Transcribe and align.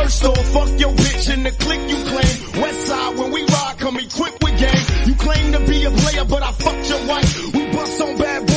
First 0.00 0.24
off, 0.24 0.46
fuck 0.54 0.80
your 0.80 0.92
bitch 0.92 1.34
in 1.34 1.42
the 1.42 1.50
click 1.50 1.80
you 1.90 1.96
claim. 1.96 2.62
West 2.62 2.86
side, 2.86 3.18
when 3.18 3.32
we 3.32 3.42
ride, 3.42 3.74
come 3.78 3.98
equipped 3.98 4.42
with 4.42 4.58
game. 4.58 4.84
You 5.06 5.14
claim 5.14 5.52
to 5.52 5.60
be 5.60 5.84
a 5.84 5.90
player, 5.90 6.24
but 6.24 6.42
I 6.42 6.52
fucked 6.52 6.88
your 6.88 7.06
wife. 7.06 7.52
We 7.52 7.66
bust 7.70 8.00
on 8.00 8.16
bad 8.16 8.49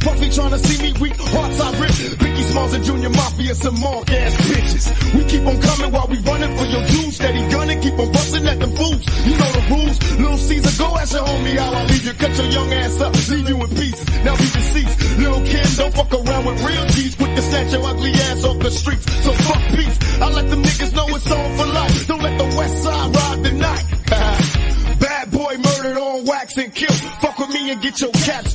Puffy 0.00 0.28
tryna 0.28 0.58
see 0.58 0.82
me 0.82 0.92
weak, 1.00 1.16
hearts 1.16 1.60
I 1.60 1.70
rip. 1.80 1.90
Biggie 1.90 2.46
Smalls 2.50 2.72
and 2.74 2.84
Junior 2.84 3.10
Mafia, 3.10 3.54
some 3.54 3.80
mark 3.80 4.10
ass 4.10 4.34
bitches. 4.48 5.14
We 5.14 5.24
keep 5.24 5.46
on 5.46 5.60
coming 5.60 5.92
while 5.92 6.06
we 6.08 6.18
running 6.18 6.56
for 6.56 6.64
your 6.64 6.84
dues. 6.86 7.16
Steady 7.16 7.42
gunning, 7.50 7.80
keep 7.80 7.98
on 7.98 8.12
busting 8.12 8.46
at 8.46 8.58
them 8.60 8.72
fools. 8.76 9.02
You 9.26 9.34
know 9.36 9.50
the 9.52 9.62
rules. 9.70 9.96
Little 10.18 10.38
Caesar, 10.38 10.82
go 10.82 10.96
ask 10.96 11.12
your 11.12 11.22
homie 11.24 11.56
how 11.56 11.72
I 11.72 11.84
leave 11.86 12.04
you. 12.06 12.12
Cut 12.14 12.36
your 12.36 12.46
young 12.46 12.72
ass 12.72 13.00
up, 13.00 13.14
leave 13.30 13.48
you 13.48 13.56
in 13.62 13.68
pieces. 13.70 14.08
Now 14.24 14.32
we 14.34 14.46
deceased. 14.50 15.18
Little 15.18 15.42
Kim, 15.42 15.68
don't 15.76 15.94
fuck 15.94 16.12
around 16.12 16.44
with 16.46 16.64
real 16.64 16.86
G's. 16.86 17.14
Quick 17.14 17.34
to 17.34 17.42
snatch 17.42 17.72
your 17.72 17.84
ugly 17.86 18.12
ass 18.12 18.44
off 18.44 18.58
the 18.58 18.70
streets. 18.70 19.06
So 19.24 19.32
fuck 19.32 19.62
peace. 19.76 19.96
I 20.20 20.30
let 20.30 20.48
them 20.50 20.62
niggas 20.62 20.94
know 20.94 21.06
it's 21.14 21.30
on 21.30 21.56
for 21.56 21.66
life. 21.66 22.06
Don't 22.08 22.22
let 22.22 22.38
the 22.38 22.56
west 22.56 22.82
side 22.82 23.16
ride 23.16 23.42
the 23.42 23.52
night. 23.52 23.84
Bad 25.00 25.30
boy 25.30 25.56
murdered 25.58 25.98
on 25.98 26.24
wax 26.24 26.56
and 26.56 26.74
killed. 26.74 26.94
Fuck 27.20 27.38
with 27.38 27.50
me 27.50 27.70
and 27.70 27.82
get 27.82 28.00
your 28.00 28.10
cats 28.12 28.54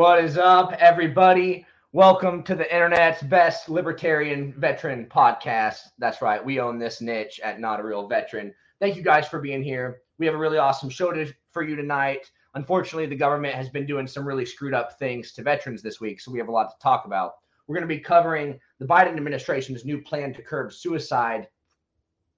What 0.00 0.24
is 0.24 0.38
up, 0.38 0.72
everybody? 0.78 1.66
Welcome 1.92 2.42
to 2.44 2.54
the 2.54 2.74
internet's 2.74 3.22
best 3.22 3.68
libertarian 3.68 4.54
veteran 4.56 5.04
podcast. 5.04 5.88
That's 5.98 6.22
right, 6.22 6.42
we 6.42 6.58
own 6.58 6.78
this 6.78 7.02
niche 7.02 7.38
at 7.44 7.60
Not 7.60 7.80
a 7.80 7.82
Real 7.82 8.08
Veteran. 8.08 8.54
Thank 8.80 8.96
you 8.96 9.02
guys 9.02 9.28
for 9.28 9.42
being 9.42 9.62
here. 9.62 10.00
We 10.16 10.24
have 10.24 10.34
a 10.34 10.38
really 10.38 10.56
awesome 10.56 10.88
show 10.88 11.12
to, 11.12 11.30
for 11.50 11.62
you 11.62 11.76
tonight. 11.76 12.30
Unfortunately, 12.54 13.04
the 13.04 13.14
government 13.14 13.54
has 13.54 13.68
been 13.68 13.84
doing 13.84 14.06
some 14.06 14.26
really 14.26 14.46
screwed 14.46 14.72
up 14.72 14.98
things 14.98 15.32
to 15.32 15.42
veterans 15.42 15.82
this 15.82 16.00
week, 16.00 16.22
so 16.22 16.32
we 16.32 16.38
have 16.38 16.48
a 16.48 16.52
lot 16.52 16.70
to 16.70 16.82
talk 16.82 17.04
about. 17.04 17.32
We're 17.66 17.76
going 17.76 17.86
to 17.86 17.94
be 17.94 18.00
covering 18.00 18.58
the 18.78 18.86
Biden 18.86 19.18
administration's 19.18 19.84
new 19.84 20.00
plan 20.00 20.32
to 20.32 20.40
curb 20.40 20.72
suicide 20.72 21.46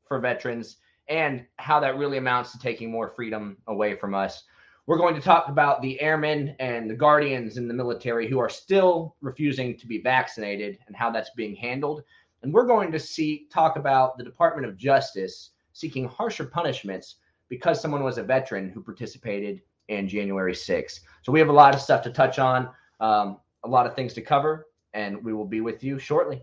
for 0.08 0.18
veterans 0.18 0.78
and 1.06 1.46
how 1.60 1.78
that 1.78 1.96
really 1.96 2.18
amounts 2.18 2.50
to 2.50 2.58
taking 2.58 2.90
more 2.90 3.08
freedom 3.08 3.56
away 3.68 3.94
from 3.94 4.16
us. 4.16 4.42
We're 4.86 4.98
going 4.98 5.14
to 5.14 5.20
talk 5.20 5.48
about 5.48 5.80
the 5.80 6.00
airmen 6.00 6.56
and 6.58 6.90
the 6.90 6.94
guardians 6.94 7.56
in 7.56 7.68
the 7.68 7.74
military 7.74 8.28
who 8.28 8.40
are 8.40 8.48
still 8.48 9.14
refusing 9.20 9.78
to 9.78 9.86
be 9.86 10.02
vaccinated 10.02 10.78
and 10.88 10.96
how 10.96 11.08
that's 11.08 11.30
being 11.36 11.54
handled. 11.54 12.02
And 12.42 12.52
we're 12.52 12.66
going 12.66 12.90
to 12.90 12.98
see 12.98 13.46
talk 13.52 13.76
about 13.76 14.18
the 14.18 14.24
Department 14.24 14.66
of 14.66 14.76
Justice 14.76 15.50
seeking 15.72 16.08
harsher 16.08 16.44
punishments 16.44 17.16
because 17.48 17.80
someone 17.80 18.02
was 18.02 18.18
a 18.18 18.24
veteran 18.24 18.70
who 18.70 18.82
participated 18.82 19.60
in 19.86 20.08
January 20.08 20.52
6th. 20.52 20.98
So 21.22 21.30
we 21.30 21.38
have 21.38 21.48
a 21.48 21.52
lot 21.52 21.76
of 21.76 21.80
stuff 21.80 22.02
to 22.02 22.10
touch 22.10 22.40
on, 22.40 22.68
um, 22.98 23.38
a 23.62 23.68
lot 23.68 23.86
of 23.86 23.94
things 23.94 24.14
to 24.14 24.20
cover, 24.20 24.66
and 24.94 25.22
we 25.22 25.32
will 25.32 25.46
be 25.46 25.60
with 25.60 25.84
you 25.84 26.00
shortly. 26.00 26.42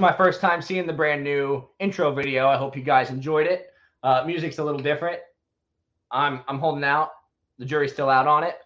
Was 0.00 0.10
my 0.10 0.16
first 0.16 0.40
time 0.40 0.62
seeing 0.62 0.86
the 0.86 0.92
brand 0.92 1.22
new 1.22 1.68
intro 1.78 2.10
video. 2.12 2.48
I 2.48 2.56
hope 2.56 2.74
you 2.74 2.82
guys 2.82 3.10
enjoyed 3.10 3.46
it. 3.46 3.70
Uh, 4.02 4.24
music's 4.26 4.58
a 4.58 4.64
little 4.64 4.80
different. 4.80 5.20
I'm 6.10 6.40
I'm 6.48 6.58
holding 6.58 6.84
out. 6.84 7.10
The 7.58 7.66
jury's 7.66 7.92
still 7.92 8.08
out 8.08 8.26
on 8.26 8.42
it. 8.42 8.56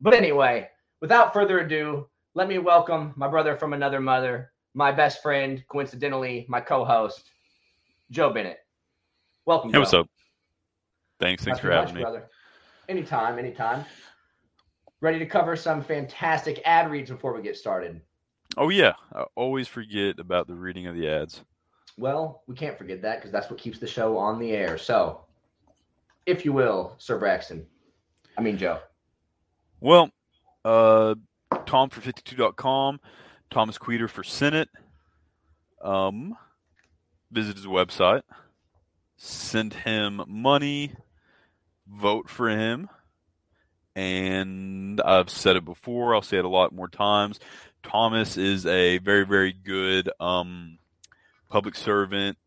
But 0.00 0.14
anyway, 0.14 0.68
without 1.00 1.32
further 1.32 1.60
ado, 1.60 2.08
let 2.34 2.48
me 2.48 2.58
welcome 2.58 3.12
my 3.16 3.28
brother 3.28 3.56
from 3.56 3.72
another 3.72 4.00
mother, 4.00 4.50
my 4.74 4.90
best 4.90 5.22
friend, 5.22 5.62
coincidentally, 5.68 6.44
my 6.48 6.60
co-host, 6.60 7.30
Joe 8.10 8.32
Bennett. 8.32 8.58
Welcome. 9.46 9.72
Hey, 9.72 9.78
what's 9.78 9.92
Joe. 9.92 10.00
up? 10.00 10.08
Thanks, 11.20 11.44
thanks 11.44 11.58
Not 11.58 11.62
for 11.62 11.70
having 11.70 11.84
much, 11.90 11.94
me. 11.94 12.00
brother. 12.02 12.28
Anytime, 12.88 13.38
anytime. 13.38 13.84
Ready 15.00 15.20
to 15.20 15.26
cover 15.26 15.54
some 15.54 15.84
fantastic 15.84 16.60
ad 16.64 16.90
reads 16.90 17.10
before 17.10 17.32
we 17.32 17.42
get 17.42 17.56
started. 17.56 18.00
Oh 18.56 18.68
yeah, 18.68 18.94
I 19.14 19.24
always 19.34 19.68
forget 19.68 20.18
about 20.18 20.46
the 20.46 20.54
reading 20.54 20.86
of 20.86 20.96
the 20.96 21.08
ads. 21.08 21.42
Well, 21.96 22.42
we 22.46 22.54
can't 22.54 22.78
forget 22.78 23.02
that 23.02 23.16
because 23.18 23.30
that's 23.30 23.50
what 23.50 23.58
keeps 23.58 23.78
the 23.78 23.86
show 23.86 24.16
on 24.16 24.38
the 24.38 24.52
air. 24.52 24.78
So, 24.78 25.20
if 26.26 26.44
you 26.44 26.52
will, 26.52 26.94
Sir 26.98 27.18
Braxton. 27.18 27.66
I 28.36 28.42
mean, 28.42 28.58
Joe. 28.58 28.80
Well, 29.80 30.10
uh, 30.64 31.14
Tom 31.66 31.90
for 31.90 32.00
52.com, 32.00 33.00
Thomas 33.50 33.78
Queter 33.78 34.08
for 34.08 34.24
Senate. 34.24 34.68
Um, 35.82 36.36
visit 37.30 37.56
his 37.56 37.66
website, 37.66 38.22
send 39.16 39.74
him 39.74 40.22
money, 40.26 40.94
vote 41.86 42.28
for 42.28 42.48
him. 42.48 42.88
And 43.96 45.00
I've 45.00 45.30
said 45.30 45.56
it 45.56 45.64
before, 45.64 46.14
I'll 46.14 46.22
say 46.22 46.38
it 46.38 46.44
a 46.44 46.48
lot 46.48 46.72
more 46.72 46.88
times. 46.88 47.40
Thomas 47.82 48.36
is 48.36 48.66
a 48.66 48.98
very, 48.98 49.24
very 49.24 49.52
good 49.52 50.10
um, 50.20 50.78
public 51.48 51.74
servant, 51.74 52.38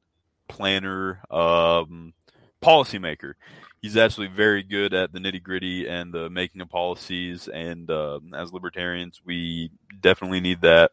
planner, 0.48 1.22
um, 1.32 2.14
policymaker. 2.62 3.34
He's 3.82 3.98
actually 3.98 4.28
very 4.28 4.64
good 4.64 4.94
at 4.94 5.12
the 5.12 5.20
nitty 5.20 5.44
gritty 5.44 5.88
and 5.88 6.14
the 6.14 6.30
making 6.30 6.62
of 6.62 6.70
policies. 6.70 7.50
And 7.50 7.90
uh, 7.92 8.20
as 8.34 8.54
libertarians, 8.54 9.22
we 9.26 9.72
definitely 10.00 10.40
need 10.40 10.62
that 10.62 10.92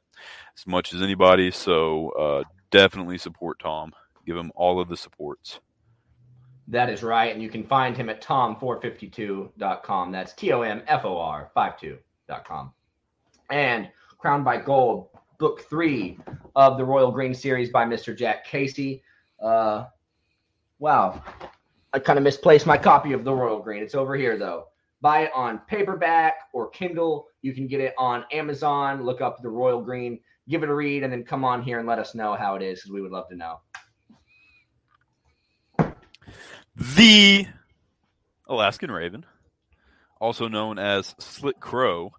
as 0.59 0.67
much 0.67 0.93
as 0.93 1.01
anybody. 1.01 1.53
So 1.53 2.11
uh, 2.11 2.45
definitely 2.71 3.19
support 3.19 3.61
Tom. 3.61 3.93
Give 4.27 4.37
him 4.37 4.51
all 4.57 4.81
of 4.81 4.89
the 4.89 4.97
supports. 4.97 5.61
That 6.67 6.91
is 6.91 7.03
right. 7.03 7.33
And 7.33 7.43
you 7.43 7.49
can 7.49 7.65
find 7.65 7.97
him 7.97 8.09
at 8.09 8.23
tom452.com. 8.23 10.13
That's 10.13 10.33
T 10.35 10.53
O 10.53 10.63
M 10.63 10.83
F 10.87 11.05
O 11.05 11.19
R 11.19 11.51
52.com. 11.57 12.73
And 13.51 13.89
Crowned 14.21 14.45
by 14.45 14.59
Gold, 14.59 15.09
book 15.39 15.63
three 15.63 16.19
of 16.55 16.77
the 16.77 16.85
Royal 16.85 17.11
Green 17.11 17.33
series 17.33 17.71
by 17.71 17.87
Mr. 17.87 18.15
Jack 18.15 18.45
Casey. 18.45 19.03
Uh, 19.41 19.87
wow. 20.79 21.25
I 21.95 22.01
kind 22.01 22.19
of 22.19 22.23
misplaced 22.23 22.67
my 22.67 22.77
copy 22.77 23.15
of 23.15 23.25
the 23.25 23.33
Royal 23.33 23.61
Green. 23.61 23.83
It's 23.83 23.95
over 23.95 24.15
here, 24.15 24.37
though. 24.37 24.67
Buy 25.01 25.21
it 25.21 25.31
on 25.35 25.61
paperback 25.61 26.35
or 26.53 26.69
Kindle. 26.69 27.29
You 27.41 27.55
can 27.55 27.67
get 27.67 27.81
it 27.81 27.95
on 27.97 28.27
Amazon. 28.31 29.05
Look 29.05 29.23
up 29.23 29.41
the 29.41 29.49
Royal 29.49 29.81
Green, 29.81 30.21
give 30.51 30.63
it 30.63 30.69
a 30.69 30.75
read, 30.75 31.03
and 31.03 31.11
then 31.11 31.25
come 31.25 31.43
on 31.43 31.63
here 31.63 31.79
and 31.79 31.89
let 31.89 31.99
us 31.99 32.15
know 32.15 32.35
how 32.35 32.57
it 32.57 32.63
is 32.63 32.81
because 32.81 32.93
we 32.93 33.01
would 33.01 33.13
love 33.13 33.29
to 33.31 33.37
know. 33.37 33.61
The 36.77 37.47
Alaskan 38.47 38.91
Raven, 38.91 39.25
also 40.21 40.47
known 40.47 40.79
as 40.79 41.15
Slit 41.19 41.59
Crow. 41.59 42.13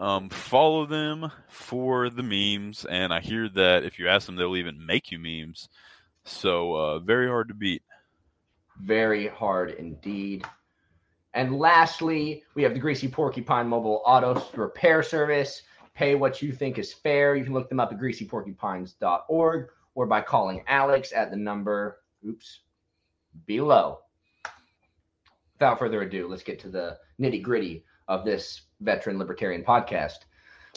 Um, 0.00 0.30
follow 0.30 0.86
them 0.86 1.30
for 1.48 2.08
the 2.08 2.22
memes, 2.22 2.86
and 2.86 3.12
I 3.12 3.20
hear 3.20 3.50
that 3.50 3.84
if 3.84 3.98
you 3.98 4.08
ask 4.08 4.24
them, 4.24 4.34
they'll 4.34 4.56
even 4.56 4.84
make 4.84 5.12
you 5.12 5.18
memes. 5.18 5.68
So 6.24 6.72
uh, 6.74 6.98
very 7.00 7.28
hard 7.28 7.48
to 7.48 7.54
beat. 7.54 7.82
Very 8.80 9.28
hard 9.28 9.72
indeed. 9.72 10.46
And 11.34 11.58
lastly, 11.58 12.44
we 12.54 12.62
have 12.62 12.72
the 12.72 12.80
Greasy 12.80 13.08
Porcupine 13.08 13.68
Mobile 13.68 14.02
Auto 14.06 14.42
Repair 14.56 15.02
Service. 15.02 15.62
pay 15.94 16.14
what 16.14 16.40
you 16.40 16.50
think 16.50 16.78
is 16.78 16.94
fair. 16.94 17.36
You 17.36 17.44
can 17.44 17.52
look 17.52 17.68
them 17.68 17.78
up 17.78 17.92
at 17.92 17.98
greasyporcupines.org 17.98 19.68
or 19.94 20.06
by 20.06 20.22
calling 20.22 20.64
Alex 20.66 21.12
at 21.14 21.30
the 21.30 21.36
number, 21.36 21.98
oops, 22.26 22.60
below. 23.44 23.98
Without 25.54 25.78
further 25.78 26.00
ado, 26.00 26.26
let's 26.26 26.42
get 26.42 26.58
to 26.60 26.70
the 26.70 26.96
nitty 27.20 27.42
gritty 27.42 27.84
of 28.10 28.24
this 28.24 28.62
veteran 28.80 29.18
libertarian 29.18 29.64
podcast. 29.64 30.18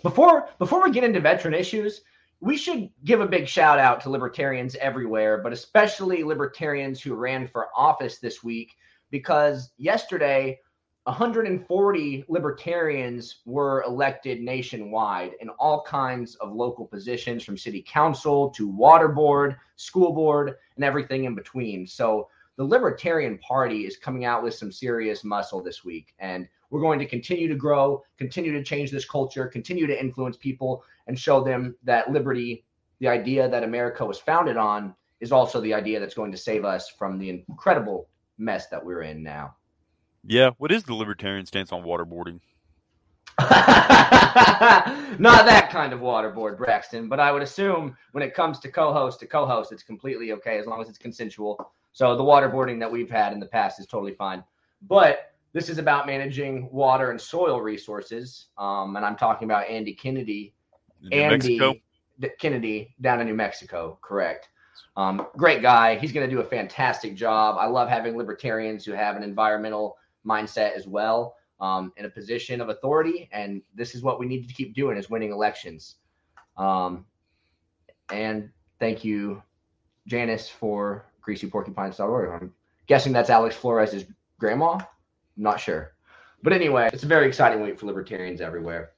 Before 0.03 0.47
before 0.59 0.81
we 0.83 0.91
get 0.91 1.03
into 1.03 1.19
veteran 1.19 1.53
issues, 1.53 2.01
we 2.39 2.55
should 2.55 2.89
give 3.03 3.19
a 3.21 3.27
big 3.27 3.47
shout 3.47 3.79
out 3.79 3.99
to 4.01 4.09
libertarians 4.09 4.75
everywhere, 4.75 5.39
but 5.39 5.51
especially 5.51 6.23
libertarians 6.23 7.01
who 7.01 7.15
ran 7.15 7.47
for 7.47 7.67
office 7.75 8.19
this 8.19 8.43
week 8.43 8.73
because 9.09 9.71
yesterday 9.77 10.59
140 11.05 12.23
libertarians 12.29 13.41
were 13.45 13.83
elected 13.83 14.41
nationwide 14.41 15.31
in 15.41 15.49
all 15.49 15.83
kinds 15.83 16.35
of 16.35 16.53
local 16.53 16.85
positions 16.85 17.43
from 17.43 17.57
city 17.57 17.83
council 17.85 18.49
to 18.51 18.69
water 18.69 19.09
board, 19.09 19.57
school 19.75 20.13
board, 20.13 20.55
and 20.75 20.85
everything 20.85 21.25
in 21.25 21.35
between. 21.35 21.85
So 21.85 22.29
the 22.55 22.63
Libertarian 22.63 23.37
Party 23.39 23.85
is 23.85 23.97
coming 23.97 24.25
out 24.25 24.43
with 24.43 24.53
some 24.53 24.71
serious 24.71 25.23
muscle 25.23 25.61
this 25.61 25.83
week. 25.83 26.13
And 26.19 26.47
we're 26.73 26.81
going 26.81 26.97
to 26.97 27.05
continue 27.05 27.47
to 27.47 27.53
grow, 27.53 28.03
continue 28.17 28.51
to 28.51 28.63
change 28.63 28.89
this 28.89 29.05
culture, 29.05 29.45
continue 29.45 29.85
to 29.85 29.97
influence 29.97 30.35
people, 30.35 30.83
and 31.05 31.19
show 31.19 31.43
them 31.43 31.75
that 31.83 32.11
liberty, 32.11 32.65
the 32.97 33.07
idea 33.07 33.47
that 33.47 33.63
America 33.63 34.03
was 34.03 34.17
founded 34.17 34.57
on, 34.57 34.95
is 35.19 35.31
also 35.31 35.61
the 35.61 35.71
idea 35.71 35.99
that's 35.99 36.15
going 36.15 36.31
to 36.31 36.37
save 36.37 36.65
us 36.65 36.89
from 36.89 37.19
the 37.19 37.29
incredible 37.29 38.07
mess 38.39 38.69
that 38.69 38.83
we're 38.83 39.03
in 39.03 39.21
now. 39.21 39.55
Yeah. 40.23 40.49
What 40.57 40.71
is 40.71 40.83
the 40.83 40.95
libertarian 40.95 41.45
stance 41.45 41.71
on 41.71 41.83
waterboarding? 41.83 42.39
Not 43.39 45.19
that 45.19 45.69
kind 45.69 45.93
of 45.93 45.99
waterboard, 45.99 46.57
Braxton, 46.57 47.07
but 47.07 47.19
I 47.19 47.31
would 47.31 47.43
assume 47.43 47.95
when 48.13 48.23
it 48.23 48.33
comes 48.33 48.57
to 48.61 48.71
co-host 48.71 49.19
to 49.19 49.27
co-host, 49.27 49.71
it's 49.71 49.83
completely 49.83 50.31
okay 50.31 50.57
as 50.57 50.65
long 50.65 50.81
as 50.81 50.89
it's 50.89 50.97
consensual. 50.97 51.71
So 51.91 52.17
the 52.17 52.23
waterboarding 52.23 52.79
that 52.79 52.91
we've 52.91 53.11
had 53.11 53.31
in 53.31 53.39
the 53.39 53.45
past 53.45 53.79
is 53.79 53.85
totally 53.85 54.15
fine. 54.15 54.43
But 54.81 55.32
this 55.53 55.69
is 55.69 55.77
about 55.77 56.07
managing 56.07 56.67
water 56.71 57.11
and 57.11 57.21
soil 57.21 57.61
resources, 57.61 58.47
um, 58.57 58.95
and 58.95 59.05
I'm 59.05 59.15
talking 59.15 59.45
about 59.45 59.67
Andy 59.67 59.93
Kennedy. 59.93 60.53
New 61.01 61.15
Andy 61.15 61.59
Mexico? 61.59 61.75
Kennedy 62.39 62.95
down 63.01 63.21
in 63.21 63.27
New 63.27 63.35
Mexico, 63.35 63.99
correct? 64.01 64.49
Um, 64.97 65.27
great 65.37 65.61
guy. 65.61 65.95
He's 65.97 66.11
going 66.11 66.27
to 66.27 66.33
do 66.33 66.41
a 66.41 66.45
fantastic 66.45 67.15
job. 67.15 67.57
I 67.59 67.67
love 67.67 67.87
having 67.87 68.17
libertarians 68.17 68.85
who 68.85 68.93
have 68.93 69.15
an 69.15 69.23
environmental 69.23 69.97
mindset 70.25 70.73
as 70.73 70.87
well 70.87 71.35
um, 71.59 71.91
in 71.97 72.05
a 72.05 72.09
position 72.09 72.59
of 72.59 72.69
authority, 72.69 73.29
and 73.31 73.61
this 73.75 73.95
is 73.95 74.01
what 74.01 74.19
we 74.19 74.25
need 74.25 74.47
to 74.47 74.53
keep 74.53 74.73
doing: 74.73 74.97
is 74.97 75.09
winning 75.09 75.31
elections. 75.31 75.95
Um, 76.57 77.05
and 78.11 78.49
thank 78.79 79.03
you, 79.03 79.41
Janice, 80.07 80.49
for 80.49 81.05
greasyporcupines.org. 81.25 82.41
I'm 82.41 82.53
guessing 82.87 83.13
that's 83.13 83.29
Alex 83.29 83.55
Flores' 83.55 84.05
grandma. 84.39 84.79
I'm 85.37 85.43
not 85.43 85.59
sure, 85.59 85.93
but 86.41 86.53
anyway, 86.53 86.89
it's 86.93 87.03
a 87.03 87.07
very 87.07 87.27
exciting 87.27 87.61
week 87.61 87.79
for 87.79 87.85
libertarians 87.85 88.41
everywhere. 88.41 88.91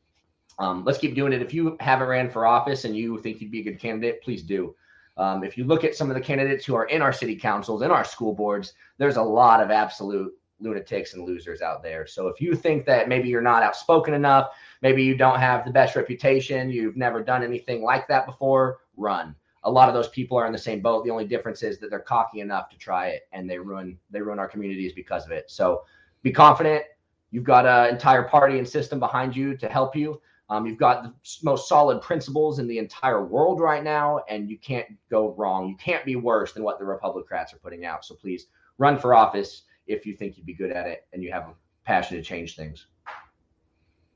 Um, 0.57 0.83
let's 0.85 0.97
keep 0.97 1.15
doing 1.15 1.33
it. 1.33 1.41
If 1.41 1.53
you 1.53 1.77
haven't 1.79 2.07
ran 2.07 2.29
for 2.29 2.45
office 2.45 2.85
and 2.85 2.95
you 2.95 3.17
think 3.19 3.41
you'd 3.41 3.51
be 3.51 3.59
a 3.59 3.63
good 3.63 3.79
candidate, 3.79 4.21
please 4.21 4.43
do. 4.43 4.75
Um, 5.17 5.43
if 5.43 5.57
you 5.57 5.63
look 5.63 5.83
at 5.83 5.95
some 5.95 6.09
of 6.09 6.15
the 6.15 6.21
candidates 6.21 6.65
who 6.65 6.75
are 6.75 6.85
in 6.85 7.01
our 7.01 7.13
city 7.13 7.35
councils, 7.35 7.81
in 7.81 7.91
our 7.91 8.03
school 8.03 8.33
boards, 8.33 8.73
there's 8.97 9.17
a 9.17 9.23
lot 9.23 9.61
of 9.61 9.71
absolute 9.71 10.33
lunatics 10.59 11.13
and 11.13 11.25
losers 11.25 11.61
out 11.61 11.83
there. 11.83 12.07
So 12.07 12.27
if 12.27 12.39
you 12.41 12.55
think 12.55 12.85
that 12.85 13.09
maybe 13.09 13.29
you're 13.29 13.41
not 13.41 13.63
outspoken 13.63 14.13
enough, 14.13 14.51
maybe 14.81 15.03
you 15.03 15.15
don't 15.15 15.39
have 15.39 15.65
the 15.65 15.71
best 15.71 15.95
reputation, 15.95 16.69
you've 16.69 16.97
never 16.97 17.23
done 17.23 17.43
anything 17.43 17.83
like 17.83 18.07
that 18.07 18.25
before, 18.25 18.79
run. 18.97 19.35
A 19.63 19.71
lot 19.71 19.89
of 19.89 19.95
those 19.95 20.09
people 20.09 20.37
are 20.37 20.45
in 20.45 20.53
the 20.53 20.59
same 20.59 20.81
boat. 20.81 21.03
The 21.03 21.11
only 21.11 21.25
difference 21.25 21.63
is 21.63 21.79
that 21.79 21.89
they're 21.89 21.99
cocky 21.99 22.39
enough 22.39 22.69
to 22.69 22.77
try 22.77 23.07
it 23.07 23.23
and 23.31 23.49
they 23.49 23.57
ruin 23.57 23.97
they 24.11 24.21
ruin 24.21 24.37
our 24.37 24.47
communities 24.47 24.93
because 24.93 25.25
of 25.25 25.31
it. 25.31 25.49
So 25.49 25.83
be 26.25 26.31
confident. 26.31 26.83
You've 27.29 27.43
got 27.43 27.67
an 27.67 27.93
entire 27.93 28.23
party 28.23 28.57
and 28.57 28.67
system 28.67 28.99
behind 28.99 29.35
you 29.35 29.55
to 29.57 29.69
help 29.69 29.95
you. 29.95 30.19
Um, 30.49 30.65
you've 30.65 30.79
got 30.79 31.03
the 31.03 31.13
most 31.43 31.69
solid 31.69 32.01
principles 32.01 32.57
in 32.57 32.67
the 32.67 32.79
entire 32.79 33.23
world 33.23 33.59
right 33.59 33.83
now, 33.83 34.21
and 34.27 34.49
you 34.49 34.57
can't 34.57 34.87
go 35.11 35.35
wrong. 35.37 35.69
You 35.69 35.75
can't 35.75 36.03
be 36.03 36.15
worse 36.15 36.51
than 36.51 36.63
what 36.63 36.79
the 36.79 36.85
Republicans 36.85 37.53
are 37.53 37.57
putting 37.57 37.85
out. 37.85 38.03
So 38.03 38.15
please 38.15 38.47
run 38.79 38.97
for 38.97 39.13
office 39.13 39.65
if 39.85 40.07
you 40.07 40.15
think 40.15 40.35
you'd 40.35 40.47
be 40.47 40.55
good 40.55 40.71
at 40.71 40.87
it 40.87 41.05
and 41.13 41.21
you 41.21 41.31
have 41.31 41.43
a 41.43 41.53
passion 41.83 42.17
to 42.17 42.23
change 42.23 42.55
things. 42.55 42.87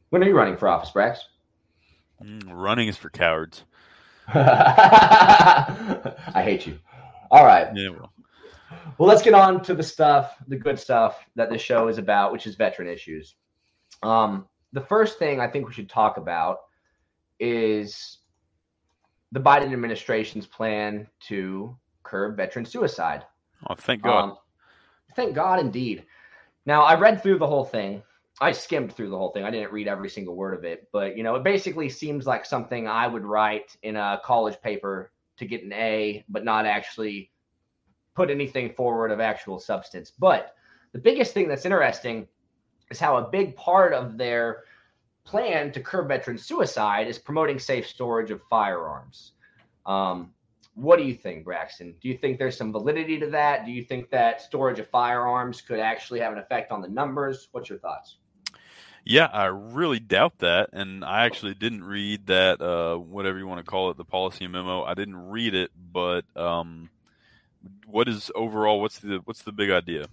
When 0.10 0.24
are 0.24 0.28
you 0.28 0.36
running 0.36 0.58
for 0.58 0.68
office, 0.68 0.90
Brax? 0.90 1.20
Mm, 2.24 2.46
running 2.48 2.88
is 2.88 2.98
for 2.98 3.12
cowards. 3.12 3.66
I 4.28 6.16
hate 6.44 6.66
you. 6.66 6.80
All 7.30 7.46
right. 7.46 7.68
Yeah, 7.76 7.90
well, 7.90 8.12
Well, 8.98 9.08
let's 9.08 9.22
get 9.22 9.34
on 9.34 9.62
to 9.64 9.74
the 9.74 9.84
stuff, 9.84 10.36
the 10.48 10.56
good 10.56 10.80
stuff 10.80 11.26
that 11.36 11.50
this 11.50 11.62
show 11.62 11.88
is 11.88 11.98
about, 11.98 12.32
which 12.32 12.46
is 12.48 12.56
veteran 12.56 12.88
issues. 12.88 13.36
Um, 14.04 14.48
the 14.74 14.82
first 14.82 15.18
thing 15.18 15.40
I 15.40 15.48
think 15.48 15.68
we 15.68 15.74
should 15.74 15.90
talk 15.90 16.18
about 16.18 16.60
is 17.40 18.20
the 19.32 19.40
Biden 19.40 19.72
administration's 19.72 20.46
plan 20.46 21.08
to 21.28 21.76
curb 22.04 22.38
veteran 22.38 22.66
suicide. 22.66 23.26
oh, 23.70 23.76
thank 23.76 24.04
God. 24.04 24.24
Um, 24.24 24.38
thank 25.16 25.36
God, 25.36 25.60
indeed. 25.60 26.06
Now, 26.66 26.84
I 26.84 26.96
read 26.96 27.22
through 27.22 27.40
the 27.40 27.48
whole 27.48 27.66
thing. 27.66 28.04
I 28.42 28.52
skimmed 28.52 28.94
through 28.94 29.10
the 29.10 29.18
whole 29.18 29.32
thing. 29.32 29.44
I 29.44 29.52
didn't 29.52 29.74
read 29.74 29.88
every 29.88 30.10
single 30.10 30.36
word 30.36 30.54
of 30.54 30.64
it, 30.64 30.88
but 30.94 31.18
you 31.18 31.24
know, 31.24 31.36
it 31.36 31.44
basically 31.44 31.90
seems 31.90 32.26
like 32.26 32.46
something 32.46 32.88
I 32.88 33.06
would 33.06 33.26
write 33.26 33.76
in 33.84 33.98
a 33.98 34.22
college 34.24 34.62
paper 34.62 35.12
to 35.38 35.46
get 35.46 35.64
an 35.64 35.74
A, 35.74 36.24
but 36.30 36.46
not 36.46 36.66
actually 36.66 37.32
put 38.20 38.30
anything 38.30 38.74
forward 38.74 39.12
of 39.12 39.22
actual 39.22 39.58
substance. 39.60 40.12
But 40.12 40.54
the 40.92 41.00
biggest 41.00 41.34
thing 41.34 41.48
that's 41.48 41.64
interesting 41.64 42.28
is 42.92 43.00
how 43.00 43.16
a 43.16 43.30
big 43.30 43.56
part 43.56 43.94
of 43.94 44.18
their 44.18 44.64
plan 45.24 45.72
to 45.72 45.80
curb 45.80 46.10
veteran 46.10 46.38
suicide 46.38 47.08
is 47.08 47.18
promoting 47.18 47.60
safe 47.60 47.88
storage 47.88 48.30
of 48.30 48.42
firearms. 48.50 49.32
Um, 49.86 50.34
what 50.74 50.98
do 51.00 51.06
you 51.06 51.14
think, 51.14 51.46
Braxton? 51.46 51.96
Do 52.02 52.10
you 52.10 52.18
think 52.18 52.40
there's 52.40 52.58
some 52.58 52.74
validity 52.74 53.18
to 53.22 53.28
that? 53.28 53.66
Do 53.66 53.72
you 53.72 53.84
think 53.84 54.10
that 54.10 54.42
storage 54.42 54.80
of 54.80 54.90
firearms 54.90 55.62
could 55.62 55.80
actually 55.80 56.20
have 56.20 56.34
an 56.34 56.40
effect 56.40 56.74
on 56.74 56.82
the 56.82 56.90
numbers? 56.90 57.48
What's 57.54 57.70
your 57.70 57.80
thoughts? 57.80 58.18
Yeah, 59.06 59.30
I 59.32 59.46
really 59.46 60.00
doubt 60.00 60.40
that, 60.40 60.72
and 60.74 61.06
I 61.06 61.26
actually 61.26 61.54
didn't 61.54 61.86
read 61.86 62.28
that. 62.28 62.60
Uh, 62.60 62.98
whatever 62.98 63.38
you 63.38 63.48
want 63.48 63.60
to 63.60 63.70
call 63.70 63.92
it, 63.92 63.98
the 63.98 64.04
policy 64.04 64.46
memo. 64.46 64.84
I 64.84 64.94
didn't 64.94 65.30
read 65.30 65.56
it, 65.56 65.72
but 65.94 66.26
um, 66.36 66.90
what 67.92 68.08
is 68.08 68.32
overall? 68.36 68.82
What's 68.82 69.00
the 69.00 69.22
what's 69.26 69.42
the 69.42 69.52
big 69.52 69.70
idea? 69.70 70.08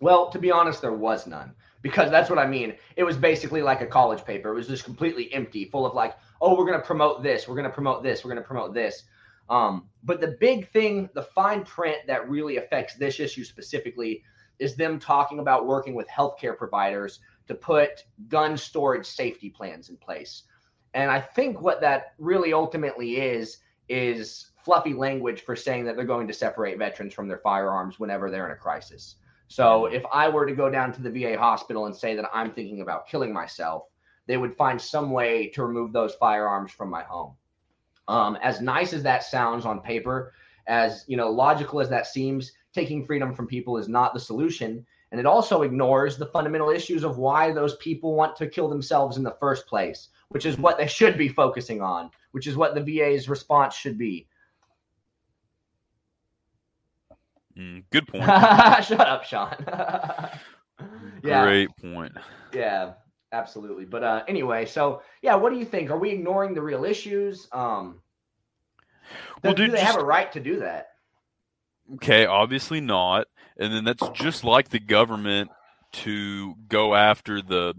Well, 0.00 0.30
to 0.30 0.38
be 0.38 0.50
honest, 0.50 0.82
there 0.82 0.92
was 0.92 1.26
none 1.26 1.54
because 1.82 2.10
that's 2.10 2.28
what 2.28 2.38
I 2.38 2.46
mean. 2.46 2.74
It 2.96 3.04
was 3.04 3.16
basically 3.16 3.62
like 3.62 3.80
a 3.80 3.86
college 3.86 4.24
paper. 4.24 4.50
It 4.50 4.54
was 4.54 4.68
just 4.68 4.84
completely 4.84 5.32
empty, 5.32 5.64
full 5.64 5.86
of 5.86 5.94
like, 5.94 6.16
oh, 6.40 6.56
we're 6.56 6.66
going 6.66 6.80
to 6.80 6.84
promote 6.84 7.22
this, 7.22 7.46
we're 7.46 7.54
going 7.54 7.68
to 7.68 7.72
promote 7.72 8.02
this, 8.02 8.24
we're 8.24 8.30
going 8.30 8.42
to 8.42 8.46
promote 8.46 8.74
this. 8.74 9.04
Um, 9.48 9.88
but 10.02 10.20
the 10.20 10.36
big 10.40 10.68
thing, 10.70 11.08
the 11.14 11.22
fine 11.22 11.64
print 11.64 11.98
that 12.08 12.28
really 12.28 12.56
affects 12.56 12.96
this 12.96 13.20
issue 13.20 13.44
specifically 13.44 14.22
is 14.58 14.74
them 14.74 14.98
talking 14.98 15.38
about 15.38 15.66
working 15.66 15.94
with 15.94 16.08
healthcare 16.08 16.56
providers 16.56 17.20
to 17.46 17.54
put 17.54 18.04
gun 18.28 18.56
storage 18.56 19.06
safety 19.06 19.50
plans 19.50 19.88
in 19.88 19.96
place. 19.96 20.42
And 20.94 21.10
I 21.10 21.20
think 21.20 21.60
what 21.60 21.80
that 21.82 22.14
really 22.18 22.52
ultimately 22.52 23.18
is 23.18 23.58
is 23.88 24.50
fluffy 24.66 24.94
language 24.94 25.42
for 25.42 25.54
saying 25.54 25.84
that 25.84 25.94
they're 25.94 26.04
going 26.04 26.26
to 26.26 26.32
separate 26.34 26.76
veterans 26.76 27.14
from 27.14 27.28
their 27.28 27.38
firearms 27.38 28.00
whenever 28.00 28.30
they're 28.30 28.46
in 28.46 28.50
a 28.52 28.56
crisis. 28.56 29.14
So 29.46 29.86
if 29.86 30.02
I 30.12 30.28
were 30.28 30.44
to 30.44 30.56
go 30.56 30.68
down 30.68 30.92
to 30.92 31.00
the 31.00 31.10
VA 31.10 31.38
hospital 31.38 31.86
and 31.86 31.94
say 31.94 32.16
that 32.16 32.28
I'm 32.34 32.50
thinking 32.50 32.80
about 32.80 33.06
killing 33.06 33.32
myself, 33.32 33.84
they 34.26 34.36
would 34.36 34.56
find 34.56 34.82
some 34.82 35.12
way 35.12 35.46
to 35.50 35.64
remove 35.64 35.92
those 35.92 36.16
firearms 36.16 36.72
from 36.72 36.90
my 36.90 37.04
home. 37.04 37.36
Um, 38.08 38.36
as 38.42 38.60
nice 38.60 38.92
as 38.92 39.04
that 39.04 39.22
sounds 39.22 39.64
on 39.64 39.82
paper, 39.82 40.32
as 40.66 41.04
you 41.06 41.16
know, 41.16 41.30
logical 41.30 41.80
as 41.80 41.88
that 41.90 42.08
seems, 42.08 42.50
taking 42.74 43.06
freedom 43.06 43.32
from 43.36 43.46
people 43.46 43.78
is 43.78 43.88
not 43.88 44.14
the 44.14 44.20
solution. 44.20 44.84
And 45.12 45.20
it 45.20 45.26
also 45.26 45.62
ignores 45.62 46.16
the 46.16 46.26
fundamental 46.26 46.70
issues 46.70 47.04
of 47.04 47.18
why 47.18 47.52
those 47.52 47.76
people 47.76 48.16
want 48.16 48.34
to 48.38 48.48
kill 48.48 48.68
themselves 48.68 49.16
in 49.16 49.22
the 49.22 49.36
first 49.38 49.68
place, 49.68 50.08
which 50.30 50.44
is 50.44 50.58
what 50.58 50.76
they 50.76 50.88
should 50.88 51.16
be 51.16 51.28
focusing 51.28 51.80
on, 51.80 52.10
which 52.32 52.48
is 52.48 52.56
what 52.56 52.74
the 52.74 52.82
VA's 52.82 53.28
response 53.28 53.76
should 53.76 53.96
be. 53.96 54.26
Mm, 57.56 57.84
good 57.90 58.06
point. 58.08 58.24
Shut 58.24 59.00
up, 59.00 59.24
Sean. 59.24 59.54
yeah, 61.22 61.44
Great 61.44 61.70
point. 61.76 62.12
yeah, 62.52 62.92
absolutely. 63.32 63.84
But 63.84 64.04
uh, 64.04 64.24
anyway, 64.28 64.66
so 64.66 65.02
yeah, 65.22 65.36
what 65.36 65.52
do 65.52 65.58
you 65.58 65.64
think? 65.64 65.90
Are 65.90 65.98
we 65.98 66.10
ignoring 66.10 66.54
the 66.54 66.62
real 66.62 66.84
issues? 66.84 67.48
Um, 67.52 68.00
Well, 69.42 69.54
do 69.54 69.66
dude, 69.66 69.74
they 69.74 69.80
have 69.80 69.96
a 69.96 70.04
right 70.04 70.30
to 70.32 70.40
do 70.40 70.60
that? 70.60 70.88
Okay, 71.94 72.26
obviously 72.26 72.80
not. 72.80 73.28
And 73.58 73.72
then 73.72 73.84
that's 73.84 74.08
just 74.10 74.44
like 74.44 74.68
the 74.68 74.80
government 74.80 75.50
to 75.92 76.54
go 76.68 76.94
after 76.94 77.40
the 77.40 77.74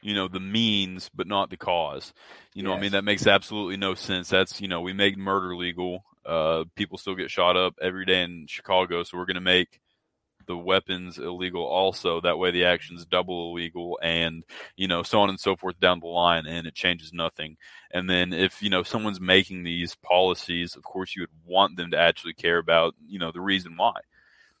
you 0.00 0.14
know, 0.14 0.28
the 0.28 0.38
means 0.40 1.10
but 1.12 1.26
not 1.26 1.50
the 1.50 1.56
cause. 1.56 2.12
You 2.54 2.62
know, 2.62 2.72
I 2.72 2.78
mean 2.80 2.92
that 2.92 3.04
makes 3.04 3.26
absolutely 3.26 3.76
no 3.76 3.94
sense. 3.94 4.28
That's 4.28 4.60
you 4.60 4.68
know, 4.68 4.80
we 4.80 4.92
make 4.92 5.16
murder 5.16 5.56
legal. 5.56 6.04
Uh, 6.28 6.64
people 6.76 6.98
still 6.98 7.14
get 7.14 7.30
shot 7.30 7.56
up 7.56 7.74
every 7.80 8.04
day 8.04 8.22
in 8.22 8.46
Chicago, 8.46 9.02
so 9.02 9.16
we're 9.16 9.24
going 9.24 9.34
to 9.36 9.40
make 9.40 9.80
the 10.46 10.56
weapons 10.56 11.18
illegal 11.18 11.64
also. 11.64 12.20
That 12.20 12.38
way, 12.38 12.50
the 12.50 12.64
action's 12.64 13.06
double 13.06 13.50
illegal, 13.50 13.98
and 14.02 14.44
you 14.76 14.88
know, 14.88 15.02
so 15.02 15.20
on 15.20 15.30
and 15.30 15.40
so 15.40 15.56
forth 15.56 15.80
down 15.80 16.00
the 16.00 16.06
line, 16.06 16.46
and 16.46 16.66
it 16.66 16.74
changes 16.74 17.12
nothing. 17.12 17.56
And 17.90 18.10
then 18.10 18.32
if 18.32 18.62
you 18.62 18.70
know 18.70 18.82
someone's 18.82 19.20
making 19.20 19.62
these 19.62 19.94
policies, 19.96 20.76
of 20.76 20.82
course, 20.82 21.16
you 21.16 21.22
would 21.22 21.30
want 21.46 21.76
them 21.76 21.92
to 21.92 21.98
actually 21.98 22.34
care 22.34 22.58
about 22.58 22.94
you 23.06 23.18
know 23.18 23.32
the 23.32 23.40
reason 23.40 23.74
why. 23.76 23.94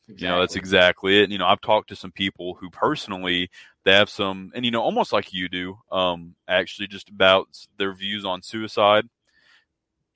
You 0.06 0.26
know, 0.26 0.40
that's 0.40 0.56
exactly 0.56 1.22
it. 1.22 1.30
You 1.30 1.36
know, 1.36 1.46
I've 1.46 1.60
talked 1.60 1.90
to 1.90 1.96
some 1.96 2.12
people 2.12 2.54
who 2.54 2.70
personally 2.70 3.50
they 3.84 3.92
have 3.92 4.08
some, 4.08 4.52
and 4.54 4.64
you 4.64 4.70
know, 4.70 4.80
almost 4.80 5.12
like 5.12 5.34
you 5.34 5.50
do, 5.50 5.78
um, 5.92 6.34
actually, 6.48 6.86
just 6.86 7.10
about 7.10 7.48
their 7.76 7.92
views 7.92 8.24
on 8.24 8.42
suicide. 8.42 9.04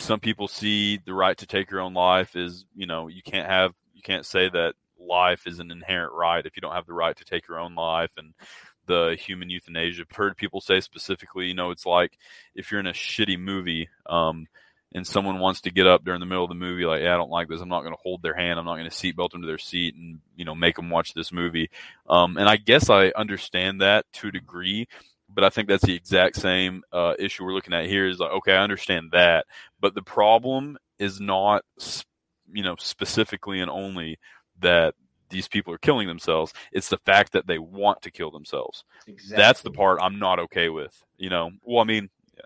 Some 0.02 0.20
people 0.20 0.48
see 0.48 0.98
the 1.06 1.14
right 1.14 1.38
to 1.38 1.46
take 1.46 1.70
your 1.70 1.80
own 1.80 1.94
life 1.94 2.34
is, 2.34 2.64
you 2.74 2.86
know, 2.86 3.06
you 3.06 3.22
can't 3.22 3.48
have, 3.48 3.72
you 3.94 4.02
can't 4.02 4.26
say 4.26 4.48
that 4.48 4.74
life 4.98 5.46
is 5.46 5.60
an 5.60 5.70
inherent 5.70 6.12
right 6.12 6.44
if 6.44 6.56
you 6.56 6.60
don't 6.60 6.74
have 6.74 6.86
the 6.86 6.92
right 6.92 7.16
to 7.16 7.24
take 7.24 7.46
your 7.46 7.60
own 7.60 7.76
life, 7.76 8.10
and 8.16 8.34
the 8.86 9.16
human 9.16 9.48
euthanasia. 9.48 10.02
I've 10.02 10.16
heard 10.16 10.36
people 10.36 10.60
say 10.60 10.80
specifically, 10.80 11.46
you 11.46 11.54
know, 11.54 11.70
it's 11.70 11.86
like 11.86 12.18
if 12.56 12.70
you're 12.70 12.80
in 12.80 12.88
a 12.88 12.92
shitty 12.92 13.38
movie, 13.38 13.88
um, 14.06 14.48
and 14.94 15.06
someone 15.06 15.38
wants 15.38 15.62
to 15.62 15.70
get 15.70 15.86
up 15.86 16.04
during 16.04 16.20
the 16.20 16.26
middle 16.26 16.44
of 16.44 16.50
the 16.50 16.54
movie, 16.54 16.84
like, 16.84 17.02
yeah, 17.02 17.14
I 17.14 17.16
don't 17.16 17.30
like 17.30 17.48
this. 17.48 17.60
I'm 17.60 17.68
not 17.68 17.82
going 17.82 17.94
to 17.94 18.02
hold 18.02 18.22
their 18.22 18.34
hand. 18.34 18.58
I'm 18.58 18.66
not 18.66 18.76
going 18.76 18.90
to 18.90 18.94
seatbelt 18.94 19.30
them 19.30 19.40
to 19.40 19.46
their 19.46 19.56
seat 19.56 19.94
and, 19.94 20.18
you 20.36 20.44
know, 20.44 20.54
make 20.54 20.76
them 20.76 20.90
watch 20.90 21.14
this 21.14 21.32
movie. 21.32 21.70
Um, 22.08 22.36
and 22.36 22.48
I 22.48 22.56
guess 22.56 22.90
I 22.90 23.12
understand 23.16 23.80
that 23.80 24.04
to 24.14 24.28
a 24.28 24.32
degree, 24.32 24.88
but 25.34 25.44
I 25.44 25.50
think 25.50 25.68
that's 25.68 25.84
the 25.84 25.94
exact 25.94 26.36
same 26.36 26.82
uh, 26.92 27.14
issue 27.18 27.44
we're 27.44 27.54
looking 27.54 27.74
at 27.74 27.86
here 27.86 28.08
is 28.08 28.18
like, 28.18 28.32
okay, 28.32 28.52
I 28.52 28.62
understand 28.62 29.10
that. 29.12 29.46
But 29.80 29.94
the 29.94 30.02
problem 30.02 30.78
is 30.98 31.20
not, 31.20 31.64
you 32.52 32.62
know, 32.62 32.76
specifically 32.78 33.60
and 33.60 33.70
only 33.70 34.18
that 34.60 34.94
these 35.30 35.48
people 35.48 35.72
are 35.72 35.78
killing 35.78 36.06
themselves. 36.06 36.52
It's 36.72 36.88
the 36.88 36.98
fact 36.98 37.32
that 37.32 37.46
they 37.46 37.58
want 37.58 38.02
to 38.02 38.10
kill 38.10 38.30
themselves. 38.30 38.84
exactly. 39.06 39.36
That's 39.36 39.62
the 39.62 39.70
part 39.70 40.00
I'm 40.00 40.18
not 40.18 40.38
okay 40.38 40.68
with. 40.68 41.02
You 41.16 41.30
know, 41.30 41.50
well, 41.62 41.80
I 41.80 41.84
mean, 41.84 42.10
yeah. 42.36 42.44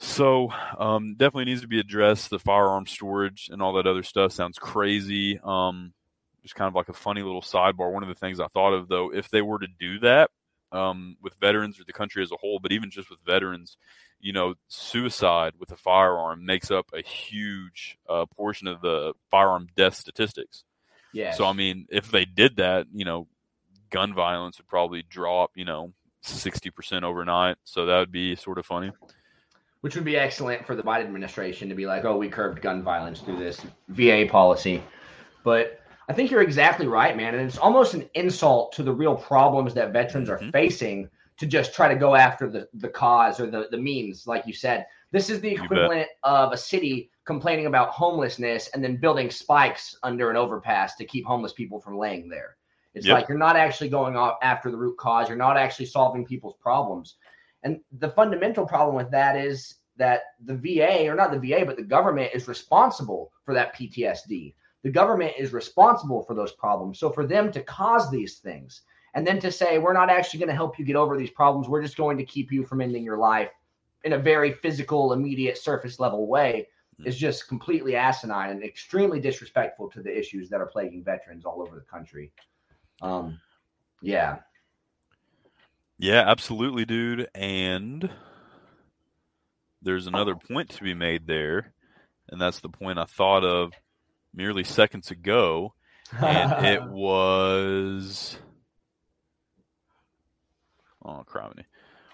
So 0.00 0.50
um, 0.78 1.14
definitely 1.16 1.46
needs 1.46 1.62
to 1.62 1.68
be 1.68 1.80
addressed. 1.80 2.30
The 2.30 2.38
firearm 2.38 2.86
storage 2.86 3.48
and 3.52 3.62
all 3.62 3.74
that 3.74 3.86
other 3.86 4.02
stuff 4.02 4.32
sounds 4.32 4.58
crazy. 4.58 5.38
Um, 5.42 5.92
just 6.42 6.54
kind 6.54 6.68
of 6.68 6.74
like 6.74 6.88
a 6.88 6.94
funny 6.94 7.22
little 7.22 7.42
sidebar. 7.42 7.92
One 7.92 8.02
of 8.02 8.08
the 8.08 8.14
things 8.14 8.40
I 8.40 8.48
thought 8.48 8.72
of 8.72 8.88
though, 8.88 9.12
if 9.12 9.28
they 9.30 9.42
were 9.42 9.58
to 9.58 9.68
do 9.78 10.00
that 10.00 10.30
um, 10.72 11.16
with 11.22 11.34
veterans 11.34 11.80
or 11.80 11.84
the 11.84 11.92
country 11.92 12.22
as 12.22 12.32
a 12.32 12.36
whole, 12.36 12.58
but 12.60 12.72
even 12.72 12.90
just 12.90 13.10
with 13.10 13.18
veterans, 13.24 13.76
you 14.20 14.32
know, 14.32 14.54
suicide 14.68 15.52
with 15.58 15.70
a 15.70 15.76
firearm 15.76 16.44
makes 16.44 16.70
up 16.70 16.90
a 16.92 17.02
huge 17.02 17.98
uh, 18.08 18.26
portion 18.36 18.66
of 18.68 18.80
the 18.80 19.12
firearm 19.30 19.68
death 19.76 19.94
statistics. 19.94 20.64
Yes. 21.12 21.38
So 21.38 21.46
I 21.46 21.52
mean, 21.52 21.86
if 21.90 22.10
they 22.10 22.24
did 22.24 22.56
that, 22.56 22.86
you 22.92 23.04
know, 23.04 23.28
gun 23.90 24.12
violence 24.14 24.58
would 24.58 24.66
probably 24.68 25.02
drop, 25.08 25.52
you 25.54 25.64
know, 25.64 25.92
sixty 26.22 26.70
percent 26.70 27.04
overnight. 27.04 27.56
So 27.64 27.86
that 27.86 27.98
would 27.98 28.12
be 28.12 28.36
sort 28.36 28.58
of 28.58 28.66
funny. 28.66 28.90
which 29.80 29.94
would 29.94 30.04
be 30.04 30.16
excellent 30.16 30.66
for 30.66 30.74
the 30.74 30.82
Biden 30.82 31.04
administration 31.04 31.68
to 31.68 31.74
be 31.74 31.86
like, 31.86 32.04
oh, 32.04 32.16
we 32.16 32.28
curbed 32.28 32.60
gun 32.60 32.82
violence 32.82 33.20
through 33.20 33.38
this 33.38 33.60
VA 33.88 34.26
policy. 34.28 34.82
But 35.44 35.80
I 36.08 36.14
think 36.14 36.30
you're 36.30 36.42
exactly 36.42 36.86
right, 36.86 37.16
man. 37.16 37.34
And 37.34 37.46
it's 37.46 37.58
almost 37.58 37.94
an 37.94 38.08
insult 38.14 38.72
to 38.72 38.82
the 38.82 38.92
real 38.92 39.14
problems 39.14 39.74
that 39.74 39.92
veterans 39.92 40.30
are 40.30 40.38
Mhm. 40.38 40.52
facing 40.52 41.10
to 41.36 41.46
just 41.46 41.74
try 41.74 41.86
to 41.86 41.94
go 41.94 42.14
after 42.14 42.48
the, 42.48 42.68
the 42.74 42.88
cause 42.88 43.38
or 43.38 43.46
the, 43.46 43.68
the 43.70 43.76
means, 43.76 44.26
like 44.26 44.46
you 44.46 44.52
said. 44.52 44.86
This 45.12 45.30
is 45.30 45.40
the 45.40 45.50
equivalent 45.50 46.08
of 46.22 46.52
a 46.52 46.56
city 46.56 47.10
complaining 47.24 47.66
about 47.66 47.90
homelessness 47.90 48.68
and 48.68 48.82
then 48.82 48.96
building 48.96 49.30
spikes 49.30 49.96
under 50.02 50.30
an 50.30 50.36
overpass 50.36 50.96
to 50.96 51.04
keep 51.04 51.24
homeless 51.26 51.52
people 51.52 51.78
from 51.80 51.98
laying 51.98 52.28
there. 52.28 52.56
It's 52.94 53.06
Yep. 53.06 53.14
like 53.14 53.28
you're 53.28 53.38
not 53.38 53.56
actually 53.56 53.90
going 53.90 54.16
off 54.16 54.38
after 54.42 54.70
the 54.70 54.76
root 54.76 54.96
cause. 54.96 55.28
You're 55.28 55.36
not 55.36 55.56
actually 55.56 55.86
solving 55.86 56.24
people's 56.24 56.56
problems. 56.56 57.16
And 57.62 57.80
the 57.98 58.10
fundamental 58.10 58.66
problem 58.66 58.96
with 58.96 59.10
that 59.10 59.36
is 59.36 59.76
that 59.96 60.22
the 60.44 60.56
VA, 60.56 61.06
or 61.08 61.14
not 61.14 61.30
the 61.32 61.38
VA, 61.38 61.64
but 61.66 61.76
the 61.76 61.82
government 61.82 62.30
is 62.34 62.48
responsible 62.48 63.30
for 63.44 63.52
that 63.54 63.74
PTSD. 63.74 64.54
The 64.82 64.90
government 64.90 65.34
is 65.38 65.52
responsible 65.52 66.22
for 66.22 66.34
those 66.34 66.52
problems. 66.52 66.98
So 66.98 67.10
for 67.10 67.26
them 67.26 67.50
to 67.52 67.62
cause 67.62 68.10
these 68.10 68.38
things 68.38 68.82
and 69.14 69.26
then 69.26 69.40
to 69.40 69.50
say, 69.50 69.78
we're 69.78 69.92
not 69.92 70.10
actually 70.10 70.40
going 70.40 70.50
to 70.50 70.54
help 70.54 70.78
you 70.78 70.84
get 70.84 70.96
over 70.96 71.16
these 71.16 71.30
problems, 71.30 71.68
we're 71.68 71.82
just 71.82 71.96
going 71.96 72.18
to 72.18 72.24
keep 72.24 72.52
you 72.52 72.64
from 72.64 72.80
ending 72.80 73.02
your 73.02 73.18
life 73.18 73.50
in 74.04 74.12
a 74.12 74.18
very 74.18 74.52
physical, 74.52 75.12
immediate, 75.12 75.58
surface 75.58 75.98
level 75.98 76.26
way 76.26 76.68
is 77.04 77.16
just 77.16 77.48
completely 77.48 77.94
asinine 77.94 78.50
and 78.50 78.64
extremely 78.64 79.20
disrespectful 79.20 79.88
to 79.90 80.02
the 80.02 80.16
issues 80.16 80.48
that 80.50 80.60
are 80.60 80.66
plaguing 80.66 81.04
veterans 81.04 81.44
all 81.44 81.62
over 81.62 81.76
the 81.76 81.84
country. 81.84 82.32
Um, 83.02 83.38
yeah. 84.02 84.38
Yeah, 85.98 86.24
absolutely, 86.26 86.84
dude. 86.84 87.28
And 87.34 88.08
there's 89.82 90.06
another 90.06 90.34
point 90.34 90.70
to 90.70 90.82
be 90.82 90.94
made 90.94 91.26
there, 91.26 91.72
and 92.28 92.40
that's 92.40 92.60
the 92.60 92.68
point 92.68 92.98
I 92.98 93.04
thought 93.04 93.44
of 93.44 93.72
merely 94.34 94.64
seconds 94.64 95.10
ago, 95.10 95.74
and 96.20 96.64
it 96.66 96.84
was 96.84 98.36
oh 101.04 101.24
criminy. 101.26 101.64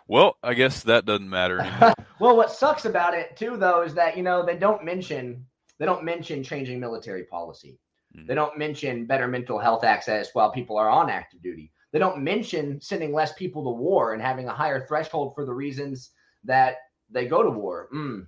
Well, 0.06 0.36
I 0.42 0.54
guess 0.54 0.82
that 0.82 1.06
doesn't 1.06 1.30
matter 1.30 1.66
well, 2.20 2.36
what 2.36 2.50
sucks 2.50 2.84
about 2.84 3.14
it 3.14 3.36
too, 3.36 3.56
though, 3.56 3.82
is 3.82 3.94
that 3.94 4.16
you 4.16 4.22
know 4.22 4.44
they 4.44 4.56
don't 4.56 4.84
mention 4.84 5.46
they 5.78 5.86
don't 5.86 6.04
mention 6.04 6.42
changing 6.42 6.80
military 6.80 7.24
policy. 7.24 7.78
Mhm. 8.16 8.26
They 8.26 8.34
don't 8.34 8.58
mention 8.58 9.06
better 9.06 9.26
mental 9.26 9.58
health 9.58 9.84
access 9.84 10.30
while 10.34 10.52
people 10.52 10.76
are 10.76 10.90
on 10.90 11.10
active 11.10 11.42
duty. 11.42 11.72
They 11.92 11.98
don't 11.98 12.22
mention 12.22 12.80
sending 12.80 13.12
less 13.12 13.32
people 13.34 13.64
to 13.64 13.70
war 13.70 14.12
and 14.14 14.22
having 14.22 14.48
a 14.48 14.54
higher 14.54 14.84
threshold 14.86 15.34
for 15.34 15.44
the 15.44 15.54
reasons 15.54 16.10
that 16.44 16.76
they 17.10 17.26
go 17.26 17.42
to 17.42 17.50
war. 17.50 17.88
Mm, 17.94 18.26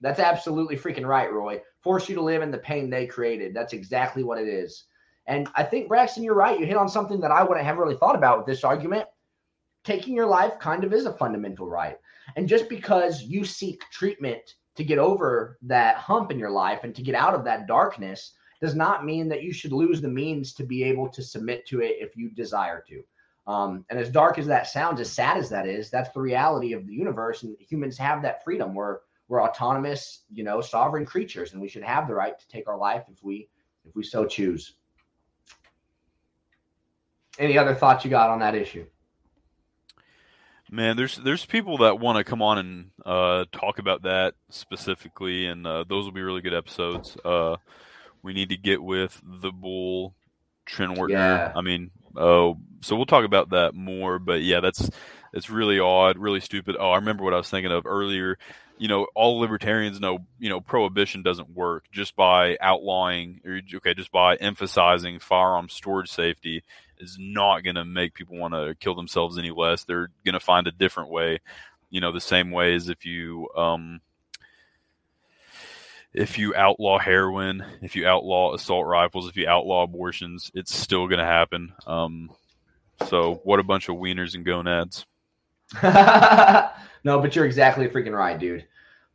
that's 0.00 0.20
absolutely 0.20 0.76
freaking 0.76 1.06
right, 1.06 1.32
Roy. 1.32 1.60
Force 1.88 2.06
you 2.06 2.14
to 2.16 2.20
live 2.20 2.42
in 2.42 2.50
the 2.50 2.58
pain 2.58 2.90
they 2.90 3.06
created. 3.06 3.54
That's 3.54 3.72
exactly 3.72 4.22
what 4.22 4.38
it 4.38 4.46
is. 4.46 4.84
And 5.26 5.48
I 5.54 5.62
think 5.62 5.88
Braxton, 5.88 6.22
you're 6.22 6.34
right. 6.34 6.60
You 6.60 6.66
hit 6.66 6.76
on 6.76 6.86
something 6.86 7.18
that 7.22 7.30
I 7.30 7.42
wouldn't 7.42 7.64
have 7.64 7.78
really 7.78 7.96
thought 7.96 8.14
about 8.14 8.36
with 8.36 8.46
this 8.46 8.62
argument. 8.62 9.06
Taking 9.84 10.14
your 10.14 10.26
life 10.26 10.58
kind 10.58 10.84
of 10.84 10.92
is 10.92 11.06
a 11.06 11.14
fundamental 11.14 11.66
right. 11.66 11.96
And 12.36 12.46
just 12.46 12.68
because 12.68 13.22
you 13.22 13.42
seek 13.42 13.80
treatment 13.90 14.56
to 14.76 14.84
get 14.84 14.98
over 14.98 15.56
that 15.62 15.96
hump 15.96 16.30
in 16.30 16.38
your 16.38 16.50
life 16.50 16.80
and 16.82 16.94
to 16.94 17.00
get 17.00 17.14
out 17.14 17.32
of 17.32 17.42
that 17.44 17.66
darkness 17.66 18.34
does 18.60 18.74
not 18.74 19.06
mean 19.06 19.26
that 19.30 19.42
you 19.42 19.54
should 19.54 19.72
lose 19.72 20.02
the 20.02 20.08
means 20.08 20.52
to 20.52 20.64
be 20.64 20.84
able 20.84 21.08
to 21.08 21.22
submit 21.22 21.64
to 21.68 21.80
it 21.80 21.96
if 22.00 22.18
you 22.18 22.28
desire 22.28 22.84
to. 22.86 23.02
Um, 23.50 23.86
and 23.88 23.98
as 23.98 24.10
dark 24.10 24.36
as 24.36 24.46
that 24.48 24.66
sounds, 24.66 25.00
as 25.00 25.10
sad 25.10 25.38
as 25.38 25.48
that 25.48 25.66
is, 25.66 25.88
that's 25.88 26.10
the 26.10 26.20
reality 26.20 26.74
of 26.74 26.86
the 26.86 26.92
universe. 26.92 27.44
And 27.44 27.56
humans 27.58 27.96
have 27.96 28.20
that 28.20 28.44
freedom. 28.44 28.74
We're 28.74 28.98
we're 29.28 29.42
autonomous, 29.42 30.22
you 30.32 30.42
know, 30.42 30.60
sovereign 30.60 31.04
creatures, 31.04 31.52
and 31.52 31.60
we 31.60 31.68
should 31.68 31.82
have 31.82 32.08
the 32.08 32.14
right 32.14 32.38
to 32.38 32.48
take 32.48 32.66
our 32.68 32.78
life 32.78 33.04
if 33.12 33.22
we 33.22 33.48
if 33.86 33.94
we 33.94 34.02
so 34.02 34.24
choose. 34.24 34.74
Any 37.38 37.56
other 37.56 37.74
thoughts 37.74 38.04
you 38.04 38.10
got 38.10 38.30
on 38.30 38.40
that 38.40 38.54
issue? 38.54 38.86
Man, 40.70 40.96
there's 40.96 41.16
there's 41.16 41.46
people 41.46 41.78
that 41.78 41.98
want 42.00 42.18
to 42.18 42.24
come 42.24 42.42
on 42.42 42.58
and 42.58 42.90
uh, 43.06 43.44
talk 43.52 43.78
about 43.78 44.02
that 44.02 44.34
specifically, 44.50 45.46
and 45.46 45.66
uh, 45.66 45.84
those 45.88 46.04
will 46.04 46.12
be 46.12 46.22
really 46.22 46.42
good 46.42 46.54
episodes. 46.54 47.16
Uh, 47.24 47.56
we 48.22 48.32
need 48.32 48.48
to 48.50 48.56
get 48.56 48.82
with 48.82 49.20
the 49.24 49.52
bull, 49.52 50.14
Wertner. 50.78 51.06
Yeah. 51.08 51.52
I 51.54 51.60
mean, 51.62 51.90
oh, 52.16 52.58
so 52.82 52.96
we'll 52.96 53.06
talk 53.06 53.24
about 53.24 53.50
that 53.50 53.74
more. 53.74 54.18
But 54.18 54.42
yeah, 54.42 54.60
that's 54.60 54.90
it's 55.32 55.48
really 55.48 55.78
odd, 55.78 56.18
really 56.18 56.40
stupid. 56.40 56.76
Oh, 56.78 56.90
I 56.90 56.96
remember 56.96 57.24
what 57.24 57.34
I 57.34 57.38
was 57.38 57.48
thinking 57.48 57.72
of 57.72 57.86
earlier. 57.86 58.38
You 58.78 58.88
know, 58.88 59.06
all 59.14 59.40
libertarians 59.40 60.00
know, 60.00 60.20
you 60.38 60.48
know, 60.48 60.60
prohibition 60.60 61.22
doesn't 61.22 61.50
work 61.50 61.84
just 61.90 62.16
by 62.16 62.56
outlawing, 62.60 63.40
or 63.44 63.60
okay, 63.76 63.94
just 63.94 64.12
by 64.12 64.36
emphasizing 64.36 65.18
firearm 65.18 65.68
storage 65.68 66.10
safety 66.10 66.62
is 66.98 67.16
not 67.18 67.60
going 67.60 67.76
to 67.76 67.84
make 67.84 68.14
people 68.14 68.36
want 68.36 68.54
to 68.54 68.74
kill 68.80 68.94
themselves 68.94 69.38
any 69.38 69.50
less. 69.50 69.84
They're 69.84 70.10
going 70.24 70.34
to 70.34 70.40
find 70.40 70.66
a 70.66 70.72
different 70.72 71.10
way. 71.10 71.40
You 71.90 72.00
know, 72.00 72.12
the 72.12 72.20
same 72.20 72.50
way 72.50 72.74
as 72.74 72.88
if 72.88 73.04
you 73.06 73.48
um, 73.56 74.00
if 76.12 76.38
you 76.38 76.54
outlaw 76.54 76.98
heroin, 76.98 77.64
if 77.82 77.96
you 77.96 78.06
outlaw 78.06 78.54
assault 78.54 78.86
rifles, 78.86 79.28
if 79.28 79.36
you 79.36 79.46
outlaw 79.46 79.82
abortions, 79.82 80.50
it's 80.54 80.74
still 80.74 81.06
going 81.06 81.18
to 81.18 81.24
happen. 81.24 81.72
Um, 81.86 82.30
so, 83.06 83.40
what 83.44 83.60
a 83.60 83.64
bunch 83.64 83.88
of 83.88 83.96
wieners 83.96 84.34
and 84.34 84.44
gonads. 84.44 85.06
no, 87.04 87.20
but 87.20 87.34
you're 87.36 87.44
exactly 87.46 87.88
freaking 87.88 88.16
right, 88.16 88.38
dude. 88.38 88.66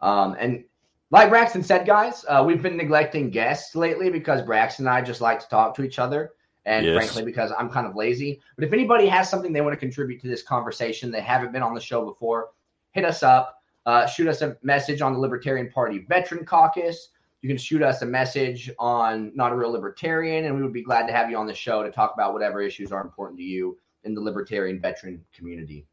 Um, 0.01 0.35
and 0.39 0.63
like 1.11 1.29
Braxton 1.29 1.63
said, 1.63 1.85
guys, 1.85 2.25
uh, 2.27 2.43
we've 2.45 2.61
been 2.61 2.75
neglecting 2.77 3.29
guests 3.29 3.75
lately 3.75 4.09
because 4.09 4.41
Braxton 4.41 4.87
and 4.87 4.95
I 4.95 5.01
just 5.01 5.21
like 5.21 5.39
to 5.39 5.47
talk 5.47 5.75
to 5.75 5.83
each 5.83 5.99
other. 5.99 6.31
and 6.65 6.85
Yes. 6.85 6.95
frankly, 6.95 7.23
because 7.23 7.51
I'm 7.59 7.69
kind 7.69 7.85
of 7.85 7.93
lazy. 7.95 8.39
But 8.55 8.63
if 8.63 8.71
anybody 8.71 9.05
has 9.07 9.29
something 9.29 9.51
they 9.51 9.59
want 9.59 9.73
to 9.73 9.77
contribute 9.79 10.21
to 10.21 10.29
this 10.29 10.43
conversation, 10.43 11.11
they 11.11 11.19
haven't 11.19 11.51
been 11.51 11.61
on 11.61 11.73
the 11.73 11.81
show 11.81 12.05
before, 12.05 12.51
hit 12.91 13.03
us 13.03 13.21
up. 13.21 13.61
Uh, 13.85 14.05
shoot 14.07 14.29
us 14.29 14.41
a 14.41 14.55
message 14.63 15.01
on 15.01 15.11
the 15.11 15.19
Libertarian 15.19 15.69
Party 15.69 16.05
Veteran 16.07 16.45
Caucus. 16.45 17.09
You 17.41 17.49
can 17.49 17.57
shoot 17.57 17.81
us 17.81 18.01
a 18.01 18.05
message 18.05 18.71
on 18.79 19.33
Not 19.35 19.51
a 19.51 19.55
Real 19.55 19.71
Libertarian, 19.73 20.45
and 20.45 20.55
we 20.55 20.61
would 20.63 20.71
be 20.71 20.83
glad 20.83 21.05
to 21.07 21.11
have 21.11 21.29
you 21.29 21.35
on 21.35 21.47
the 21.47 21.53
show 21.53 21.83
to 21.83 21.91
talk 21.91 22.13
about 22.13 22.31
whatever 22.31 22.61
issues 22.61 22.93
are 22.93 23.01
important 23.01 23.37
to 23.39 23.43
you 23.43 23.77
in 24.05 24.13
the 24.15 24.21
libertarian 24.21 24.79
veteran 24.79 25.21
community. 25.35 25.85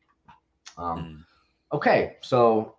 Um, 0.78 0.98
Mm. 0.98 1.24
Okay, 1.72 2.16
so 2.20 2.76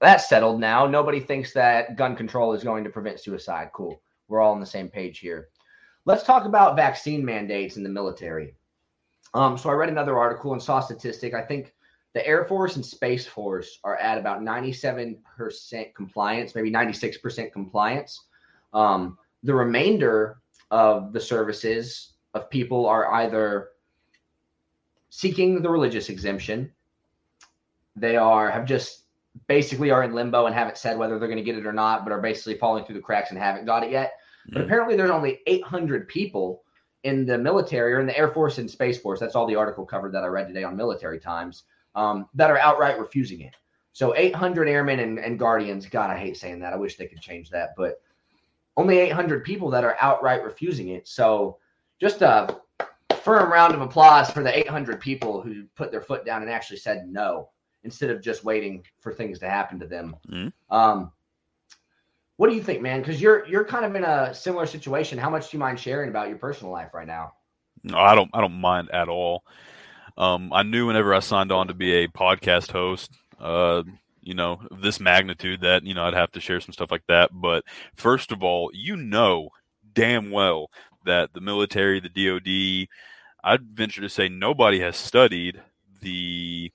that's 0.00 0.28
settled 0.28 0.60
now. 0.60 0.86
Nobody 0.86 1.20
thinks 1.20 1.52
that 1.52 1.96
gun 1.96 2.16
control 2.16 2.52
is 2.52 2.64
going 2.64 2.84
to 2.84 2.90
prevent 2.90 3.20
suicide. 3.20 3.70
Cool. 3.72 4.00
We're 4.28 4.40
all 4.40 4.52
on 4.52 4.60
the 4.60 4.66
same 4.66 4.88
page 4.88 5.18
here. 5.18 5.48
Let's 6.04 6.24
talk 6.24 6.44
about 6.44 6.76
vaccine 6.76 7.24
mandates 7.24 7.76
in 7.76 7.82
the 7.82 7.88
military. 7.88 8.54
Um, 9.32 9.56
so 9.56 9.70
I 9.70 9.72
read 9.72 9.88
another 9.88 10.18
article 10.18 10.52
and 10.52 10.62
saw 10.62 10.78
a 10.78 10.82
statistic. 10.82 11.34
I 11.34 11.42
think 11.42 11.74
the 12.12 12.26
Air 12.26 12.44
Force 12.44 12.76
and 12.76 12.84
Space 12.84 13.26
Force 13.26 13.80
are 13.82 13.96
at 13.96 14.18
about 14.18 14.40
97% 14.40 15.16
compliance, 15.94 16.54
maybe 16.54 16.70
96% 16.70 17.52
compliance. 17.52 18.26
Um, 18.72 19.18
the 19.42 19.54
remainder 19.54 20.38
of 20.70 21.12
the 21.12 21.20
services 21.20 22.12
of 22.34 22.50
people 22.50 22.86
are 22.86 23.12
either 23.14 23.70
seeking 25.10 25.62
the 25.62 25.70
religious 25.70 26.08
exemption, 26.08 26.72
they 27.96 28.16
are 28.16 28.50
have 28.50 28.64
just 28.64 29.04
basically 29.48 29.90
are 29.90 30.02
in 30.02 30.14
limbo 30.14 30.46
and 30.46 30.54
haven't 30.54 30.78
said 30.78 30.96
whether 30.98 31.18
they're 31.18 31.28
going 31.28 31.38
to 31.38 31.44
get 31.44 31.58
it 31.58 31.66
or 31.66 31.72
not, 31.72 32.04
but 32.04 32.12
are 32.12 32.20
basically 32.20 32.56
falling 32.56 32.84
through 32.84 32.94
the 32.94 33.00
cracks 33.00 33.30
and 33.30 33.38
haven't 33.38 33.66
got 33.66 33.82
it 33.82 33.90
yet. 33.90 34.14
But 34.52 34.62
Mm. 34.62 34.64
apparently, 34.66 34.96
there's 34.96 35.10
only 35.10 35.40
800 35.46 36.06
people 36.08 36.62
in 37.02 37.26
the 37.26 37.36
military 37.36 37.92
or 37.94 38.00
in 38.00 38.06
the 38.06 38.16
Air 38.16 38.28
Force 38.28 38.58
and 38.58 38.70
Space 38.70 38.98
Force. 38.98 39.20
That's 39.20 39.34
all 39.34 39.46
the 39.46 39.56
article 39.56 39.84
covered 39.84 40.12
that 40.12 40.24
I 40.24 40.28
read 40.28 40.48
today 40.48 40.64
on 40.64 40.76
Military 40.76 41.18
Times 41.18 41.64
um, 41.94 42.28
that 42.34 42.50
are 42.50 42.58
outright 42.58 42.98
refusing 42.98 43.40
it. 43.40 43.56
So 43.92 44.16
800 44.16 44.68
airmen 44.68 45.00
and, 45.00 45.18
and 45.18 45.38
guardians. 45.38 45.86
God, 45.86 46.10
I 46.10 46.18
hate 46.18 46.36
saying 46.36 46.60
that. 46.60 46.72
I 46.72 46.76
wish 46.76 46.96
they 46.96 47.06
could 47.06 47.20
change 47.20 47.50
that, 47.50 47.74
but 47.76 48.00
only 48.76 48.98
800 48.98 49.44
people 49.44 49.70
that 49.70 49.84
are 49.84 49.96
outright 50.00 50.42
refusing 50.42 50.88
it. 50.88 51.06
So 51.06 51.58
just 52.00 52.22
a 52.22 52.60
firm 53.22 53.52
round 53.52 53.74
of 53.74 53.80
applause 53.80 54.30
for 54.30 54.42
the 54.42 54.58
800 54.58 55.00
people 55.00 55.40
who 55.40 55.64
put 55.76 55.90
their 55.90 56.02
foot 56.02 56.24
down 56.24 56.42
and 56.42 56.50
actually 56.50 56.78
said 56.78 57.06
no 57.08 57.50
instead 57.84 58.10
of 58.10 58.20
just 58.20 58.44
waiting 58.44 58.84
for 59.00 59.12
things 59.12 59.38
to 59.38 59.48
happen 59.48 59.78
to 59.80 59.86
them. 59.86 60.16
Mhm. 60.28 60.52
Um, 60.70 61.12
what 62.36 62.50
do 62.50 62.56
you 62.56 62.62
think, 62.62 62.82
man? 62.82 63.00
Because 63.00 63.20
you're 63.20 63.46
you're 63.46 63.64
kind 63.64 63.84
of 63.84 63.94
in 63.94 64.04
a 64.04 64.34
similar 64.34 64.66
situation. 64.66 65.18
How 65.18 65.30
much 65.30 65.50
do 65.50 65.56
you 65.56 65.60
mind 65.60 65.78
sharing 65.78 66.08
about 66.08 66.28
your 66.28 66.38
personal 66.38 66.72
life 66.72 66.92
right 66.92 67.06
now? 67.06 67.34
No, 67.84 67.98
I 67.98 68.14
don't. 68.14 68.30
I 68.34 68.40
don't 68.40 68.60
mind 68.60 68.90
at 68.90 69.08
all. 69.08 69.44
Um, 70.16 70.52
I 70.52 70.62
knew 70.62 70.86
whenever 70.86 71.14
I 71.14 71.20
signed 71.20 71.52
on 71.52 71.68
to 71.68 71.74
be 71.74 71.92
a 71.94 72.08
podcast 72.08 72.72
host, 72.72 73.10
uh, 73.38 73.82
you 74.20 74.34
know, 74.34 74.60
this 74.80 74.98
magnitude, 75.00 75.60
that 75.60 75.84
you 75.84 75.94
know 75.94 76.04
I'd 76.04 76.14
have 76.14 76.32
to 76.32 76.40
share 76.40 76.60
some 76.60 76.72
stuff 76.72 76.90
like 76.90 77.06
that. 77.08 77.30
But 77.32 77.64
first 77.94 78.32
of 78.32 78.42
all, 78.42 78.70
you 78.72 78.96
know 78.96 79.50
damn 79.92 80.30
well 80.30 80.70
that 81.04 81.34
the 81.34 81.40
military, 81.40 82.00
the 82.00 82.08
DoD, 82.08 82.88
I'd 83.44 83.62
venture 83.76 84.00
to 84.00 84.08
say 84.08 84.28
nobody 84.28 84.80
has 84.80 84.96
studied 84.96 85.62
the 86.00 86.72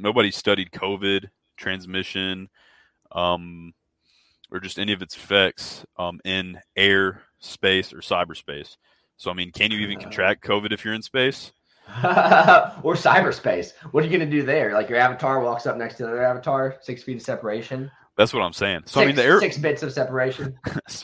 nobody 0.00 0.30
studied 0.30 0.70
COVID 0.70 1.28
transmission, 1.56 2.48
um, 3.12 3.72
or 4.50 4.60
just 4.60 4.78
any 4.78 4.92
of 4.92 5.02
its 5.02 5.16
effects 5.16 5.84
um, 5.98 6.20
in 6.24 6.58
air, 6.76 7.22
space, 7.38 7.92
or 7.92 7.98
cyberspace. 7.98 8.76
So, 9.16 9.30
I 9.30 9.34
mean, 9.34 9.52
can 9.52 9.70
you 9.70 9.78
even 9.78 10.00
contract 10.00 10.44
COVID 10.44 10.72
if 10.72 10.84
you're 10.84 10.94
in 10.94 11.02
space? 11.02 11.52
or 11.88 12.94
cyberspace? 12.94 13.72
What 13.92 14.02
are 14.02 14.06
you 14.06 14.12
gonna 14.12 14.30
do 14.30 14.42
there? 14.42 14.72
Like 14.72 14.88
your 14.88 14.98
avatar 14.98 15.40
walks 15.40 15.66
up 15.66 15.76
next 15.76 15.96
to 15.96 16.04
their 16.04 16.24
avatar, 16.24 16.76
six 16.80 17.02
feet 17.02 17.16
of 17.16 17.22
separation. 17.22 17.90
That's 18.16 18.32
what 18.32 18.42
I'm 18.42 18.52
saying. 18.52 18.82
So, 18.86 19.00
six, 19.00 19.02
I 19.02 19.06
mean, 19.06 19.16
the 19.16 19.24
air. 19.24 19.40
six 19.40 19.58
bits 19.58 19.82
of 19.82 19.92
separation. 19.92 20.56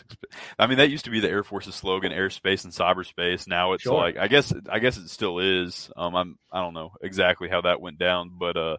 I 0.58 0.66
mean, 0.68 0.78
that 0.78 0.90
used 0.90 1.06
to 1.06 1.10
be 1.10 1.18
the 1.20 1.28
Air 1.28 1.42
Force's 1.42 1.74
slogan: 1.74 2.12
airspace 2.12 2.62
and 2.64 2.72
cyberspace. 2.72 3.48
Now 3.48 3.72
it's 3.72 3.82
Sure. 3.82 3.94
like, 3.94 4.16
I 4.16 4.28
guess, 4.28 4.52
I 4.70 4.78
guess 4.78 4.96
it 4.96 5.08
still 5.10 5.38
is. 5.40 5.90
Um, 5.96 6.14
I'm, 6.14 6.38
I 6.52 6.60
don't 6.60 6.74
know 6.74 6.92
exactly 7.02 7.48
how 7.48 7.62
that 7.62 7.80
went 7.80 7.98
down, 7.98 8.30
but 8.38 8.56
uh, 8.56 8.76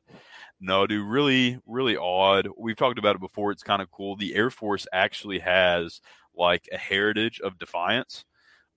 no, 0.61 0.87
dude, 0.87 1.05
really, 1.05 1.59
really 1.65 1.97
odd. 1.97 2.47
We've 2.57 2.77
talked 2.77 2.99
about 2.99 3.15
it 3.15 3.21
before. 3.21 3.51
It's 3.51 3.63
kind 3.63 3.81
of 3.81 3.91
cool. 3.91 4.15
The 4.15 4.33
Air 4.35 4.49
Force 4.49 4.87
actually 4.93 5.39
has 5.39 5.99
like 6.35 6.69
a 6.71 6.77
heritage 6.77 7.41
of 7.43 7.59
defiance. 7.59 8.23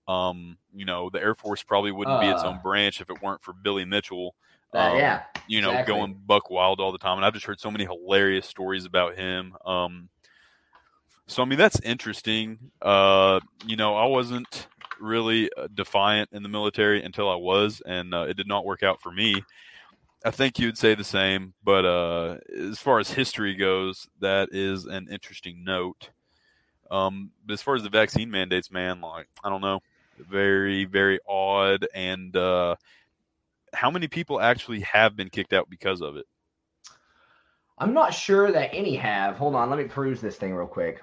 Um, 0.09 0.59
you 0.75 0.85
know, 0.85 1.11
the 1.11 1.21
Air 1.21 1.35
Force 1.37 1.63
probably 1.63 1.93
wouldn't 1.93 2.21
be 2.21 2.27
its 2.27 2.43
Uh. 2.43 2.49
own 2.49 2.61
branch 2.63 3.01
if 3.01 3.09
it 3.09 3.23
weren't 3.23 3.43
for 3.45 3.53
Billy 3.53 3.85
Mitchell. 3.85 4.35
Um, 4.75 4.97
yeah, 4.99 5.23
you 5.47 5.61
know, 5.61 5.71
exactly. 5.71 5.95
going 5.95 6.15
buck 6.27 6.51
wild 6.51 6.81
all 6.81 6.93
the 6.93 6.99
time. 6.99 7.19
And 7.19 7.25
I've 7.25 7.35
just 7.35 7.47
heard 7.47 7.61
so 7.61 7.71
many 7.71 7.85
hilarious 7.85 8.47
stories 8.47 8.85
about 8.85 9.17
him. 9.17 9.55
Um, 9.65 10.09
so 11.27 11.43
I 11.43 11.47
mean, 11.47 11.59
that's 11.59 11.81
interesting. 11.81 12.59
Uh, 12.83 13.41
you 13.67 13.77
know, 13.77 13.95
I 13.95 14.07
wasn't 14.07 14.69
really 15.01 15.51
uh, 15.57 15.69
defiant 15.75 16.31
in 16.33 16.43
the 16.43 16.49
military 16.49 17.03
until 17.03 17.31
I 17.31 17.37
was, 17.37 17.83
and 17.87 18.15
uh, 18.15 18.27
it 18.29 18.37
did 18.37 18.47
not 18.47 18.65
work 18.65 18.83
out 18.83 19.01
for 19.01 19.11
me. 19.11 19.43
I 20.25 20.31
think 20.31 20.59
you'd 20.59 20.79
say 20.79 20.95
the 20.95 21.05
same, 21.05 21.53
but 21.63 21.85
uh, 21.85 22.39
as 22.59 22.79
far 22.79 22.99
as 22.99 23.11
history 23.11 23.55
goes, 23.55 24.09
that 24.21 24.49
is 24.53 24.87
an 24.87 25.09
interesting 25.11 25.65
note. 25.65 26.11
Um, 26.91 27.31
but 27.45 27.55
as 27.55 27.63
far 27.63 27.75
as 27.75 27.83
the 27.83 27.91
vaccine 27.91 28.31
mandates, 28.31 28.71
man, 28.71 29.01
like 29.01 29.29
I 29.43 29.51
don't 29.51 29.61
know, 29.61 29.81
very 30.19 30.85
very 30.85 31.21
odd. 31.29 31.87
And 31.95 32.35
uh, 32.37 32.77
how 33.75 33.91
many 33.91 34.09
people 34.09 34.41
actually 34.41 34.81
have 34.81 35.17
been 35.17 35.31
kicked 35.31 35.53
out 35.53 35.69
because 35.69 36.01
of 36.01 36.17
it? 36.17 36.27
I'm 37.77 37.93
not 37.93 38.15
sure 38.15 38.53
that 38.53 38.73
any 38.73 38.97
have. 38.97 39.37
Hold 39.37 39.55
on, 39.55 39.69
let 39.69 39.79
me 39.79 39.85
peruse 39.85 40.21
this 40.21 40.37
thing 40.37 40.55
real 40.55 40.67
quick. 40.67 41.01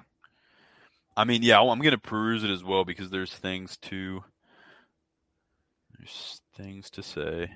I 1.16 1.24
mean, 1.24 1.42
yeah, 1.42 1.60
I'm 1.60 1.80
going 1.80 1.92
to 1.92 1.98
peruse 1.98 2.42
it 2.44 2.50
as 2.50 2.64
well 2.64 2.84
because 2.84 3.10
there's 3.10 3.32
things 3.32 3.76
to 3.82 4.24
there's 5.98 6.40
things 6.56 6.90
to 6.90 7.02
say. 7.02 7.50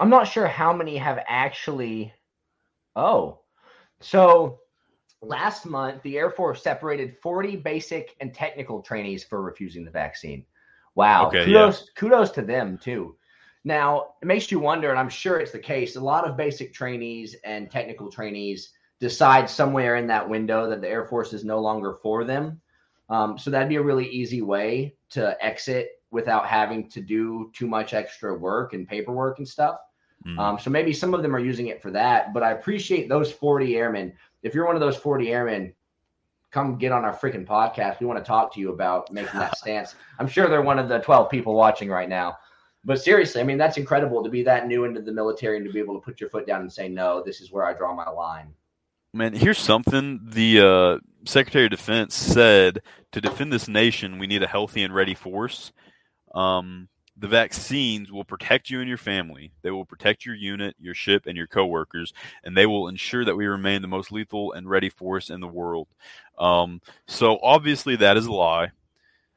I'm 0.00 0.10
not 0.10 0.28
sure 0.28 0.46
how 0.46 0.72
many 0.72 0.96
have 0.96 1.18
actually. 1.26 2.12
Oh, 2.94 3.40
so 4.00 4.60
last 5.20 5.66
month 5.66 6.02
the 6.02 6.16
Air 6.16 6.30
Force 6.30 6.62
separated 6.62 7.16
40 7.20 7.56
basic 7.56 8.14
and 8.20 8.32
technical 8.32 8.80
trainees 8.80 9.24
for 9.24 9.42
refusing 9.42 9.84
the 9.84 9.90
vaccine. 9.90 10.46
Wow. 10.98 11.28
Okay, 11.28 11.44
kudos, 11.44 11.90
kudos 11.94 12.32
to 12.32 12.42
them 12.42 12.76
too. 12.76 13.14
Now 13.62 14.14
it 14.20 14.26
makes 14.26 14.50
you 14.50 14.58
wonder, 14.58 14.90
and 14.90 14.98
I'm 14.98 15.08
sure 15.08 15.38
it's 15.38 15.52
the 15.52 15.58
case. 15.60 15.94
A 15.94 16.00
lot 16.00 16.26
of 16.26 16.36
basic 16.36 16.74
trainees 16.74 17.36
and 17.44 17.70
technical 17.70 18.10
trainees 18.10 18.72
decide 18.98 19.48
somewhere 19.48 19.94
in 19.94 20.08
that 20.08 20.28
window 20.28 20.68
that 20.68 20.80
the 20.80 20.88
Air 20.88 21.04
Force 21.04 21.32
is 21.32 21.44
no 21.44 21.60
longer 21.60 21.94
for 22.02 22.24
them. 22.24 22.60
Um, 23.10 23.38
so 23.38 23.48
that'd 23.48 23.68
be 23.68 23.76
a 23.76 23.82
really 23.82 24.08
easy 24.08 24.42
way 24.42 24.96
to 25.10 25.36
exit 25.40 25.90
without 26.10 26.46
having 26.46 26.90
to 26.90 27.00
do 27.00 27.52
too 27.54 27.68
much 27.68 27.94
extra 27.94 28.36
work 28.36 28.72
and 28.72 28.88
paperwork 28.88 29.38
and 29.38 29.46
stuff. 29.46 29.76
Mm. 30.26 30.36
Um, 30.36 30.58
so 30.58 30.68
maybe 30.68 30.92
some 30.92 31.14
of 31.14 31.22
them 31.22 31.36
are 31.36 31.38
using 31.38 31.68
it 31.68 31.80
for 31.80 31.92
that, 31.92 32.34
but 32.34 32.42
I 32.42 32.50
appreciate 32.50 33.08
those 33.08 33.30
40 33.30 33.76
airmen. 33.76 34.14
If 34.42 34.52
you're 34.52 34.66
one 34.66 34.74
of 34.74 34.80
those 34.80 34.96
40 34.96 35.30
airmen, 35.30 35.72
come 36.50 36.78
get 36.78 36.92
on 36.92 37.04
our 37.04 37.14
freaking 37.14 37.46
podcast. 37.46 38.00
We 38.00 38.06
want 38.06 38.18
to 38.18 38.24
talk 38.24 38.52
to 38.54 38.60
you 38.60 38.72
about 38.72 39.12
making 39.12 39.38
that 39.38 39.56
stance. 39.58 39.94
I'm 40.18 40.28
sure 40.28 40.48
they're 40.48 40.62
one 40.62 40.78
of 40.78 40.88
the 40.88 40.98
12 40.98 41.30
people 41.30 41.54
watching 41.54 41.88
right 41.88 42.08
now. 42.08 42.38
But 42.84 43.02
seriously, 43.02 43.40
I 43.40 43.44
mean, 43.44 43.58
that's 43.58 43.76
incredible 43.76 44.22
to 44.22 44.30
be 44.30 44.42
that 44.44 44.66
new 44.66 44.84
into 44.84 45.02
the 45.02 45.12
military 45.12 45.56
and 45.56 45.66
to 45.66 45.72
be 45.72 45.80
able 45.80 45.94
to 45.94 46.00
put 46.00 46.20
your 46.20 46.30
foot 46.30 46.46
down 46.46 46.60
and 46.60 46.72
say, 46.72 46.88
no, 46.88 47.22
this 47.24 47.40
is 47.40 47.52
where 47.52 47.64
I 47.64 47.74
draw 47.74 47.94
my 47.94 48.08
line. 48.08 48.54
Man, 49.12 49.32
here's 49.32 49.58
something 49.58 50.20
the 50.22 50.60
uh, 50.60 50.98
Secretary 51.24 51.64
of 51.64 51.70
Defense 51.70 52.14
said 52.14 52.82
to 53.12 53.20
defend 53.20 53.52
this 53.52 53.68
nation, 53.68 54.18
we 54.18 54.26
need 54.26 54.42
a 54.42 54.46
healthy 54.46 54.82
and 54.82 54.94
ready 54.94 55.14
force. 55.14 55.72
Um, 56.34 56.88
the 57.20 57.26
vaccines 57.26 58.12
will 58.12 58.24
protect 58.24 58.70
you 58.70 58.78
and 58.78 58.88
your 58.88 58.98
family. 58.98 59.50
They 59.62 59.72
will 59.72 59.84
protect 59.84 60.24
your 60.24 60.36
unit, 60.36 60.76
your 60.78 60.94
ship, 60.94 61.26
and 61.26 61.36
your 61.36 61.48
coworkers, 61.48 62.12
and 62.44 62.56
they 62.56 62.66
will 62.66 62.86
ensure 62.86 63.24
that 63.24 63.34
we 63.34 63.46
remain 63.46 63.82
the 63.82 63.88
most 63.88 64.12
lethal 64.12 64.52
and 64.52 64.70
ready 64.70 64.88
force 64.88 65.28
in 65.28 65.40
the 65.40 65.48
world. 65.48 65.88
Um, 66.38 66.80
so 67.06 67.38
obviously 67.42 67.96
that 67.96 68.16
is 68.16 68.26
a 68.26 68.32
lie, 68.32 68.70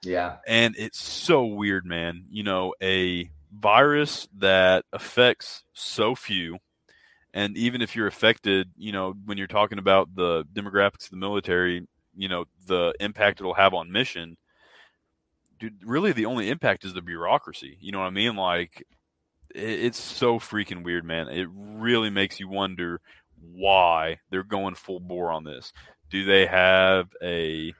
Yeah. 0.04 0.38
and 0.48 0.76
it's 0.78 1.02
so 1.02 1.46
weird, 1.46 1.86
man. 1.86 2.26
You 2.30 2.44
know, 2.44 2.74
a 2.82 3.30
virus 3.52 4.28
that 4.38 4.86
affects 4.94 5.64
so 5.74 6.16
few, 6.16 6.60
and 7.34 7.58
even 7.58 7.82
if 7.82 7.96
you're 7.96 8.08
affected, 8.08 8.72
you 8.78 8.92
know, 8.92 9.14
when 9.26 9.38
you're 9.38 9.48
talking 9.48 9.80
about 9.80 10.14
the 10.16 10.46
demographics 10.54 11.06
of 11.06 11.12
the 11.12 11.18
military, 11.18 11.88
you 12.16 12.30
know, 12.30 12.46
the 12.68 12.94
impact 13.00 13.40
it'll 13.40 13.54
have 13.56 13.74
on 13.74 13.92
mission 13.92 14.38
dude, 15.62 15.78
really 15.86 16.12
the 16.12 16.26
only 16.26 16.50
impact 16.50 16.84
is 16.84 16.94
the 16.94 17.02
bureaucracy. 17.02 17.78
You 17.80 17.92
know 17.92 18.00
what 18.00 18.08
I 18.08 18.12
mean? 18.12 18.36
Like, 18.36 18.84
it's 19.54 20.00
so 20.00 20.40
freaking 20.40 20.84
weird, 20.84 21.06
man. 21.06 21.28
It 21.30 21.48
really 21.54 22.10
makes 22.10 22.40
you 22.40 22.50
wonder 22.50 23.00
why 23.40 24.18
they're 24.30 24.44
going 24.44 24.76
full 24.76 25.00
bore 25.00 25.32
on 25.32 25.44
this. 25.44 25.72
Do 26.12 26.26
they 26.26 26.46
have 26.46 27.08
a 27.24 27.74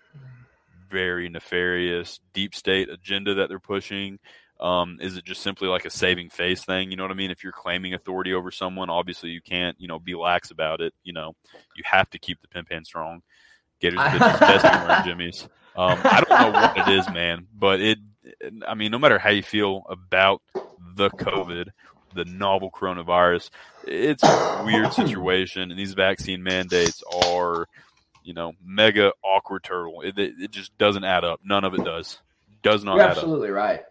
very 0.90 1.30
nefarious 1.30 2.20
deep 2.34 2.56
state 2.56 2.90
agenda 2.90 3.36
that 3.36 3.50
they're 3.50 3.60
pushing? 3.60 4.20
Um, 4.60 5.00
is 5.02 5.18
it 5.18 5.26
just 5.26 5.42
simply 5.42 5.68
like 5.68 5.86
a 5.86 5.90
saving 5.90 6.30
face 6.30 6.64
thing? 6.64 6.92
You 6.92 6.98
know 6.98 7.04
what 7.04 7.12
I 7.12 7.16
mean? 7.16 7.32
If 7.32 7.44
you're 7.44 7.52
claiming 7.52 7.94
authority 7.94 8.34
over 8.34 8.52
someone, 8.52 8.90
obviously 8.90 9.30
you 9.30 9.42
can't, 9.42 9.76
you 9.80 9.88
know, 9.88 10.00
be 10.00 10.16
lax 10.16 10.52
about 10.52 10.82
it. 10.82 10.94
You 11.04 11.14
know, 11.14 11.36
you 11.76 11.84
have 11.86 12.10
to 12.12 12.20
keep 12.20 12.42
the 12.42 12.48
pimp 12.48 12.72
hand 12.72 12.86
strong. 12.86 13.22
Gators 13.80 14.00
bitches 14.00 14.40
best 14.40 14.64
wearing 14.64 15.04
jimmies. 15.04 15.50
Um, 15.76 16.00
I 16.04 16.22
don't 16.22 16.54
know 16.54 16.60
what 16.60 16.78
it 16.78 17.00
is, 17.00 17.10
man, 17.10 17.48
but 17.54 17.80
it. 17.80 17.98
I 18.68 18.76
mean, 18.76 18.92
no 18.92 19.00
matter 19.00 19.18
how 19.18 19.32
you 19.32 19.42
feel 19.42 19.84
about 19.90 20.42
the 20.96 21.10
COVID, 21.10 21.70
the 22.14 22.26
novel 22.26 22.70
coronavirus, 22.70 23.50
it's 23.88 24.24
a 24.24 24.64
weird 24.66 24.94
situation, 24.94 25.72
and 25.72 25.80
these 25.80 25.94
vaccine 25.94 26.44
mandates 26.44 27.02
are, 27.26 27.68
you 28.24 28.34
know, 28.34 28.54
mega 28.64 29.12
awkward 29.24 29.64
turtle. 29.64 30.02
It, 30.02 30.18
it, 30.18 30.34
it 30.40 30.52
just 30.52 30.78
doesn't 30.78 31.04
add 31.04 31.24
up. 31.24 31.40
None 31.44 31.64
of 31.64 31.74
it 31.74 31.84
does. 31.84 32.20
Does 32.64 32.84
not 32.84 32.96
You're 32.96 33.06
add 33.06 33.12
up. 33.12 33.18
absolutely 33.18 33.50
right. 33.50 33.82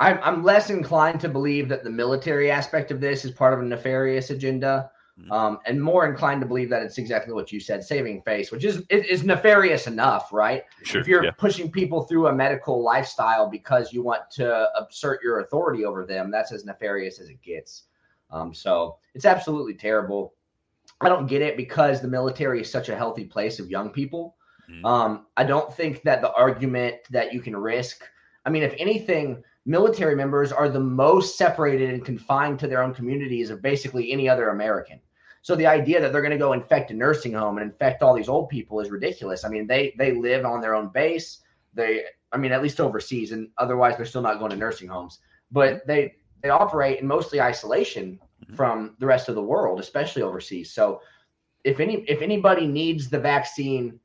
I'm, 0.00 0.18
I'm 0.22 0.42
less 0.42 0.70
inclined 0.70 1.20
to 1.20 1.28
believe 1.28 1.68
that 1.68 1.84
the 1.84 1.90
military 1.90 2.50
aspect 2.50 2.90
of 2.90 3.00
this 3.00 3.24
is 3.24 3.30
part 3.30 3.54
of 3.54 3.60
a 3.60 3.62
nefarious 3.62 4.30
agenda, 4.30 4.90
Mhm. 5.18 5.30
um, 5.30 5.58
and 5.64 5.80
more 5.80 6.06
inclined 6.08 6.40
to 6.40 6.46
believe 6.48 6.68
that 6.70 6.82
it's 6.82 6.98
exactly 6.98 7.32
what 7.32 7.52
you 7.52 7.60
said, 7.60 7.84
saving 7.84 8.20
face, 8.22 8.50
which 8.50 8.64
is 8.64 8.82
is, 8.90 9.04
is 9.04 9.22
nefarious 9.24 9.86
enough, 9.86 10.32
right? 10.32 10.64
Sure. 10.82 11.00
if 11.00 11.06
you're 11.06 11.24
yeah. 11.24 11.30
pushing 11.30 11.70
people 11.70 12.02
through 12.02 12.26
a 12.26 12.34
medical 12.34 12.82
lifestyle 12.82 13.48
because 13.48 13.92
you 13.92 14.02
want 14.02 14.28
to 14.32 14.68
assert 14.82 15.22
your 15.22 15.38
authority 15.38 15.84
over 15.84 16.04
them, 16.04 16.32
that's 16.32 16.50
as 16.50 16.64
nefarious 16.64 17.20
as 17.20 17.28
it 17.28 17.40
gets. 17.42 17.84
Um, 18.30 18.52
so 18.52 18.96
it's 19.14 19.24
absolutely 19.24 19.74
terrible. 19.74 20.34
I 21.04 21.08
don't 21.08 21.26
get 21.26 21.42
it 21.42 21.56
because 21.56 22.00
the 22.00 22.08
military 22.08 22.60
is 22.60 22.70
such 22.70 22.88
a 22.88 22.96
healthy 22.96 23.24
place 23.24 23.58
of 23.58 23.70
young 23.70 23.90
people. 23.90 24.36
Mhm. 24.70 24.84
Um, 24.84 25.26
I 25.36 25.44
don't 25.44 25.72
think 25.72 26.02
that 26.02 26.22
the 26.22 26.32
argument 26.32 26.96
that 27.10 27.32
you 27.32 27.40
can 27.40 27.56
risk, 27.56 28.02
I 28.46 28.50
mean, 28.50 28.62
if 28.62 28.74
anything, 28.78 29.42
military 29.66 30.14
members 30.14 30.52
are 30.52 30.68
the 30.68 30.80
most 30.80 31.36
separated 31.36 31.90
and 31.90 32.04
confined 32.04 32.58
to 32.60 32.66
their 32.68 32.82
own 32.82 32.94
communities 32.94 33.50
of 33.50 33.62
basically 33.62 34.12
any 34.12 34.28
other 34.28 34.50
American. 34.50 35.00
So 35.42 35.54
the 35.54 35.66
idea 35.66 36.00
that 36.00 36.12
they're 36.12 36.22
going 36.22 36.30
to 36.30 36.38
go 36.38 36.54
infect 36.54 36.90
a 36.90 36.94
nursing 36.94 37.34
home 37.34 37.58
and 37.58 37.70
infect 37.70 38.02
all 38.02 38.14
these 38.14 38.30
old 38.30 38.48
people 38.48 38.80
is 38.80 38.90
ridiculous. 38.90 39.44
I 39.44 39.50
mean, 39.50 39.66
they 39.66 39.94
they 39.98 40.12
live 40.12 40.46
on 40.46 40.62
their 40.62 40.74
own 40.74 40.88
base. 40.88 41.40
They, 41.74 42.04
I 42.32 42.38
mean, 42.38 42.52
at 42.52 42.62
least 42.62 42.80
overseas, 42.80 43.32
and 43.32 43.50
otherwise 43.58 43.96
they're 43.96 44.06
still 44.06 44.22
not 44.22 44.38
going 44.38 44.52
to 44.52 44.56
nursing 44.56 44.88
homes. 44.88 45.18
But 45.50 45.86
they 45.86 46.14
they 46.42 46.48
operate 46.48 47.00
in 47.00 47.06
mostly 47.06 47.42
isolation 47.42 48.18
Mhm. 48.42 48.56
from 48.56 48.96
the 48.98 49.06
rest 49.06 49.28
of 49.28 49.34
the 49.34 49.42
world, 49.42 49.80
especially 49.80 50.22
overseas. 50.22 50.72
So 50.72 51.00
if 51.64 51.80
any 51.80 52.04
if 52.08 52.22
anybody 52.22 52.66
needs 52.66 53.10
the 53.10 53.18
vaccine, 53.18 54.00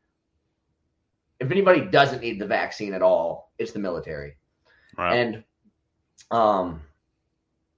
if 1.40 1.52
anybody 1.52 1.82
doesn't 1.82 2.22
need 2.22 2.40
the 2.40 2.46
vaccine 2.48 2.94
at 2.94 3.02
all, 3.02 3.52
it's 3.58 3.72
the 3.72 3.80
military. 3.80 4.36
Right. 4.98 5.16
And 5.16 5.44
um 6.32 6.82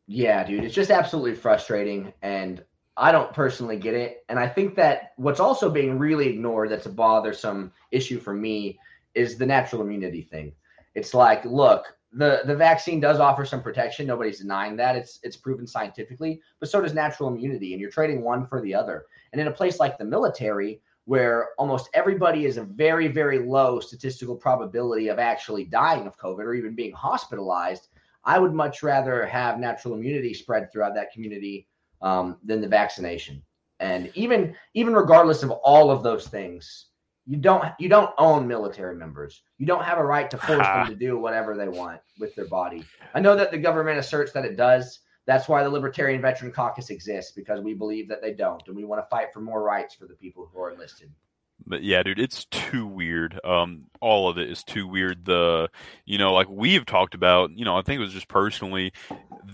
yeah, 0.07 0.43
dude, 0.43 0.63
it's 0.63 0.75
just 0.75 0.91
absolutely 0.91 1.35
frustrating 1.35 2.13
and 2.21 2.63
I 2.97 3.11
don't 3.11 3.33
personally 3.33 3.77
get 3.77 3.93
it. 3.93 4.23
And 4.29 4.39
I 4.39 4.47
think 4.47 4.75
that 4.75 5.11
what's 5.17 5.39
also 5.39 5.69
being 5.69 5.97
really 5.97 6.27
ignored 6.27 6.69
that's 6.69 6.85
a 6.85 6.91
bothersome 6.91 7.71
issue 7.91 8.19
for 8.19 8.33
me 8.33 8.79
is 9.13 9.37
the 9.37 9.45
natural 9.45 9.81
immunity 9.81 10.21
thing. 10.21 10.53
It's 10.95 11.13
like, 11.13 11.45
look, 11.45 11.85
the 12.13 12.41
the 12.45 12.56
vaccine 12.56 13.00
does 13.00 13.19
offer 13.19 13.45
some 13.45 13.62
protection. 13.62 14.08
Nobody's 14.08 14.39
denying 14.39 14.76
that. 14.78 14.95
It's 14.95 15.19
it's 15.24 15.38
proven 15.38 15.65
scientifically, 15.65 16.41
but 16.60 16.69
so 16.69 16.82
does 16.82 16.93
natural 16.93 17.30
immunity, 17.30 17.74
and 17.74 17.82
you're 17.82 17.91
trading 17.91 18.21
one 18.21 18.45
for 18.45 18.62
the 18.62 18.76
other. 18.76 19.06
And 19.32 19.39
in 19.39 19.47
a 19.47 19.52
place 19.52 19.80
like 19.80 19.97
the 19.97 20.06
military, 20.06 20.82
where 21.06 21.50
almost 21.58 21.89
everybody 21.93 22.45
is 22.45 22.58
a 22.58 22.63
very, 22.63 23.08
very 23.08 23.39
low 23.39 23.80
statistical 23.80 24.36
probability 24.36 25.08
of 25.08 25.19
actually 25.19 25.65
dying 25.65 26.06
of 26.06 26.17
COVID 26.17 26.39
or 26.39 26.54
even 26.54 26.76
being 26.76 26.93
hospitalized, 26.93 27.88
I 28.24 28.39
would 28.39 28.54
much 28.54 28.84
rather 28.84 29.26
have 29.26 29.60
natural 29.60 29.93
immunity 29.95 30.34
spread 30.34 30.71
throughout 30.71 30.93
that 30.95 31.12
community 31.12 31.67
um, 32.02 32.38
than 32.43 32.62
the 32.62 32.67
vaccination. 32.67 33.41
And 33.80 34.12
even 34.15 34.56
even 34.74 34.93
regardless 34.93 35.43
of 35.43 35.52
all 35.52 35.89
of 35.89 36.04
those 36.04 36.28
things, 36.28 36.88
you 37.25 37.38
don't 37.38 37.65
you 37.79 37.89
don't 37.89 38.12
own 38.17 38.47
military 38.47 38.95
members. 38.95 39.43
You 39.57 39.65
don't 39.65 39.84
have 39.84 39.97
a 39.97 40.03
right 40.03 40.29
to 40.31 40.38
force 40.38 40.65
them 40.65 40.88
to 40.88 40.95
do 40.95 41.17
whatever 41.17 41.55
they 41.55 41.67
want 41.67 42.01
with 42.19 42.36
their 42.36 42.47
body. 42.47 42.84
I 43.13 43.19
know 43.19 43.36
that 43.36 43.51
the 43.51 43.57
government 43.57 43.99
asserts 43.99 44.31
that 44.34 44.45
it 44.45 44.57
does. 44.57 44.99
That's 45.27 45.47
why 45.47 45.63
the 45.63 45.69
Libertarian 45.69 46.21
Veteran 46.21 46.51
Caucus 46.51 46.89
exists 46.89 47.31
because 47.31 47.62
we 47.62 47.73
believe 47.73 48.10
that 48.10 48.21
they 48.21 48.34
don't, 48.34 48.62
and 48.67 48.75
we 48.75 48.86
want 48.86 49.03
to 49.03 49.10
fight 49.10 49.31
for 49.34 49.39
more 49.39 49.63
rights 49.63 49.93
for 49.93 50.07
the 50.07 50.15
people 50.15 50.49
who 50.51 50.60
are 50.60 50.71
enlisted. 50.71 51.12
But 51.65 51.84
yeah, 51.84 52.01
dude, 52.03 52.19
it's 52.19 52.45
too 52.45 52.88
weird. 52.88 53.39
Um, 53.43 53.84
all 53.99 54.29
of 54.29 54.38
it 54.38 54.49
is 54.49 54.63
too 54.63 54.88
weird. 54.88 55.25
The, 55.25 55.69
you 56.05 56.17
know, 56.17 56.34
like 56.34 56.49
we've 56.49 56.86
talked 56.86 57.13
about, 57.13 57.51
you 57.51 57.65
know, 57.65 57.77
I 57.77 57.81
think 57.81 57.97
it 57.97 58.03
was 58.03 58.13
just 58.13 58.27
personally 58.27 58.93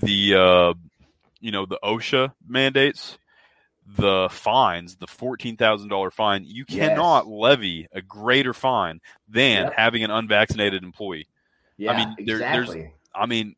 the, 0.01 0.35
uh, 0.35 0.73
you 1.41 1.51
know, 1.51 1.65
the 1.65 1.79
OSHA 1.83 2.33
mandates, 2.47 3.17
the 3.95 4.27
fines, 4.29 4.97
the 4.97 5.07
fourteen 5.07 5.55
thousand 5.55 5.89
dollar 5.89 6.11
fine. 6.11 6.43
You 6.45 6.65
Yes. 6.67 6.89
cannot 6.89 7.27
levy 7.27 7.87
a 7.93 8.01
greater 8.01 8.53
fine 8.53 8.99
than 9.27 9.65
Yep. 9.65 9.73
having 9.75 10.03
an 10.03 10.11
unvaccinated 10.11 10.83
employee. 10.83 11.27
Yeah, 11.77 11.91
I 11.91 11.97
mean, 12.05 12.25
there- 12.25 12.39
there's- 12.39 12.91
I 13.15 13.25
mean, 13.25 13.55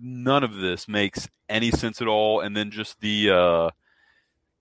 none 0.00 0.44
of 0.44 0.54
this 0.56 0.86
makes 0.86 1.28
any 1.48 1.70
sense 1.70 2.00
at 2.02 2.08
all. 2.08 2.40
And 2.40 2.56
then 2.56 2.70
just 2.70 3.00
the, 3.00 3.30
uh, 3.30 3.70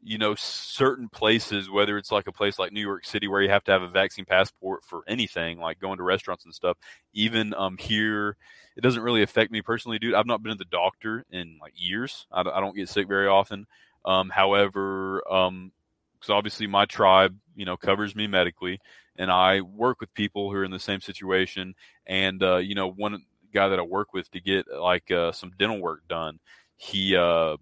you 0.01 0.17
know, 0.17 0.33
certain 0.35 1.09
places, 1.09 1.69
whether 1.69 1.97
it's 1.97 2.11
like 2.11 2.27
a 2.27 2.31
place 2.31 2.57
like 2.57 2.71
New 2.71 2.81
York 2.81 3.03
City 3.05 3.27
where 3.27 3.41
you 3.41 3.49
have 3.49 3.63
to 3.65 3.71
have 3.71 3.81
a 3.81 3.87
vaccine 3.89 4.23
passport 4.25 4.83
for 4.85 5.03
anything, 5.07 5.59
like 5.59 5.79
going 5.79 5.97
to 5.97 6.03
restaurants 6.03 6.45
and 6.45 6.55
stuff. 6.55 6.77
Even 7.13 7.53
um 7.55 7.77
here, 7.77 8.37
it 8.77 8.81
doesn't 8.81 9.03
really 9.03 9.21
affect 9.21 9.51
me 9.51 9.61
personally, 9.61 9.99
dude. 9.99 10.13
I've 10.13 10.25
not 10.25 10.41
been 10.41 10.53
to 10.53 10.57
the 10.57 10.65
doctor 10.65 11.25
in 11.29 11.57
like 11.61 11.73
years. 11.75 12.25
I, 12.31 12.41
I 12.41 12.61
don't 12.61 12.75
get 12.75 12.87
sick 12.87 13.07
very 13.09 13.27
often. 13.27 13.67
Um, 14.05 14.29
however, 14.29 15.23
um, 15.31 15.71
because 16.13 16.31
obviously 16.31 16.67
my 16.67 16.85
tribe, 16.85 17.35
you 17.55 17.65
know, 17.65 17.77
covers 17.77 18.15
me 18.15 18.27
medically, 18.27 18.79
and 19.17 19.31
I 19.31 19.61
work 19.61 20.01
with 20.01 20.13
people 20.13 20.49
who 20.49 20.57
are 20.57 20.63
in 20.65 20.71
the 20.71 20.79
same 20.79 21.01
situation. 21.01 21.75
And 22.05 22.41
uh, 22.43 22.57
you 22.57 22.75
know, 22.75 22.89
one 22.91 23.23
guy 23.53 23.69
that 23.69 23.79
I 23.79 23.83
work 23.83 24.13
with 24.13 24.29
to 24.31 24.41
get 24.41 24.65
like 24.67 25.11
uh, 25.11 25.31
some 25.31 25.51
dental 25.57 25.79
work 25.79 26.01
done, 26.07 26.39
he 26.77 27.15
uh, 27.15 27.57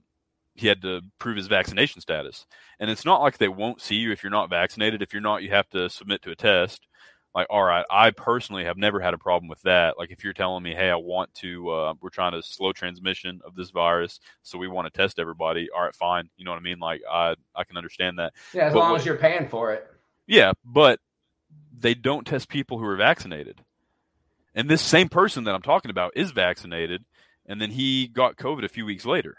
he 0.55 0.67
had 0.67 0.81
to 0.81 1.01
prove 1.19 1.37
his 1.37 1.47
vaccination 1.47 2.01
status. 2.01 2.45
And 2.79 2.89
it's 2.89 3.05
not 3.05 3.21
like 3.21 3.37
they 3.37 3.47
won't 3.47 3.81
see 3.81 3.95
you 3.95 4.11
if 4.11 4.23
you're 4.23 4.31
not 4.31 4.49
vaccinated. 4.49 5.01
If 5.01 5.13
you're 5.13 5.21
not, 5.21 5.43
you 5.43 5.49
have 5.51 5.69
to 5.69 5.89
submit 5.89 6.21
to 6.23 6.31
a 6.31 6.35
test. 6.35 6.86
Like, 7.37 7.47
all 7.51 7.63
right, 7.63 7.85
I 7.87 8.09
personally 8.09 8.63
have 8.63 8.77
never 8.77 8.99
had 8.99 9.13
a 9.13 9.17
problem 9.19 9.47
with 9.47 9.61
that. 9.61 9.95
Like, 9.95 10.09
if 10.09 10.23
you're 10.23 10.33
telling 10.33 10.63
me, 10.63 10.73
hey, 10.73 10.89
I 10.89 10.95
want 10.95 11.31
to, 11.35 11.69
uh, 11.69 11.93
we're 12.01 12.09
trying 12.09 12.31
to 12.31 12.41
slow 12.41 12.73
transmission 12.73 13.41
of 13.45 13.53
this 13.53 13.69
virus, 13.69 14.19
so 14.41 14.57
we 14.57 14.67
want 14.67 14.91
to 14.91 14.97
test 14.97 15.19
everybody. 15.19 15.69
All 15.69 15.83
right, 15.83 15.93
fine. 15.93 16.31
You 16.35 16.45
know 16.45 16.51
what 16.51 16.57
I 16.57 16.63
mean? 16.63 16.79
Like, 16.79 17.01
I 17.07 17.35
I 17.55 17.63
can 17.63 17.77
understand 17.77 18.17
that. 18.17 18.33
Yeah, 18.55 18.63
as 18.63 18.73
but 18.73 18.79
long 18.79 18.91
what- 18.93 19.01
as 19.01 19.05
you're 19.05 19.17
paying 19.19 19.47
for 19.49 19.71
it. 19.71 19.87
Yeah, 20.25 20.53
but 20.65 20.99
they 21.77 21.93
don't 21.93 22.25
test 22.25 22.49
people 22.49 22.79
who 22.79 22.85
are 22.85 22.95
vaccinated. 22.95 23.61
And 24.55 24.67
this 24.67 24.81
same 24.81 25.07
person 25.07 25.43
that 25.43 25.53
I'm 25.53 25.61
talking 25.61 25.91
about 25.91 26.13
is 26.17 26.31
vaccinated, 26.31 27.05
and 27.45 27.61
then 27.61 27.69
he 27.69 28.07
got 28.07 28.37
COVID 28.37 28.65
a 28.65 28.67
few 28.67 28.83
weeks 28.87 29.05
later. 29.05 29.35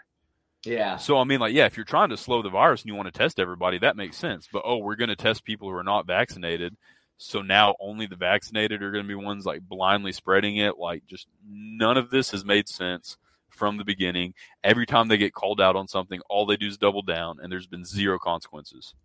Yeah. 0.63 0.95
So 0.95 1.17
I 1.17 1.25
mean, 1.25 1.41
like, 1.41 1.53
yeah, 1.53 1.65
if 1.65 1.75
you're 1.75 1.83
trying 1.83 2.11
to 2.11 2.17
slow 2.17 2.41
the 2.41 2.49
virus 2.49 2.81
and 2.81 2.87
you 2.87 2.95
want 2.95 3.13
to 3.13 3.17
test 3.19 3.41
everybody, 3.41 3.77
that 3.79 3.97
makes 3.97 4.15
sense. 4.15 4.47
But 4.49 4.61
oh, 4.63 4.77
we're 4.77 4.95
going 4.95 5.09
to 5.09 5.17
test 5.17 5.43
people 5.43 5.69
who 5.69 5.75
are 5.75 5.83
not 5.83 6.07
vaccinated. 6.07 6.77
So 7.21 7.41
now 7.41 7.75
only 7.81 8.05
the 8.05 8.15
vaccinated 8.15 8.81
are 8.81 8.91
going 8.91 9.03
to 9.03 9.07
be 9.07 9.13
ones 9.13 9.45
like 9.45 9.61
blindly 9.61 10.13
spreading 10.13 10.57
it. 10.57 10.77
Like, 10.77 11.05
just 11.05 11.27
none 11.45 11.97
of 11.97 12.09
this 12.09 12.31
has 12.31 12.45
made 12.45 12.69
sense 12.69 13.17
from 13.49 13.75
the 13.75 13.83
beginning. 13.83 14.33
Every 14.63 14.85
time 14.85 15.09
they 15.09 15.17
get 15.17 15.33
called 15.33 15.59
out 15.59 15.75
on 15.75 15.85
something, 15.85 16.21
all 16.29 16.45
they 16.45 16.55
do 16.55 16.67
is 16.67 16.77
double 16.77 17.01
down, 17.01 17.39
and 17.41 17.51
there's 17.51 17.67
been 17.67 17.83
zero 17.83 18.17
consequences. 18.17 18.95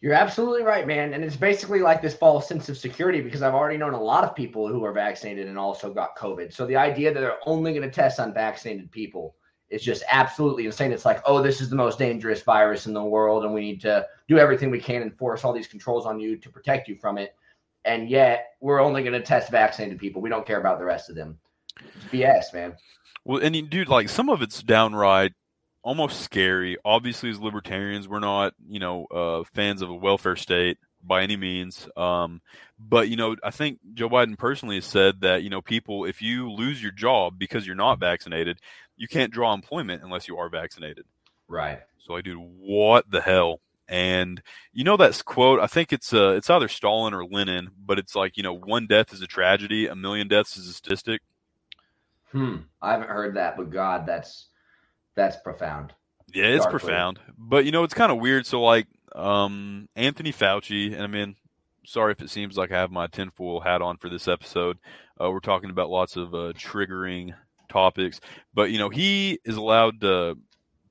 You're 0.00 0.14
absolutely 0.14 0.62
right, 0.62 0.86
man. 0.86 1.12
And 1.12 1.22
it's 1.22 1.36
basically 1.36 1.80
like 1.80 2.00
this 2.00 2.14
false 2.14 2.48
sense 2.48 2.70
of 2.70 2.78
security 2.78 3.20
because 3.20 3.42
I've 3.42 3.54
already 3.54 3.76
known 3.76 3.92
a 3.92 4.00
lot 4.00 4.24
of 4.24 4.34
people 4.34 4.66
who 4.66 4.82
are 4.82 4.92
vaccinated 4.92 5.48
and 5.48 5.58
also 5.58 5.92
got 5.92 6.16
COVID. 6.16 6.52
So 6.52 6.66
the 6.66 6.76
idea 6.76 7.12
that 7.12 7.20
they're 7.20 7.38
only 7.44 7.72
going 7.72 7.82
to 7.82 7.94
test 7.94 8.18
unvaccinated 8.18 8.90
people 8.90 9.36
is 9.70 9.82
just 9.82 10.04
absolutely 10.10 10.66
insane. 10.66 10.92
It's 10.92 11.04
like, 11.04 11.20
oh, 11.26 11.42
this 11.42 11.60
is 11.60 11.68
the 11.68 11.76
most 11.76 11.98
dangerous 11.98 12.42
virus 12.42 12.86
in 12.86 12.94
the 12.94 13.02
world, 13.02 13.44
and 13.44 13.52
we 13.52 13.60
need 13.60 13.80
to 13.82 14.06
do 14.28 14.38
everything 14.38 14.70
we 14.70 14.80
can 14.80 15.02
and 15.02 15.16
force 15.16 15.44
all 15.44 15.52
these 15.52 15.66
controls 15.66 16.06
on 16.06 16.20
you 16.20 16.36
to 16.36 16.50
protect 16.50 16.88
you 16.88 16.96
from 16.96 17.18
it. 17.18 17.34
And 17.84 18.08
yet, 18.08 18.54
we're 18.60 18.80
only 18.80 19.02
going 19.02 19.12
to 19.12 19.22
test 19.22 19.50
vaccinated 19.50 19.98
people. 19.98 20.20
We 20.20 20.30
don't 20.30 20.46
care 20.46 20.58
about 20.58 20.78
the 20.78 20.84
rest 20.84 21.08
of 21.08 21.16
them. 21.16 21.38
It's 21.80 22.04
BS, 22.12 22.54
man. 22.54 22.76
Well, 23.24 23.42
and 23.42 23.68
dude, 23.68 23.88
like 23.88 24.08
some 24.08 24.28
of 24.28 24.42
it's 24.42 24.62
downright 24.62 25.32
almost 25.82 26.20
scary. 26.20 26.76
Obviously, 26.84 27.30
as 27.30 27.40
libertarians, 27.40 28.08
we're 28.08 28.20
not, 28.20 28.54
you 28.68 28.80
know, 28.80 29.06
uh, 29.06 29.44
fans 29.54 29.82
of 29.82 29.90
a 29.90 29.94
welfare 29.94 30.36
state 30.36 30.78
by 31.02 31.22
any 31.22 31.36
means. 31.36 31.88
Um, 31.96 32.40
but 32.78 33.08
you 33.08 33.16
know, 33.16 33.36
I 33.42 33.50
think 33.50 33.78
Joe 33.94 34.08
Biden 34.08 34.38
personally 34.38 34.76
has 34.76 34.84
said 34.84 35.20
that 35.20 35.42
you 35.42 35.50
know, 35.50 35.62
people, 35.62 36.04
if 36.04 36.20
you 36.20 36.50
lose 36.50 36.82
your 36.82 36.92
job 36.92 37.38
because 37.38 37.66
you're 37.66 37.76
not 37.76 38.00
vaccinated, 38.00 38.60
you 38.96 39.08
can't 39.08 39.32
draw 39.32 39.54
employment 39.54 40.02
unless 40.02 40.28
you 40.28 40.36
are 40.38 40.48
vaccinated. 40.48 41.06
Right. 41.48 41.80
So, 41.98 42.14
like, 42.14 42.24
dude, 42.24 42.38
what 42.38 43.10
the 43.10 43.20
hell? 43.20 43.60
And 43.88 44.42
you 44.72 44.82
know 44.82 44.96
that's 44.96 45.22
quote. 45.22 45.60
I 45.60 45.68
think 45.68 45.92
it's 45.92 46.12
uh 46.12 46.30
it's 46.30 46.50
either 46.50 46.66
Stalin 46.66 47.14
or 47.14 47.24
Lenin, 47.24 47.70
but 47.78 48.00
it's 48.00 48.16
like 48.16 48.36
you 48.36 48.42
know 48.42 48.52
one 48.52 48.88
death 48.88 49.12
is 49.12 49.22
a 49.22 49.28
tragedy, 49.28 49.86
a 49.86 49.94
million 49.94 50.26
deaths 50.26 50.56
is 50.56 50.68
a 50.68 50.72
statistic. 50.72 51.22
Hmm. 52.32 52.56
I 52.82 52.92
haven't 52.92 53.08
heard 53.08 53.36
that, 53.36 53.56
but 53.56 53.70
God, 53.70 54.04
that's 54.04 54.48
that's 55.14 55.36
profound. 55.36 55.92
Yeah, 56.34 56.46
it's 56.46 56.64
Darkly. 56.64 56.80
profound. 56.80 57.20
But 57.38 57.64
you 57.64 57.70
know, 57.70 57.84
it's 57.84 57.94
kind 57.94 58.10
of 58.10 58.18
weird. 58.18 58.44
So 58.44 58.60
like 58.60 58.88
um 59.14 59.88
Anthony 59.96 60.32
Fauci, 60.32 60.92
and 60.92 61.02
I 61.02 61.06
mean, 61.06 61.36
sorry 61.84 62.12
if 62.12 62.20
it 62.20 62.30
seems 62.30 62.56
like 62.56 62.72
I 62.72 62.78
have 62.78 62.90
my 62.90 63.06
tinfoil 63.06 63.60
hat 63.60 63.82
on 63.82 63.96
for 63.96 64.08
this 64.08 64.28
episode. 64.28 64.78
Uh, 65.20 65.30
we're 65.30 65.40
talking 65.40 65.70
about 65.70 65.90
lots 65.90 66.16
of 66.16 66.34
uh, 66.34 66.52
triggering 66.52 67.34
topics, 67.68 68.20
but 68.54 68.70
you 68.70 68.78
know, 68.78 68.90
he 68.90 69.38
is 69.44 69.56
allowed 69.56 70.00
to 70.02 70.36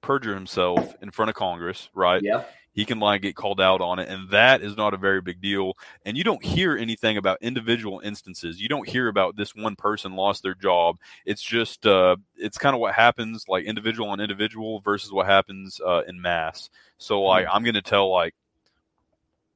perjure 0.02 0.36
himself 0.36 0.96
in 1.02 1.12
front 1.12 1.30
of 1.30 1.36
Congress, 1.36 1.90
right? 1.94 2.22
Yep. 2.24 2.50
He 2.76 2.86
can 2.86 3.00
like 3.00 3.22
get 3.22 3.36
called 3.36 3.60
out 3.60 3.82
on 3.82 4.00
it 4.00 4.10
and 4.10 4.30
that 4.30 4.62
is 4.62 4.78
not 4.78 4.94
a 4.94 4.98
very 4.98 5.22
big 5.22 5.42
deal. 5.42 5.74
And 6.06 6.18
you 6.18 6.24
don't 6.24 6.44
hear 6.44 6.78
anything 6.78 7.18
about 7.18 7.40
individual 7.42 8.02
instances. 8.02 8.62
You 8.62 8.68
don't 8.68 8.88
hear 8.88 9.08
about 9.08 9.36
this 9.36 9.56
one 9.56 9.76
person 9.76 10.16
lost 10.16 10.44
their 10.44 10.54
job. 10.54 10.98
It's 11.26 11.42
just 11.42 11.88
uh 11.88 12.18
it's 12.36 12.58
kind 12.58 12.76
of 12.76 12.82
what 12.82 12.94
happens 12.94 13.46
like 13.48 13.66
individual 13.66 14.10
on 14.10 14.20
individual 14.20 14.82
versus 14.82 15.12
what 15.12 15.26
happens 15.26 15.80
uh 15.84 16.04
in 16.08 16.22
mass. 16.22 16.70
So 16.98 17.22
like 17.22 17.48
i'm 17.52 17.64
gonna 17.64 17.82
tell 17.82 18.12
like 18.12 18.36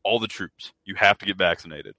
all 0.03 0.19
the 0.19 0.27
troops 0.27 0.71
you 0.85 0.95
have 0.95 1.17
to 1.17 1.25
get 1.25 1.37
vaccinated 1.37 1.95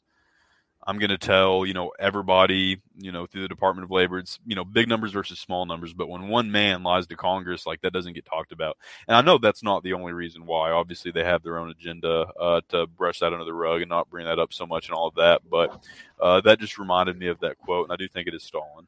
i'm 0.90 0.98
gonna 0.98 1.16
tell 1.16 1.64
you 1.64 1.72
know 1.72 1.90
everybody 1.98 2.80
you 2.98 3.12
know 3.12 3.26
through 3.26 3.42
the 3.42 3.48
department 3.48 3.84
of 3.84 3.90
labor 3.90 4.18
it's 4.18 4.38
you 4.44 4.54
know 4.54 4.64
big 4.64 4.88
numbers 4.88 5.12
versus 5.12 5.38
small 5.38 5.64
numbers 5.64 5.92
but 5.92 6.08
when 6.08 6.28
one 6.28 6.50
man 6.50 6.82
lies 6.82 7.06
to 7.06 7.16
congress 7.16 7.66
like 7.66 7.80
that 7.80 7.92
doesn't 7.92 8.12
get 8.12 8.24
talked 8.24 8.52
about 8.52 8.76
and 9.08 9.16
I 9.16 9.22
know 9.22 9.38
that's 9.38 9.62
not 9.62 9.82
the 9.82 9.92
only 9.92 10.12
reason 10.12 10.46
why. 10.46 10.70
Obviously, 10.70 11.10
they 11.10 11.24
have 11.24 11.42
their 11.42 11.58
own 11.58 11.70
agenda 11.70 12.26
uh, 12.38 12.60
to 12.68 12.86
brush 12.86 13.18
that 13.20 13.32
under 13.32 13.44
the 13.44 13.52
rug 13.52 13.82
and 13.82 13.88
not 13.88 14.10
bring 14.10 14.26
that 14.26 14.38
up 14.38 14.52
so 14.52 14.66
much 14.66 14.88
and 14.88 14.94
all 14.94 15.08
of 15.08 15.14
that. 15.16 15.42
But 15.50 15.84
uh, 16.20 16.40
that 16.42 16.60
just 16.60 16.78
reminded 16.78 17.18
me 17.18 17.28
of 17.28 17.40
that 17.40 17.58
quote, 17.58 17.86
and 17.86 17.92
I 17.92 17.96
do 17.96 18.08
think 18.08 18.28
it 18.28 18.34
is 18.34 18.42
Stalin. 18.42 18.86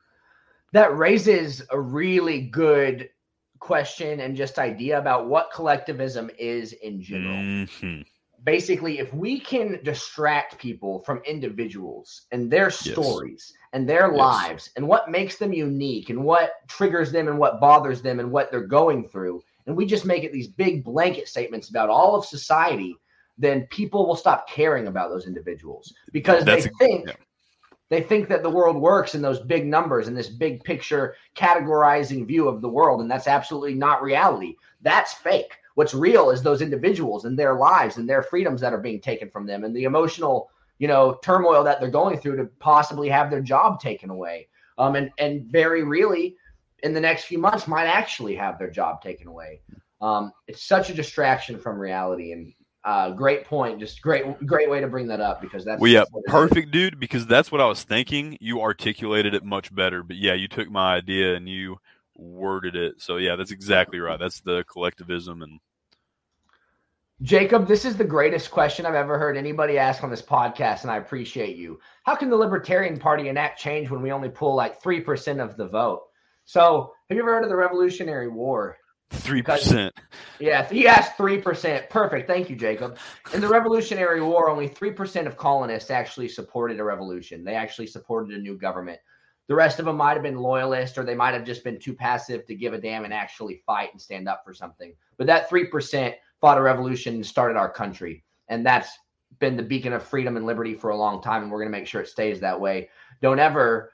That 0.73 0.97
raises 0.97 1.63
a 1.71 1.81
really 1.81 2.41
good 2.41 3.11
question 3.59 4.21
and 4.21 4.37
just 4.37 4.59
idea 4.59 4.99
about 4.99 5.29
what 5.29 5.51
collectivism 5.53 6.31
is 6.39 6.73
in 6.73 7.01
general. 7.01 7.37
Mhm. 7.37 8.05
Basically 8.45 8.99
if 8.99 9.13
we 9.15 9.39
can 9.39 9.79
distract 9.85 10.59
people 10.59 11.01
from 11.01 11.23
individuals 11.25 12.23
and 12.33 12.51
their 12.51 12.71
stories 12.71 13.53
and 13.73 13.89
their 13.89 14.09
Yes. 14.09 14.17
lives 14.19 14.71
and 14.77 14.87
what 14.87 15.11
makes 15.11 15.37
them 15.37 15.53
unique 15.53 16.11
and 16.11 16.23
what 16.25 16.53
triggers 16.69 17.13
them 17.13 17.29
and 17.29 17.39
what 17.39 17.61
bothers 17.61 18.03
them 18.03 18.19
and 18.21 18.31
what 18.31 18.51
they're 18.51 18.67
going 18.67 19.09
through 19.09 19.43
and 19.67 19.77
we 19.77 19.87
just 19.87 20.05
make 20.05 20.25
it 20.25 20.33
these 20.33 20.49
big 20.49 20.83
blanket 20.83 21.29
statements 21.29 21.71
about 21.71 21.89
all 21.89 22.17
of 22.17 22.25
society 22.25 22.97
then 23.39 23.67
people 23.71 24.07
will 24.07 24.17
stop 24.17 24.49
caring 24.49 24.89
about 24.89 25.09
those 25.09 25.27
individuals 25.27 25.93
because 26.13 26.45
That's 26.45 26.65
they 26.65 26.71
a- 26.71 26.75
think 26.79 27.09
yeah. 27.09 27.15
they 27.91 28.03
think 28.03 28.29
that 28.29 28.43
the 28.43 28.51
world 28.51 28.77
works 28.77 29.15
in 29.15 29.23
those 29.23 29.41
big 29.41 29.67
numbers 29.67 30.09
and 30.09 30.17
this 30.17 30.29
big 30.29 30.65
picture 30.65 31.15
categorizing 31.37 32.27
view 32.27 32.49
of 32.49 32.61
the 32.61 32.69
world 32.69 33.01
and 33.01 33.11
that's 33.11 33.29
absolutely 33.29 33.75
not 33.75 34.03
reality 34.03 34.57
that's 34.81 35.13
fake 35.15 35.55
what's 35.75 35.95
real 35.95 36.31
is 36.31 36.43
those 36.43 36.63
individuals 36.63 37.25
and 37.25 37.39
their 37.39 37.55
lives 37.55 37.97
and 37.97 38.09
their 38.09 38.23
freedoms 38.23 38.61
that 38.61 38.73
are 38.73 38.81
being 38.81 39.01
taken 39.01 39.31
from 39.31 39.47
them 39.47 39.65
and 39.65 39.75
the 39.75 39.85
emotional 39.85 40.51
you 40.79 40.89
know 40.89 41.19
turmoil 41.23 41.65
that 41.65 41.81
they're 41.81 41.91
going 41.91 42.19
through 42.19 42.37
to 42.37 42.45
possibly 42.59 43.09
have 43.09 43.31
their 43.31 43.41
job 43.41 43.81
taken 43.81 44.11
away 44.11 44.49
um 44.79 44.97
and 44.97 45.11
and 45.19 45.45
very 45.47 45.83
really 45.83 46.37
in 46.83 46.93
the 46.93 47.01
next 47.01 47.25
few 47.25 47.39
months 47.39 47.69
might 47.69 47.87
actually 47.87 48.35
have 48.35 48.59
their 48.59 48.71
job 48.71 49.01
taken 49.03 49.29
away 49.29 49.61
um 50.01 50.33
it's 50.47 50.65
such 50.65 50.91
a 50.91 50.95
distraction 50.95 51.59
from 51.59 51.79
reality 51.79 52.33
and 52.33 52.53
uh 52.85 53.11
great 53.11 53.45
point 53.45 53.79
just 53.79 54.03
great 54.03 54.25
great 54.45 54.69
way 54.69 54.81
to 54.81 54.89
bring 54.89 55.07
that 55.07 55.21
up 55.21 55.41
because 55.41 55.65
that's 55.65 55.81
Well, 55.81 55.91
yeah, 55.91 56.01
it 56.01 56.09
is. 56.17 56.23
perfect, 56.27 56.73
dude. 56.73 56.99
Because 56.99 57.29
that's 57.29 57.53
what 57.53 57.61
I 57.61 57.67
was 57.67 57.85
thinking. 57.85 58.37
You 58.41 58.61
articulated 58.61 59.35
it 59.35 59.45
much 59.45 59.73
better, 59.73 60.03
but 60.03 60.17
yeah, 60.17 60.35
you 60.35 60.49
took 60.49 60.69
my 60.69 60.97
idea 60.97 61.37
and 61.37 61.49
you 61.49 61.79
worded 62.15 62.77
it. 62.77 63.01
So 63.01 63.17
yeah, 63.17 63.37
that's 63.37 63.51
exactly 63.51 63.99
right. 63.99 64.19
That's 64.19 64.41
the 64.41 64.65
collectivism 64.69 65.43
and 65.43 65.61
Jacob, 67.23 67.69
this 67.69 67.85
is 67.85 67.97
the 67.97 68.05
greatest 68.05 68.51
question 68.51 68.85
I've 68.85 68.97
ever 68.97 69.17
heard 69.17 69.37
anybody 69.37 69.79
ask 69.79 70.03
on 70.03 70.11
this 70.11 70.23
podcast, 70.23 70.83
and 70.83 70.91
I 70.91 70.97
appreciate 70.97 71.57
you. 71.57 71.79
How 72.03 72.17
can 72.17 72.31
the 72.31 72.37
Libertarian 72.37 72.99
Party 72.99 73.29
enact 73.29 73.61
change 73.61 73.91
when 73.91 74.03
we 74.03 74.11
only 74.11 74.29
pull 74.29 74.57
like 74.57 74.83
3% 74.83 75.41
of 75.41 75.57
the 75.57 75.69
vote? 75.69 76.03
So, 76.47 76.93
have 77.09 77.17
you 77.17 77.23
ever 77.23 77.35
heard 77.35 77.45
of 77.45 77.51
the 77.51 77.55
Revolutionary 77.55 78.29
War? 78.29 78.77
three 79.13 79.43
percent. 79.43 79.95
Yeah, 80.41 80.69
he 80.69 80.89
asked 80.89 81.17
3%. 81.17 81.89
Perfect. 81.89 82.27
Thank 82.27 82.51
you, 82.51 82.57
Jacob. 82.57 82.99
In 83.33 83.41
the 83.41 83.49
Revolutionary 83.49 84.21
War, 84.23 84.51
only 84.51 84.69
3% 84.69 85.27
of 85.27 85.37
colonists 85.37 85.91
actually 85.91 86.29
supported 86.29 86.81
a 86.81 86.85
revolution. 86.85 87.45
They 87.45 87.55
actually 87.55 87.87
supported 87.87 88.37
a 88.37 88.41
new 88.41 88.59
government. 88.59 88.99
The 89.49 89.55
rest 89.55 89.79
of 89.79 89.87
them 89.87 89.97
might 89.97 90.15
have 90.15 90.23
been 90.23 90.37
loyalist 90.37 90.99
or 90.99 91.05
they 91.05 91.15
might 91.15 91.35
have 91.35 91.45
just 91.45 91.65
been 91.65 91.79
too 91.79 91.95
passive 91.95 92.47
to 92.47 92.55
give 92.55 92.73
a 92.73 92.81
damn 92.81 93.05
and 93.05 93.13
actually 93.13 93.63
fight 93.67 93.91
and 93.93 94.01
stand 94.01 94.29
up 94.29 94.43
for 94.45 94.55
something. 94.55 94.95
But 95.17 95.27
that 95.27 95.51
3% 95.51 96.15
fought 96.41 96.59
a 96.59 96.63
revolution 96.63 97.15
and 97.15 97.27
started 97.27 97.57
our 97.57 97.71
country. 97.71 98.25
And 98.49 98.65
that's 98.65 98.91
been 99.39 99.57
the 99.57 99.63
beacon 99.63 99.93
of 99.93 100.03
freedom 100.03 100.37
and 100.37 100.47
liberty 100.47 100.75
for 100.75 100.91
a 100.91 100.97
long 100.97 101.23
time. 101.23 101.43
And 101.43 101.51
we're 101.51 101.59
going 101.59 101.73
to 101.73 101.79
make 101.79 101.87
sure 101.87 102.01
it 102.01 102.09
stays 102.09 102.41
that 102.41 102.61
way. 102.61 102.89
Don't 103.21 103.39
ever 103.39 103.93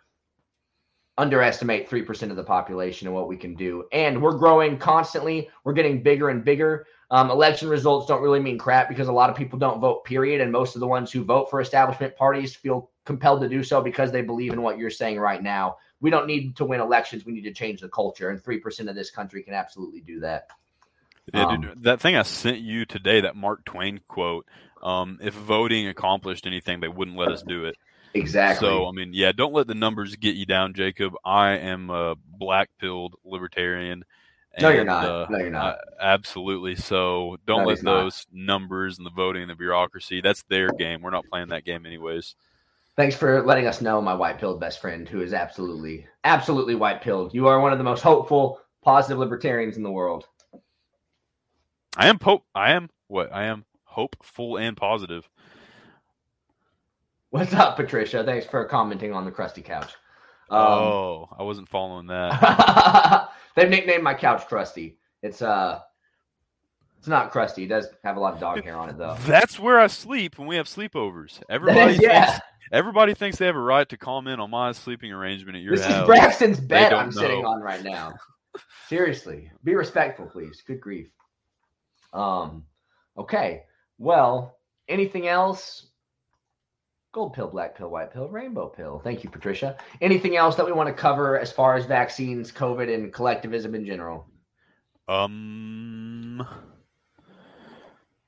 underestimate 1.18 1.90
3% 1.90 2.30
of 2.30 2.36
the 2.36 2.44
population 2.44 3.08
and 3.08 3.14
what 3.14 3.28
we 3.28 3.36
can 3.36 3.54
do. 3.54 3.84
And 3.92 4.22
we're 4.22 4.38
growing 4.38 4.78
constantly. 4.78 5.50
We're 5.64 5.72
getting 5.72 6.02
bigger 6.02 6.28
and 6.28 6.44
bigger. 6.44 6.86
Um, 7.10 7.30
election 7.30 7.68
results 7.68 8.06
don't 8.06 8.22
really 8.22 8.40
mean 8.40 8.58
crap 8.58 8.88
because 8.88 9.08
a 9.08 9.12
lot 9.12 9.28
of 9.28 9.36
people 9.36 9.58
don't 9.58 9.80
vote, 9.80 10.04
period. 10.04 10.40
And 10.40 10.52
most 10.52 10.76
of 10.76 10.80
the 10.80 10.86
ones 10.86 11.10
who 11.10 11.24
vote 11.24 11.50
for 11.50 11.60
establishment 11.60 12.16
parties 12.16 12.54
feel 12.54 12.90
compelled 13.08 13.40
to 13.40 13.48
do 13.48 13.64
so 13.64 13.80
because 13.80 14.12
they 14.12 14.20
believe 14.20 14.52
in 14.52 14.60
what 14.60 14.76
you're 14.76 14.90
saying 14.90 15.18
right 15.18 15.42
now. 15.42 15.78
We 16.00 16.10
don't 16.10 16.26
need 16.26 16.56
to 16.56 16.66
win 16.66 16.78
elections. 16.80 17.24
We 17.24 17.32
need 17.32 17.44
to 17.44 17.54
change 17.54 17.80
the 17.80 17.88
culture. 17.88 18.28
And 18.28 18.38
3% 18.44 18.86
of 18.90 18.94
this 18.94 19.10
country 19.10 19.42
can 19.42 19.54
absolutely 19.54 20.02
do 20.02 20.20
that. 20.20 20.48
Yeah, 21.32 21.46
Um, 21.46 21.60
dude, 21.62 21.82
that 21.84 22.00
thing 22.02 22.16
I 22.16 22.22
sent 22.22 22.58
you 22.58 22.84
today, 22.84 23.22
that 23.22 23.34
Mark 23.34 23.64
Twain 23.64 24.00
quote. 24.08 24.44
Um, 24.82 25.18
if 25.22 25.32
voting 25.32 25.88
accomplished 25.88 26.46
anything, 26.46 26.80
they 26.80 26.88
wouldn't 26.88 27.16
let 27.16 27.32
us 27.32 27.42
do 27.42 27.64
it. 27.64 27.76
Exactly. 28.12 28.66
So, 28.68 28.86
I 28.86 28.92
mean, 28.92 29.12
yeah, 29.14 29.32
don't 29.32 29.54
let 29.54 29.66
the 29.66 29.74
numbers 29.74 30.14
get 30.16 30.36
you 30.36 30.44
down, 30.44 30.74
Jacob. 30.74 31.14
I 31.24 31.52
am 31.52 31.88
a 31.88 32.14
black 32.38 32.68
pilled 32.78 33.14
libertarian. 33.24 34.04
No, 34.60 34.68
you're 34.68 34.84
not. 34.84 35.04
uh, 35.04 35.26
No, 35.30 35.38
you're 35.38 35.50
not. 35.50 35.74
uh, 35.74 35.78
absolutely. 36.00 36.74
So 36.76 37.38
don't 37.46 37.62
No, 37.62 37.68
let 37.68 37.76
he's 37.78 37.82
not. 37.84 38.02
those 38.02 38.26
numbers 38.32 38.98
and 38.98 39.06
the 39.06 39.10
voting 39.10 39.42
and 39.42 39.50
the 39.50 39.54
bureaucracy, 39.54 40.20
that's 40.20 40.42
their 40.44 40.68
game. 40.68 41.00
We're 41.00 41.10
not 41.10 41.24
playing 41.30 41.48
that 41.48 41.64
game 41.64 41.86
anyways. 41.86 42.34
Thanks 42.98 43.14
for 43.14 43.42
letting 43.42 43.68
us 43.68 43.80
know, 43.80 44.02
my 44.02 44.12
white 44.12 44.40
pilled 44.40 44.58
best 44.58 44.80
friend, 44.80 45.08
who 45.08 45.20
is 45.20 45.32
absolutely, 45.32 46.04
absolutely 46.24 46.74
white 46.74 47.00
pilled. 47.00 47.32
You 47.32 47.46
are 47.46 47.60
one 47.60 47.70
of 47.70 47.78
the 47.78 47.84
most 47.84 48.02
hopeful, 48.02 48.60
positive 48.82 49.18
libertarians 49.18 49.76
in 49.76 49.84
the 49.84 49.90
world. 49.90 50.26
I 51.96 52.08
am 52.08 52.18
hope. 52.20 52.42
I 52.56 52.72
am 52.72 52.90
what? 53.06 53.32
I 53.32 53.44
am 53.44 53.66
hopeful 53.84 54.56
and 54.56 54.76
positive. 54.76 55.28
What's 57.30 57.54
up, 57.54 57.76
Patricia? 57.76 58.24
Thanks 58.24 58.46
for 58.46 58.64
commenting 58.64 59.12
on 59.12 59.24
the 59.24 59.30
crusty 59.30 59.62
couch. 59.62 59.92
Um, 60.50 60.58
oh, 60.58 61.28
I 61.38 61.44
wasn't 61.44 61.68
following 61.68 62.08
that. 62.08 63.30
they've 63.54 63.70
nicknamed 63.70 64.02
my 64.02 64.14
couch 64.14 64.48
crusty. 64.48 64.98
It's 65.22 65.40
uh, 65.40 65.78
it's 66.98 67.06
not 67.06 67.30
crusty. 67.30 67.62
It 67.62 67.68
does 67.68 67.86
have 68.02 68.16
a 68.16 68.20
lot 68.20 68.34
of 68.34 68.40
dog 68.40 68.64
hair 68.64 68.76
on 68.76 68.88
it 68.88 68.98
though. 68.98 69.16
That's 69.20 69.56
where 69.60 69.78
I 69.78 69.86
sleep 69.86 70.36
when 70.36 70.48
we 70.48 70.56
have 70.56 70.66
sleepovers. 70.66 71.40
Everybody 71.48 71.94
yeah. 72.02 72.26
thinks 72.26 72.44
everybody 72.72 73.14
thinks 73.14 73.38
they 73.38 73.46
have 73.46 73.56
a 73.56 73.60
right 73.60 73.88
to 73.88 73.96
comment 73.96 74.40
on 74.40 74.50
my 74.50 74.72
sleeping 74.72 75.12
arrangement 75.12 75.56
at 75.56 75.62
your 75.62 75.76
This 75.76 75.84
house. 75.86 76.02
is 76.02 76.06
Braxton's 76.06 76.60
bed 76.60 76.92
I'm 76.92 77.12
sitting 77.12 77.44
on 77.44 77.60
right 77.60 77.82
now. 77.82 78.14
Seriously, 78.88 79.50
be 79.64 79.74
respectful, 79.74 80.26
please. 80.26 80.62
Good 80.66 80.80
grief. 80.80 81.08
Um, 82.12 82.64
okay. 83.16 83.64
Well, 83.98 84.58
anything 84.88 85.28
else? 85.28 85.86
Gold 87.12 87.32
pill, 87.32 87.48
black 87.48 87.76
pill, 87.76 87.88
white 87.88 88.12
pill, 88.12 88.28
rainbow 88.28 88.68
pill. 88.68 89.00
Thank 89.02 89.24
you, 89.24 89.30
Patricia. 89.30 89.76
Anything 90.00 90.36
else 90.36 90.56
that 90.56 90.66
we 90.66 90.72
want 90.72 90.88
to 90.88 90.92
cover 90.92 91.38
as 91.38 91.50
far 91.50 91.74
as 91.74 91.86
vaccines, 91.86 92.52
COVID, 92.52 92.92
and 92.92 93.12
collectivism 93.12 93.74
in 93.74 93.86
general? 93.86 94.26
Um, 95.08 96.46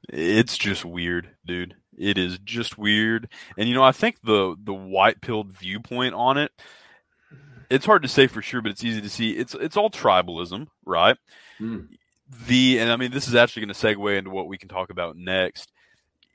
it's 0.09 0.57
just 0.57 0.85
weird, 0.85 1.29
dude. 1.47 1.75
It 2.01 2.17
is 2.17 2.39
just 2.39 2.79
weird, 2.79 3.29
and 3.59 3.69
you 3.69 3.75
know, 3.75 3.83
I 3.83 3.93
think 3.93 4.17
the 4.23 4.57
the 4.63 4.73
white 4.73 5.21
pilled 5.21 5.53
viewpoint 5.53 6.15
on 6.15 6.39
it. 6.39 6.51
It's 7.69 7.87
hard 7.87 8.03
to 8.03 8.09
say 8.09 8.27
for 8.27 8.41
sure, 8.43 8.63
but 8.63 8.73
it's 8.73 8.83
easy 8.83 9.03
to 9.03 9.11
see. 9.11 9.33
It's 9.33 9.55
it's 9.55 9.77
all 9.77 9.91
tribalism, 9.91 10.69
right? 10.87 11.17
Hmm. 11.59 11.81
The 12.47 12.79
and 12.79 12.91
I 12.91 12.97
mean, 12.97 13.11
this 13.11 13.29
is 13.29 13.35
actually 13.35 13.67
going 13.67 13.75
to 13.75 13.87
segue 13.87 14.19
into 14.19 14.31
what 14.31 14.49
we 14.49 14.57
can 14.57 14.69
talk 14.69 14.89
about 14.91 15.17
next. 15.17 15.71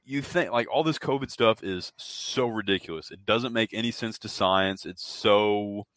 You 0.05 0.21
think 0.21 0.51
like 0.51 0.67
all 0.71 0.83
this 0.83 0.99
COVID 0.99 1.31
stuff 1.31 1.63
is 1.63 1.91
so 1.97 2.47
ridiculous. 2.47 3.09
It 3.09 3.25
doesn't 3.25 3.53
make 3.53 3.73
any 3.73 3.89
sense 3.89 4.19
to 4.19 4.29
science. 4.29 4.85
It's 4.85 5.05
so 5.05 5.87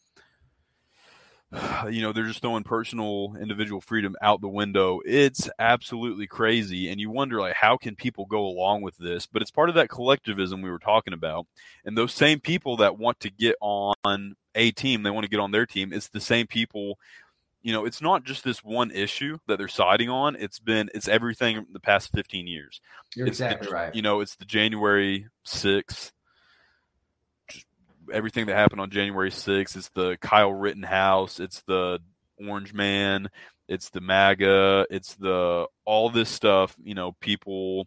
you 1.90 2.02
know 2.02 2.12
they're 2.12 2.26
just 2.26 2.42
throwing 2.42 2.62
personal 2.62 3.34
individual 3.40 3.80
freedom 3.80 4.14
out 4.20 4.40
the 4.40 4.48
window. 4.48 5.00
It's 5.04 5.48
absolutely 5.58 6.26
crazy 6.26 6.88
and 6.90 7.00
you 7.00 7.11
wonder 7.11 7.40
like 7.40 7.54
how 7.54 7.76
can 7.76 7.96
people 7.96 8.26
go 8.26 8.46
along 8.46 8.82
with 8.82 8.96
this? 8.98 9.26
But 9.26 9.42
it's 9.42 9.50
part 9.50 9.68
of 9.68 9.74
that 9.76 9.88
collectivism 9.88 10.61
we 10.61 10.70
were 10.70 10.78
talking 10.78 11.14
about 11.14 11.46
and 11.84 11.96
those 11.96 12.12
same 12.12 12.40
people 12.40 12.76
that 12.78 12.98
want 12.98 13.20
to 13.20 13.30
get 13.30 13.56
on 13.61 14.34
a 14.54 14.70
team 14.72 15.02
they 15.02 15.11
want 15.11 15.24
to 15.24 15.30
get 15.30 15.40
on 15.40 15.52
their 15.52 15.66
team 15.66 15.92
it's 15.92 16.08
the 16.08 16.20
same 16.20 16.46
people. 16.46 16.98
You 17.62 17.72
know 17.72 17.87
it's 17.87 18.02
not 18.02 18.24
just 18.24 18.44
this 18.44 18.62
one 18.62 18.90
issue 18.90 19.38
that 19.46 19.58
they're 19.58 19.68
siding 19.68 20.11
on 20.11 20.37
it's 20.37 20.58
been 20.58 20.90
it's 20.94 21.08
everything 21.08 21.66
the 21.72 21.80
past 21.80 22.11
15 22.12 22.46
years. 22.46 22.80
You're 23.16 23.26
it's 23.26 23.38
the- 23.38 23.46
exactly 23.46 23.72
right. 23.72 23.94
you 23.94 24.02
know 24.02 24.20
it's 24.20 24.37
the 24.37 24.44
january 24.44 25.26
6th 25.46 25.84
just 25.87 26.12
everything 28.12 28.47
that 28.47 28.57
happened 28.57 28.81
on 28.81 28.90
january 28.90 29.31
6th 29.31 29.77
it's 29.77 29.88
the 29.90 30.16
kyle 30.21 30.53
rittenhouse. 30.53 31.40
It's 31.40 31.62
the 31.62 32.01
orange 32.37 32.75
man. 32.75 33.29
It's 33.68 33.90
the 33.90 34.01
maga. 34.01 34.87
It's 34.90 35.14
the 35.14 35.66
all 35.85 36.11
this 36.11 36.29
stuff 36.29 36.77
you 36.83 36.94
know 36.94 37.12
people 37.21 37.87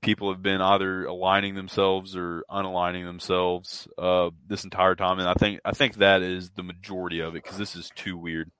people 0.00 0.32
have 0.32 0.42
been 0.42 0.60
either 0.60 1.04
aligning 1.04 1.54
themselves 1.54 2.16
or 2.16 2.42
unaligning 2.50 3.04
themselves 3.04 3.86
uh, 3.98 4.30
this 4.48 4.64
entire 4.64 4.96
time. 4.96 5.20
And 5.20 5.28
i 5.28 5.34
think 5.34 5.60
i 5.64 5.72
think 5.72 5.96
that 5.96 6.22
is 6.22 6.50
the 6.50 6.62
majority 6.62 7.20
of 7.20 7.36
it 7.36 7.42
because 7.44 7.58
this 7.58 7.76
is 7.76 7.90
too 7.94 8.16
weird. 8.16 8.50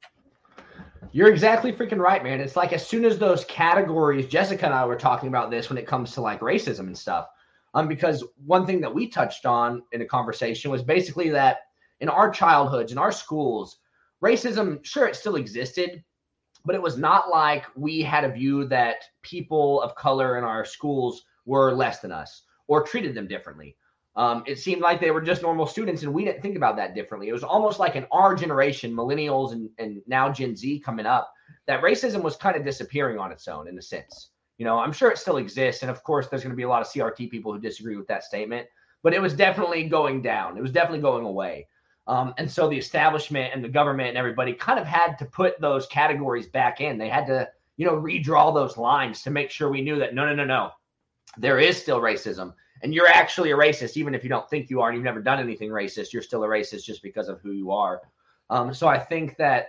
You're 1.10 1.28
exactly 1.28 1.72
freaking 1.72 1.98
right, 1.98 2.22
man. 2.22 2.40
It's 2.40 2.56
like 2.56 2.72
as 2.72 2.86
soon 2.86 3.04
as 3.04 3.18
those 3.18 3.44
categories, 3.44 4.26
Jessica 4.26 4.66
and 4.66 4.74
I 4.74 4.86
were 4.86 4.96
talking 4.96 5.28
about 5.28 5.50
this 5.50 5.68
when 5.68 5.76
it 5.76 5.86
comes 5.86 6.12
to 6.12 6.20
like 6.20 6.40
racism 6.40 6.80
and 6.80 6.96
stuff. 6.96 7.26
Um, 7.74 7.88
because 7.88 8.24
one 8.44 8.66
thing 8.66 8.80
that 8.82 8.94
we 8.94 9.08
touched 9.08 9.46
on 9.46 9.82
in 9.92 10.02
a 10.02 10.06
conversation 10.06 10.70
was 10.70 10.82
basically 10.82 11.30
that 11.30 11.58
in 12.00 12.08
our 12.08 12.30
childhoods, 12.30 12.92
in 12.92 12.98
our 12.98 13.12
schools, 13.12 13.78
racism, 14.22 14.84
sure, 14.84 15.06
it 15.06 15.16
still 15.16 15.36
existed, 15.36 16.02
but 16.64 16.74
it 16.74 16.82
was 16.82 16.98
not 16.98 17.30
like 17.30 17.64
we 17.74 18.02
had 18.02 18.24
a 18.24 18.32
view 18.32 18.66
that 18.66 18.96
people 19.22 19.80
of 19.80 19.94
color 19.94 20.38
in 20.38 20.44
our 20.44 20.64
schools 20.64 21.24
were 21.46 21.72
less 21.72 22.00
than 22.00 22.12
us 22.12 22.42
or 22.68 22.82
treated 22.82 23.14
them 23.14 23.26
differently. 23.26 23.76
Um, 24.14 24.44
it 24.46 24.58
seemed 24.58 24.82
like 24.82 25.00
they 25.00 25.10
were 25.10 25.22
just 25.22 25.40
normal 25.40 25.66
students, 25.66 26.02
and 26.02 26.12
we 26.12 26.24
didn't 26.24 26.42
think 26.42 26.56
about 26.56 26.76
that 26.76 26.94
differently. 26.94 27.28
It 27.28 27.32
was 27.32 27.42
almost 27.42 27.78
like 27.78 27.96
in 27.96 28.06
our 28.12 28.34
generation, 28.34 28.92
millennials 28.92 29.52
and, 29.52 29.70
and 29.78 30.02
now 30.06 30.30
Gen 30.30 30.54
Z 30.54 30.80
coming 30.80 31.06
up, 31.06 31.32
that 31.66 31.82
racism 31.82 32.22
was 32.22 32.36
kind 32.36 32.54
of 32.56 32.64
disappearing 32.64 33.18
on 33.18 33.32
its 33.32 33.48
own 33.48 33.68
in 33.68 33.78
a 33.78 33.82
sense. 33.82 34.31
You 34.58 34.64
know, 34.64 34.78
I'm 34.78 34.92
sure 34.92 35.10
it 35.10 35.18
still 35.18 35.38
exists. 35.38 35.82
And 35.82 35.90
of 35.90 36.02
course, 36.02 36.28
there's 36.28 36.42
going 36.42 36.52
to 36.52 36.56
be 36.56 36.62
a 36.62 36.68
lot 36.68 36.82
of 36.82 36.88
CRT 36.88 37.30
people 37.30 37.52
who 37.52 37.58
disagree 37.58 37.96
with 37.96 38.06
that 38.08 38.24
statement, 38.24 38.66
but 39.02 39.14
it 39.14 39.20
was 39.20 39.34
definitely 39.34 39.84
going 39.84 40.22
down. 40.22 40.56
It 40.56 40.62
was 40.62 40.72
definitely 40.72 41.00
going 41.00 41.24
away. 41.24 41.66
Um, 42.06 42.34
and 42.38 42.50
so 42.50 42.68
the 42.68 42.76
establishment 42.76 43.52
and 43.54 43.62
the 43.62 43.68
government 43.68 44.10
and 44.10 44.18
everybody 44.18 44.52
kind 44.52 44.78
of 44.78 44.86
had 44.86 45.16
to 45.18 45.24
put 45.24 45.60
those 45.60 45.86
categories 45.86 46.48
back 46.48 46.80
in. 46.80 46.98
They 46.98 47.08
had 47.08 47.26
to, 47.26 47.48
you 47.76 47.86
know, 47.86 47.94
redraw 47.94 48.52
those 48.52 48.76
lines 48.76 49.22
to 49.22 49.30
make 49.30 49.50
sure 49.50 49.70
we 49.70 49.82
knew 49.82 49.98
that 49.98 50.14
no, 50.14 50.26
no, 50.26 50.34
no, 50.34 50.44
no, 50.44 50.72
there 51.38 51.58
is 51.58 51.80
still 51.80 52.00
racism. 52.00 52.54
And 52.82 52.92
you're 52.92 53.08
actually 53.08 53.52
a 53.52 53.56
racist, 53.56 53.96
even 53.96 54.14
if 54.14 54.24
you 54.24 54.28
don't 54.28 54.48
think 54.50 54.68
you 54.68 54.80
are 54.80 54.88
and 54.88 54.96
you've 54.96 55.04
never 55.04 55.22
done 55.22 55.38
anything 55.38 55.70
racist, 55.70 56.12
you're 56.12 56.22
still 56.22 56.42
a 56.42 56.48
racist 56.48 56.84
just 56.84 57.02
because 57.02 57.28
of 57.28 57.40
who 57.40 57.52
you 57.52 57.70
are. 57.70 58.00
Um, 58.50 58.74
so 58.74 58.88
I 58.88 58.98
think 58.98 59.36
that 59.36 59.68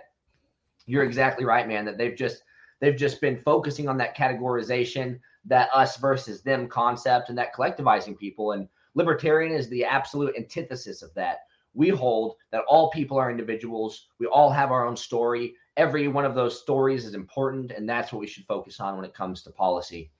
you're 0.86 1.04
exactly 1.04 1.44
right, 1.44 1.66
man, 1.66 1.84
that 1.84 1.96
they've 1.96 2.16
just 2.16 2.42
they've 2.80 2.96
just 2.96 3.20
been 3.20 3.36
focusing 3.36 3.88
on 3.88 3.96
that 3.98 4.16
categorization, 4.16 5.20
that 5.44 5.68
us 5.74 5.96
versus 5.96 6.42
them 6.42 6.68
concept, 6.68 7.28
and 7.28 7.38
that 7.38 7.54
collectivizing 7.54 8.18
people. 8.18 8.52
And 8.52 8.68
libertarian 8.94 9.52
is 9.52 9.68
the 9.68 9.84
absolute 9.84 10.34
antithesis 10.36 11.02
of 11.02 11.12
that. 11.14 11.40
We 11.74 11.88
hold 11.88 12.36
that 12.52 12.64
all 12.68 12.90
people 12.90 13.18
are 13.18 13.30
individuals. 13.30 14.06
We 14.18 14.26
all 14.26 14.50
have 14.50 14.70
our 14.70 14.86
own 14.86 14.96
story. 14.96 15.54
Every 15.76 16.06
one 16.06 16.24
of 16.24 16.34
those 16.34 16.60
stories 16.60 17.04
is 17.04 17.14
important, 17.14 17.72
and 17.72 17.88
that's 17.88 18.12
what 18.12 18.20
we 18.20 18.28
should 18.28 18.46
focus 18.46 18.78
on 18.78 18.96
when 18.96 19.04
it 19.04 19.12
comes 19.12 19.42
to 19.42 19.50
policy. 19.50 20.12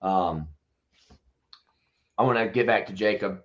Um, 0.00 0.48
I 2.16 2.22
want 2.22 2.38
to 2.38 2.48
get 2.48 2.66
back 2.66 2.86
to 2.86 2.92
Jacob. 2.92 3.42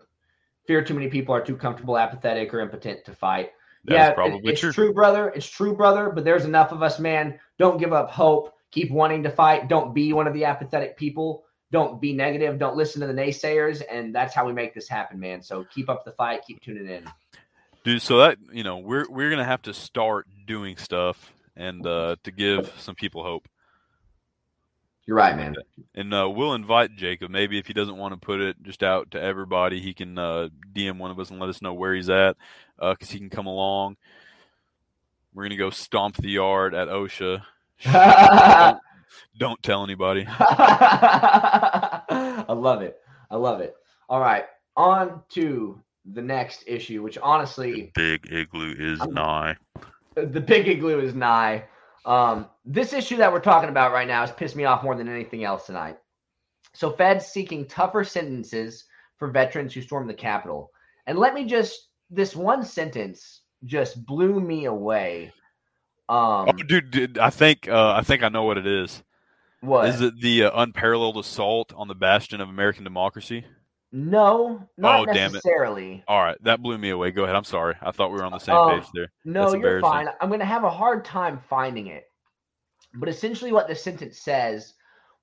Fear 0.68 0.84
too 0.84 0.94
many 0.94 1.10
people 1.10 1.34
are 1.34 1.44
too 1.44 1.58
comfortable, 1.58 1.98
apathetic, 1.98 2.54
or 2.54 2.62
impotent 2.62 3.04
to 3.06 3.14
fight. 3.14 3.52
That's 3.86 3.96
yeah, 3.98 4.10
it- 4.10 4.16
probably 4.16 4.52
it's 4.52 4.62
true. 4.62 4.72
true, 4.72 4.94
brother. 4.94 5.30
It's 5.30 5.48
true, 5.48 5.76
brother. 5.76 6.10
But 6.10 6.26
there's 6.26 6.46
enough 6.46 6.72
of 6.72 6.82
us, 6.84 7.00
man. 7.00 7.40
Don't 7.58 7.78
give 7.78 7.94
up 7.94 8.10
hope. 8.12 8.54
Keep 8.72 8.92
wanting 8.92 9.24
to 9.24 9.32
fight. 9.32 9.68
Don't 9.68 9.94
be 9.94 10.14
one 10.14 10.28
of 10.28 10.34
the 10.34 10.46
apathetic 10.46 10.96
people. 10.98 11.44
Don't 11.72 12.00
be 12.02 12.14
negative. 12.14 12.60
Don't 12.60 12.76
listen 12.76 13.02
to 13.02 13.08
the 13.08 13.14
naysayers. 13.14 13.82
And 13.90 14.14
that's 14.14 14.34
how 14.34 14.46
we 14.46 14.54
make 14.54 14.74
this 14.74 14.88
happen, 14.88 15.20
man. 15.20 15.42
So 15.42 15.66
keep 15.74 15.90
up 15.90 16.04
the 16.06 16.12
fight. 16.12 16.42
Keep 16.46 16.62
tuning 16.62 16.88
in. 16.88 17.06
dude 17.84 18.02
so 18.02 18.18
that 18.20 18.38
you 18.52 18.64
know 18.64 18.78
we're 18.78 19.06
we're 19.10 19.30
gonna 19.30 19.46
have 19.46 19.62
to 19.64 19.74
start 19.74 20.28
doing 20.46 20.76
stuff 20.78 21.32
and 21.56 21.86
uh 21.88 22.16
to 22.24 22.32
give 22.32 22.72
some 22.78 22.94
people 22.96 23.24
hope 23.24 23.48
You're 25.10 25.18
right, 25.18 25.36
man. 25.36 25.56
and 25.96 26.14
uh 26.14 26.30
we'll 26.30 26.54
invite 26.54 26.96
jacob 26.96 27.32
maybe 27.32 27.58
if 27.58 27.66
he 27.66 27.74
doesn't 27.74 27.98
want 27.98 28.14
to 28.14 28.20
put 28.20 28.40
it 28.40 28.56
just 28.62 28.84
out 28.84 29.10
to 29.10 29.20
everybody 29.20 29.80
he 29.80 29.92
can 29.92 30.20
uh 30.20 30.50
dm 30.72 31.00
one 31.00 31.10
of 31.10 31.20
us 31.20 31.32
and 31.32 31.40
let 31.40 31.50
us 31.50 31.64
know 31.64 31.74
where 31.74 31.96
he's 31.96 32.12
at 32.12 32.38
uh 32.78 32.94
because 32.94 33.10
he 33.10 33.18
can 33.18 33.32
come 33.32 33.48
along 33.48 33.98
we're 35.34 35.46
gonna 35.46 35.58
go 35.58 35.72
stomp 35.72 36.16
the 36.18 36.30
yard 36.30 36.76
at 36.76 36.90
osha 36.90 37.42
don't, 37.92 38.78
don't 39.40 39.64
tell 39.64 39.84
anybody 39.84 40.28
I 40.40 42.46
love 42.50 42.84
it. 42.84 43.00
I 43.32 43.36
love 43.36 43.62
it. 43.62 43.76
All 44.10 44.20
right. 44.20 44.46
On 44.78 45.24
to 45.30 45.82
the 46.14 46.22
next 46.22 46.66
issue, 46.68 47.02
which 47.02 47.18
honestly, 47.18 47.92
big 47.96 48.32
igloo 48.32 48.76
is 48.78 49.02
I'm- 49.02 49.14
nigh 49.16 49.56
the 50.16 50.42
big 50.42 50.68
igloo 50.68 51.00
is 51.00 51.16
nigh. 51.16 51.64
Um, 52.06 52.48
this 52.66 52.94
issue 52.94 53.18
that 53.18 53.32
we're 53.32 53.40
talking 53.40 53.70
about 53.70 53.92
right 53.92 54.08
now 54.08 54.22
has 54.22 54.32
pissed 54.32 54.56
me 54.56 54.66
off 54.66 54.84
more 54.84 54.96
than 54.96 55.10
anything 55.10 55.44
else 55.44 55.66
tonight. 55.66 55.98
So, 56.74 56.92
Feds 56.92 57.26
seeking 57.26 57.66
tougher 57.68 58.04
sentences 58.04 58.86
for 59.18 59.30
veterans 59.30 59.74
who 59.74 59.82
stormed 59.82 60.10
the 60.10 60.14
Capitol. 60.14 60.72
And 61.08 61.18
let 61.18 61.34
me 61.34 61.46
just, 61.46 61.90
this 62.10 62.36
one 62.36 62.64
sentence 62.64 63.42
just 63.66 64.06
blew 64.06 64.40
me 64.40 64.66
away. 64.66 65.34
Um, 66.08 66.50
oh 66.50 66.54
dude, 66.54 66.90
dude 66.90 67.18
i 67.20 67.30
think 67.30 67.70
uh 67.70 67.92
i 67.92 68.02
think 68.02 68.24
i 68.24 68.30
know 68.30 68.44
what 68.44 68.58
it 68.58 68.66
is 68.66 69.04
what? 69.62 69.88
is 69.88 70.02
it 70.02 70.20
the 70.20 70.46
uh, 70.46 70.64
unparalleled 70.64 71.18
assault 71.18 71.72
on 71.76 71.88
the 71.88 71.94
bastion 71.94 72.42
of 72.42 72.50
american 72.50 72.84
democracy 72.84 73.46
No, 73.92 74.68
not 74.78 75.00
Oh, 75.02 75.06
damn 75.06 75.16
it. 75.16 75.34
necessarily. 75.34 76.04
All 76.08 76.22
right, 76.24 76.38
that 76.44 76.62
blew 76.62 76.78
me 76.78 76.92
away. 76.92 77.12
Go 77.12 77.24
ahead. 77.24 77.36
I'm 77.36 77.44
sorry. 77.44 77.76
I 77.82 77.92
thought 77.92 78.12
we 78.12 78.18
were 78.18 78.26
on 78.26 78.32
the 78.32 78.40
same 78.40 78.56
Oh, 78.56 78.70
page 78.70 78.88
there. 78.94 79.12
No, 79.26 79.54
you're 79.54 79.82
fine. 79.82 80.08
I'm 80.22 80.30
going 80.30 80.40
to 80.40 80.46
have 80.46 80.64
a 80.64 80.70
hard 80.70 81.04
time 81.04 81.40
finding 81.50 81.88
it. 81.88 82.06
But 82.94 83.10
essentially, 83.10 83.52
what 83.52 83.68
the 83.68 83.76
sentence 83.76 84.20
says 84.22 84.74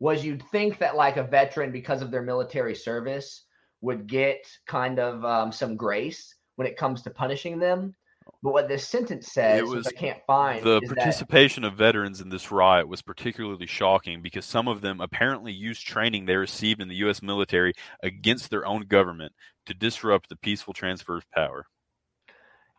was 0.00 0.24
you'd 0.24 0.42
think 0.50 0.78
that, 0.78 0.96
like, 0.96 1.16
a 1.16 1.22
veteran, 1.22 1.70
because 1.70 2.02
of 2.02 2.10
their 2.10 2.22
military 2.22 2.74
service, 2.74 3.44
would 3.82 4.06
get 4.06 4.46
kind 4.66 4.98
of 4.98 5.24
um, 5.24 5.52
some 5.52 5.76
grace 5.76 6.34
when 6.56 6.66
it 6.66 6.76
comes 6.76 7.02
to 7.02 7.10
punishing 7.10 7.58
them. 7.58 7.94
But 8.42 8.52
what 8.52 8.68
this 8.68 8.86
sentence 8.86 9.32
says, 9.32 9.62
which 9.62 9.76
was 9.76 9.86
I 9.86 9.92
can't 9.92 10.18
find, 10.26 10.64
The 10.64 10.80
is 10.82 10.88
that 10.90 10.98
participation 10.98 11.64
of 11.64 11.74
veterans 11.74 12.20
in 12.20 12.28
this 12.28 12.50
riot 12.52 12.88
was 12.88 13.02
particularly 13.02 13.66
shocking 13.66 14.22
because 14.22 14.44
some 14.44 14.68
of 14.68 14.80
them 14.80 15.00
apparently 15.00 15.52
used 15.52 15.86
training 15.86 16.26
they 16.26 16.36
received 16.36 16.80
in 16.80 16.88
the 16.88 16.96
U.S. 16.96 17.22
military 17.22 17.72
against 18.02 18.50
their 18.50 18.66
own 18.66 18.82
government 18.82 19.32
to 19.66 19.74
disrupt 19.74 20.28
the 20.28 20.36
peaceful 20.36 20.74
transfer 20.74 21.16
of 21.16 21.30
power. 21.32 21.66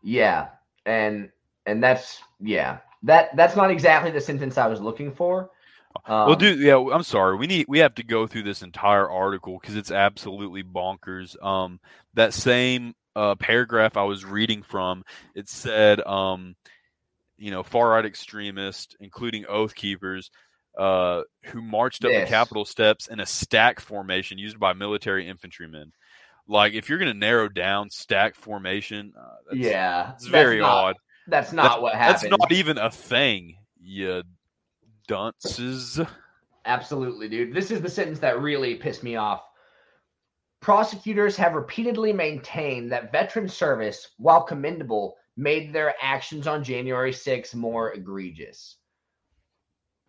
yeah, 0.04 0.50
and 0.86 1.30
and 1.66 1.84
that's 1.84 2.22
yeah, 2.40 2.80
that 3.04 3.36
that's 3.36 3.56
not 3.56 3.72
exactly 3.72 4.12
the 4.12 4.22
sentence 4.22 4.58
I 4.58 4.68
was 4.68 4.82
looking 4.82 5.12
for. 5.12 5.50
Um, 6.06 6.28
well, 6.28 6.36
dude, 6.36 6.60
yeah, 6.60 6.78
I'm 6.78 7.04
sorry. 7.04 7.38
We 7.38 7.48
need 7.48 7.66
we 7.68 7.80
have 7.80 7.96
to 7.96 8.04
go 8.04 8.28
through 8.28 8.44
this 8.44 8.62
entire 8.62 9.10
article 9.10 9.58
because 9.60 9.76
it's 9.76 9.92
absolutely 9.92 10.64
bonkers. 10.64 11.42
Um, 11.44 11.80
that 12.14 12.34
same 12.34 12.96
uh, 13.18 13.36
paragraph 13.36 13.98
I 13.98 14.04
was 14.04 14.24
reading 14.24 14.62
from, 14.62 15.04
it 15.34 15.50
said, 15.50 16.00
um, 16.02 16.56
you 17.38 17.50
know, 17.52 17.64
far 17.64 17.90
right 17.90 18.06
extremists, 18.06 18.96
including 19.00 19.46
Oath 19.48 19.74
Keepers, 19.74 20.30
uh, 20.78 21.24
who 21.46 21.62
marched 21.62 22.06
up 22.06 22.12
Yes. 22.12 22.28
the 22.28 22.30
Capitol 22.32 22.64
steps 22.66 23.08
in 23.08 23.20
a 23.20 23.26
stack 23.26 23.80
formation 23.80 24.38
used 24.38 24.60
by 24.60 24.74
military 24.74 25.28
infantrymen. 25.28 25.94
Like, 26.48 26.74
if 26.74 26.90
you're 26.90 27.00
going 27.00 27.12
to 27.12 27.18
narrow 27.18 27.50
down 27.50 27.90
stack 27.90 28.36
formation, 28.36 29.14
uh, 29.20 29.36
that's, 29.50 29.58
yeah, 29.60 30.12
it's 30.14 30.28
very 30.28 30.60
not- 30.60 30.70
odd. 30.70 30.96
That's 31.28 31.52
not 31.52 31.64
That's- 31.64 31.82
what 31.82 31.96
happened. 31.96 32.32
That's 32.32 32.40
not 32.40 32.52
even 32.52 32.78
a 32.78 32.92
thing, 32.92 33.58
you 33.82 34.24
dunces. 35.08 36.00
Absolutely, 36.66 37.28
dude. 37.30 37.54
This 37.54 37.72
is 37.72 37.82
the 37.82 37.90
sentence 37.90 38.20
that 38.20 38.40
really 38.40 38.76
pissed 38.76 39.04
me 39.04 39.16
off. 39.16 39.42
Prosecutors 40.68 41.38
have 41.38 41.54
repeatedly 41.54 42.12
maintained 42.12 42.92
that 42.92 43.10
veteran 43.10 43.48
service, 43.48 44.10
while 44.18 44.44
commendable, 44.44 45.16
made 45.38 45.72
their 45.72 45.96
actions 46.02 46.46
on 46.46 46.62
January 46.62 47.14
6 47.14 47.56
more 47.56 47.94
egregious. 47.94 48.76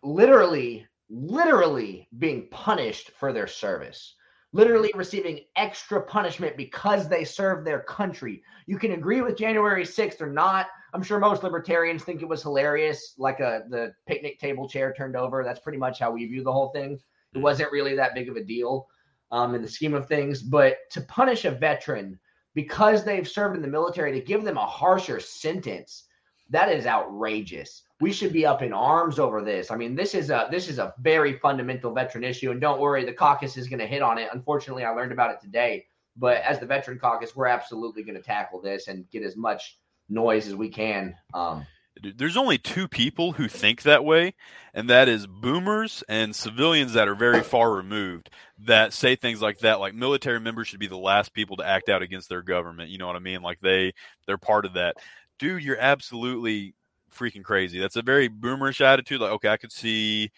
Literally, 0.03 0.85
literally 1.09 2.09
being 2.17 2.49
punished 2.49 3.11
for 3.11 3.31
their 3.31 3.47
service. 3.47 4.15
literally 4.51 4.91
receiving 4.95 5.45
extra 5.55 6.01
punishment 6.01 6.57
because 6.57 7.07
they 7.07 7.23
serve 7.23 7.63
their 7.63 7.83
country. 7.83 8.43
You 8.65 8.77
can 8.77 8.91
agree 8.91 9.21
with 9.21 9.37
January 9.37 9.85
6th 9.85 10.19
or 10.19 10.29
not. 10.29 10.67
I'm 10.93 11.03
sure 11.03 11.19
most 11.19 11.41
libertarians 11.41 12.03
think 12.03 12.21
it 12.21 12.27
was 12.27 12.43
hilarious, 12.43 13.13
like 13.17 13.39
a 13.39 13.63
the 13.69 13.93
picnic 14.07 14.39
table 14.39 14.67
chair 14.67 14.91
turned 14.91 15.15
over. 15.15 15.41
That's 15.41 15.61
pretty 15.61 15.77
much 15.77 15.99
how 15.99 16.11
we 16.11 16.25
view 16.25 16.43
the 16.43 16.51
whole 16.51 16.71
thing. 16.71 16.99
It 17.33 17.37
hmm. 17.37 17.43
wasn't 17.43 17.71
really 17.71 17.95
that 17.95 18.13
big 18.13 18.27
of 18.27 18.35
a 18.35 18.43
deal 18.43 18.89
um, 19.31 19.55
in 19.55 19.61
the 19.61 19.69
scheme 19.69 19.93
of 19.93 20.07
things. 20.07 20.41
But 20.41 20.77
to 20.91 21.01
punish 21.01 21.45
a 21.45 21.51
veteran 21.51 22.19
because 22.55 23.03
they've 23.03 23.27
served 23.27 23.55
in 23.55 23.61
the 23.61 23.67
military, 23.67 24.11
to 24.11 24.25
give 24.25 24.43
them 24.43 24.57
a 24.57 24.65
harsher 24.65 25.19
sentence, 25.19 26.05
that 26.49 26.69
is 26.69 26.87
outrageous. 26.87 27.83
We 28.01 28.11
should 28.11 28.33
be 28.33 28.45
up 28.45 28.61
in 28.61 28.73
arms 28.73 29.19
over 29.19 29.43
this. 29.43 29.71
I 29.71 29.75
mean, 29.75 29.95
this 29.95 30.15
is 30.15 30.29
a 30.29 30.47
this 30.49 30.67
is 30.67 30.79
a 30.79 30.93
very 30.99 31.33
fundamental 31.33 31.93
veteran 31.93 32.23
issue, 32.23 32.51
and 32.51 32.59
don't 32.59 32.79
worry, 32.79 33.05
the 33.05 33.13
caucus 33.13 33.55
is 33.55 33.67
going 33.67 33.79
to 33.79 33.87
hit 33.87 34.01
on 34.01 34.17
it. 34.17 34.29
Unfortunately, 34.33 34.83
I 34.83 34.89
learned 34.91 35.11
about 35.11 35.31
it 35.31 35.41
today, 35.41 35.85
but 36.17 36.37
as 36.37 36.59
the 36.59 36.65
veteran 36.65 36.97
caucus, 36.97 37.35
we're 37.35 37.45
absolutely 37.45 38.03
going 38.03 38.15
to 38.15 38.23
tackle 38.23 38.61
this 38.61 38.87
and 38.87 39.09
get 39.11 39.23
as 39.23 39.37
much 39.37 39.77
noise 40.09 40.47
as 40.47 40.55
we 40.55 40.69
can. 40.69 41.15
Um, 41.33 41.65
There's 42.01 42.37
only 42.37 42.57
two 42.57 42.87
people 42.87 43.33
who 43.33 43.47
think 43.47 43.81
that 43.83 44.05
way, 44.05 44.33
and 44.73 44.89
that 44.89 45.07
is 45.07 45.27
boomers 45.27 46.03
and 46.07 46.35
civilians 46.35 46.93
that 46.93 47.07
are 47.07 47.15
very 47.15 47.41
far 47.41 47.71
removed 47.73 48.29
that 48.59 48.93
say 48.93 49.15
things 49.15 49.41
like 49.41 49.59
that. 49.59 49.79
Like 49.79 49.93
military 49.93 50.39
members 50.39 50.67
should 50.67 50.79
be 50.79 50.87
the 50.87 50.97
last 50.97 51.33
people 51.33 51.57
to 51.57 51.67
act 51.67 51.89
out 51.89 52.01
against 52.01 52.29
their 52.29 52.41
government. 52.41 52.89
You 52.89 52.97
know 52.97 53.07
what 53.07 53.15
I 53.15 53.19
mean? 53.19 53.41
Like 53.41 53.59
they 53.61 53.93
they're 54.25 54.37
part 54.37 54.65
of 54.65 54.73
that. 54.73 54.95
Dude, 55.37 55.63
you're 55.63 55.79
absolutely 55.79 56.75
freaking 57.15 57.43
crazy. 57.43 57.79
That's 57.79 57.95
a 57.95 58.01
very 58.01 58.29
boomerish 58.29 58.81
attitude. 58.81 59.21
Like, 59.21 59.31
okay, 59.31 59.49
I 59.49 59.57
could 59.57 59.71
see. 59.71 60.31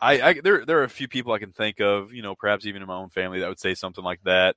I, 0.00 0.20
I 0.20 0.32
there 0.42 0.64
there 0.64 0.78
are 0.80 0.84
a 0.84 0.88
few 0.88 1.08
people 1.08 1.32
I 1.32 1.38
can 1.38 1.52
think 1.52 1.80
of, 1.80 2.12
you 2.12 2.22
know, 2.22 2.34
perhaps 2.34 2.66
even 2.66 2.82
in 2.82 2.88
my 2.88 2.96
own 2.96 3.10
family 3.10 3.40
that 3.40 3.48
would 3.48 3.60
say 3.60 3.74
something 3.74 4.04
like 4.04 4.22
that. 4.24 4.56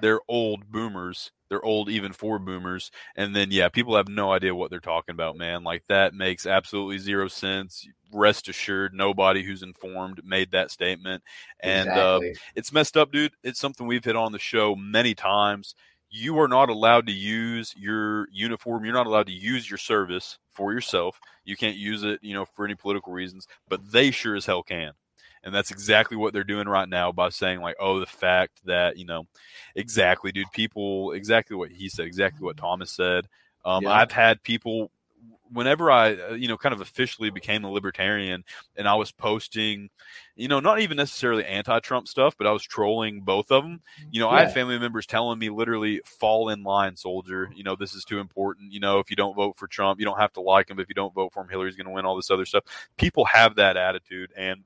They're 0.00 0.20
old 0.28 0.70
boomers. 0.70 1.32
They're 1.48 1.64
old 1.64 1.88
even 1.90 2.12
for 2.12 2.38
boomers. 2.38 2.90
And 3.16 3.34
then 3.34 3.48
yeah, 3.50 3.68
people 3.68 3.96
have 3.96 4.08
no 4.08 4.32
idea 4.32 4.54
what 4.54 4.70
they're 4.70 4.78
talking 4.80 5.12
about, 5.14 5.36
man. 5.36 5.64
Like 5.64 5.84
that 5.88 6.14
makes 6.14 6.46
absolutely 6.46 6.98
zero 6.98 7.28
sense. 7.28 7.86
Rest 8.12 8.48
assured, 8.48 8.94
nobody 8.94 9.42
who's 9.42 9.62
informed 9.62 10.20
made 10.24 10.52
that 10.52 10.70
statement. 10.70 11.22
And 11.60 11.88
uh, 11.88 12.20
it's 12.54 12.72
messed 12.72 12.96
up, 12.96 13.10
dude. 13.12 13.34
It's 13.42 13.60
something 13.60 13.86
we've 13.86 14.04
hit 14.04 14.16
on 14.16 14.32
the 14.32 14.38
show 14.38 14.74
many 14.76 15.14
times. 15.14 15.74
You 16.08 16.38
are 16.40 16.48
not 16.48 16.70
allowed 16.70 17.06
to 17.06 17.12
use 17.12 17.74
your 17.76 18.26
uniform. 18.32 18.84
You're 18.84 18.94
not 18.94 19.06
allowed 19.06 19.26
to 19.26 19.32
use 19.32 19.70
your 19.70 19.78
service 19.78 20.38
for 20.52 20.72
yourself. 20.72 21.20
You 21.44 21.56
can't 21.56 21.76
use 21.76 22.02
it, 22.02 22.18
you 22.22 22.34
know, 22.34 22.44
for 22.44 22.64
any 22.64 22.74
political 22.74 23.12
reasons, 23.12 23.46
but 23.68 23.92
they 23.92 24.10
sure 24.10 24.34
as 24.34 24.46
hell 24.46 24.62
can. 24.64 24.92
And 25.42 25.54
that's 25.54 25.70
exactly 25.70 26.16
what 26.16 26.32
they're 26.32 26.44
doing 26.44 26.68
right 26.68 26.88
now 26.88 27.12
by 27.12 27.30
saying, 27.30 27.60
like, 27.60 27.76
oh, 27.80 27.98
the 27.98 28.06
fact 28.06 28.60
that, 28.66 28.98
you 28.98 29.06
know, 29.06 29.26
exactly, 29.74 30.32
dude, 30.32 30.52
people, 30.52 31.12
exactly 31.12 31.56
what 31.56 31.70
he 31.70 31.88
said, 31.88 32.06
exactly 32.06 32.44
what 32.44 32.56
Thomas 32.56 32.90
said. 32.90 33.26
Um, 33.64 33.84
Yeah. 33.84 33.92
I've 33.92 34.12
had 34.12 34.42
people, 34.42 34.90
whenever 35.52 35.90
I, 35.90 36.14
uh, 36.14 36.34
you 36.34 36.46
know, 36.46 36.56
kind 36.56 36.72
of 36.72 36.80
officially 36.80 37.30
became 37.30 37.64
a 37.64 37.70
libertarian 37.70 38.44
and 38.76 38.86
I 38.86 38.94
was 38.94 39.10
posting, 39.12 39.90
you 40.36 40.46
know, 40.46 40.60
not 40.60 40.80
even 40.80 40.96
necessarily 40.96 41.44
anti 41.44 41.80
Trump 41.80 42.06
stuff, 42.06 42.36
but 42.38 42.46
I 42.46 42.52
was 42.52 42.62
trolling 42.62 43.22
both 43.22 43.50
of 43.50 43.64
them. 43.64 43.80
You 44.10 44.20
know, 44.20 44.28
I 44.28 44.40
had 44.40 44.54
family 44.54 44.78
members 44.78 45.06
telling 45.06 45.38
me 45.38 45.50
literally, 45.50 46.02
fall 46.04 46.50
in 46.50 46.62
line, 46.62 46.96
soldier. 46.96 47.50
You 47.54 47.64
know, 47.64 47.76
this 47.76 47.94
is 47.94 48.04
too 48.04 48.18
important. 48.20 48.72
You 48.72 48.80
know, 48.80 48.98
if 49.00 49.10
you 49.10 49.16
don't 49.16 49.34
vote 49.34 49.56
for 49.56 49.66
Trump, 49.66 49.98
you 50.00 50.06
don't 50.06 50.20
have 50.20 50.32
to 50.34 50.40
like 50.40 50.70
him. 50.70 50.78
If 50.78 50.88
you 50.88 50.94
don't 50.94 51.14
vote 51.14 51.32
for 51.32 51.42
him, 51.42 51.48
Hillary's 51.48 51.76
going 51.76 51.86
to 51.86 51.92
win 51.92 52.06
all 52.06 52.16
this 52.16 52.30
other 52.30 52.46
stuff. 52.46 52.64
People 52.96 53.24
have 53.24 53.56
that 53.56 53.76
attitude. 53.76 54.32
And 54.36 54.62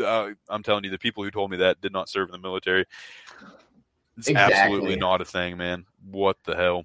uh, 0.00 0.30
I'm 0.48 0.62
telling 0.62 0.84
you, 0.84 0.90
the 0.90 0.98
people 0.98 1.24
who 1.24 1.30
told 1.30 1.50
me 1.50 1.56
that 1.58 1.80
did 1.80 1.92
not 1.92 2.08
serve 2.08 2.28
in 2.28 2.32
the 2.32 2.38
military. 2.38 2.86
It's 4.18 4.28
Exactly. 4.28 4.54
absolutely 4.54 4.96
not 4.96 5.20
a 5.20 5.24
thing, 5.24 5.56
man. 5.56 5.86
What 6.10 6.36
the 6.44 6.54
hell? 6.54 6.84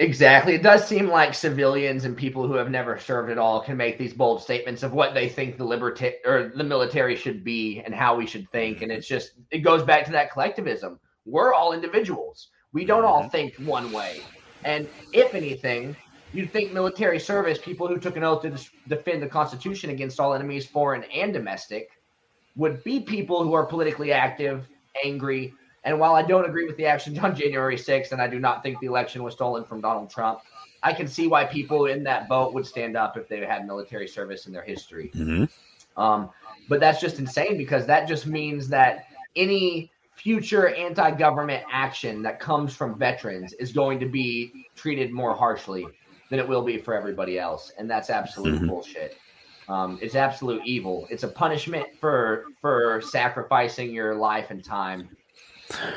Exactly. 0.00 0.54
It 0.54 0.62
does 0.64 0.86
seem 0.86 1.06
like 1.08 1.34
civilians 1.34 2.04
and 2.04 2.16
people 2.16 2.48
who 2.48 2.54
have 2.54 2.68
never 2.68 2.98
served 2.98 3.30
at 3.30 3.38
all 3.38 3.60
can 3.60 3.76
make 3.76 3.96
these 3.96 4.12
bold 4.12 4.42
statements 4.42 4.82
of 4.82 4.92
what 4.92 5.14
they 5.14 5.28
think 5.28 5.56
the 5.56 5.64
liberta- 5.64 6.16
or 6.24 6.50
the 6.54 6.64
military 6.64 7.14
should 7.14 7.44
be 7.44 7.80
and 7.80 7.94
how 7.94 8.16
we 8.16 8.26
should 8.26 8.50
think. 8.50 8.82
And 8.82 8.90
it's 8.90 9.06
just 9.06 9.34
it 9.52 9.58
goes 9.58 9.84
back 9.84 10.04
to 10.06 10.12
that 10.12 10.32
collectivism. 10.32 10.98
We're 11.24 11.54
all 11.54 11.72
individuals. 11.72 12.48
We 12.72 12.84
don't 12.84 13.04
all 13.04 13.22
Mhm. 13.24 13.30
think 13.30 13.54
one 13.58 13.92
way. 13.92 14.20
And 14.64 14.88
if 15.12 15.32
anything, 15.32 15.94
you'd 16.32 16.50
think 16.50 16.72
military 16.72 17.20
service, 17.20 17.58
people 17.58 17.86
who 17.86 18.00
took 18.00 18.16
an 18.16 18.24
oath 18.24 18.42
to 18.42 18.58
defend 18.88 19.22
the 19.22 19.28
Constitution 19.28 19.90
against 19.90 20.18
all 20.18 20.34
enemies, 20.34 20.66
foreign 20.66 21.04
and 21.04 21.32
domestic, 21.32 21.88
would 22.56 22.82
be 22.84 23.00
people 23.00 23.42
who 23.42 23.52
are 23.52 23.66
politically 23.66 24.12
active, 24.12 24.68
angry, 25.04 25.54
and 25.84 25.98
while 25.98 26.14
I 26.14 26.22
don't 26.22 26.46
agree 26.46 26.66
with 26.66 26.76
the 26.76 26.86
actions 26.86 27.18
on 27.18 27.36
January 27.36 27.76
6th, 27.76 28.12
and 28.12 28.20
I 28.20 28.26
do 28.26 28.38
not 28.38 28.62
think 28.62 28.80
the 28.80 28.86
election 28.86 29.22
was 29.22 29.34
stolen 29.34 29.64
from 29.64 29.80
Donald 29.80 30.10
Trump, 30.10 30.40
I 30.82 30.92
can 30.92 31.06
see 31.06 31.28
why 31.28 31.44
people 31.44 31.86
in 31.86 32.02
that 32.04 32.28
boat 32.28 32.52
would 32.54 32.66
stand 32.66 32.96
up 32.96 33.16
if 33.16 33.28
they 33.28 33.40
had 33.44 33.66
military 33.66 34.08
service 34.08 34.46
in 34.46 34.52
their 34.52 34.62
history. 34.62 35.10
Mm-hmm. 35.14 36.00
Um, 36.00 36.30
but 36.68 36.80
that's 36.80 37.00
just 37.00 37.18
insane 37.18 37.56
because 37.56 37.86
that 37.86 38.08
just 38.08 38.26
means 38.26 38.68
that 38.68 39.06
any 39.36 39.90
future 40.14 40.68
anti 40.68 41.10
government 41.12 41.64
action 41.70 42.22
that 42.22 42.40
comes 42.40 42.74
from 42.74 42.98
veterans 42.98 43.52
is 43.54 43.72
going 43.72 43.98
to 44.00 44.06
be 44.06 44.66
treated 44.74 45.12
more 45.12 45.34
harshly 45.34 45.86
than 46.30 46.38
it 46.38 46.48
will 46.48 46.62
be 46.62 46.78
for 46.78 46.94
everybody 46.94 47.38
else. 47.38 47.72
And 47.78 47.90
that's 47.90 48.10
absolute 48.10 48.60
Mhm. 48.60 48.68
bullshit. 48.68 49.16
Um, 49.68 49.98
it's 50.02 50.14
absolute 50.14 50.62
evil. 50.64 51.06
It's 51.10 51.22
a 51.22 51.28
punishment 51.28 51.86
for 52.00 52.46
for 52.60 53.00
sacrificing 53.00 53.92
your 53.92 54.14
life 54.14 54.50
and 54.50 54.62
time 54.62 55.08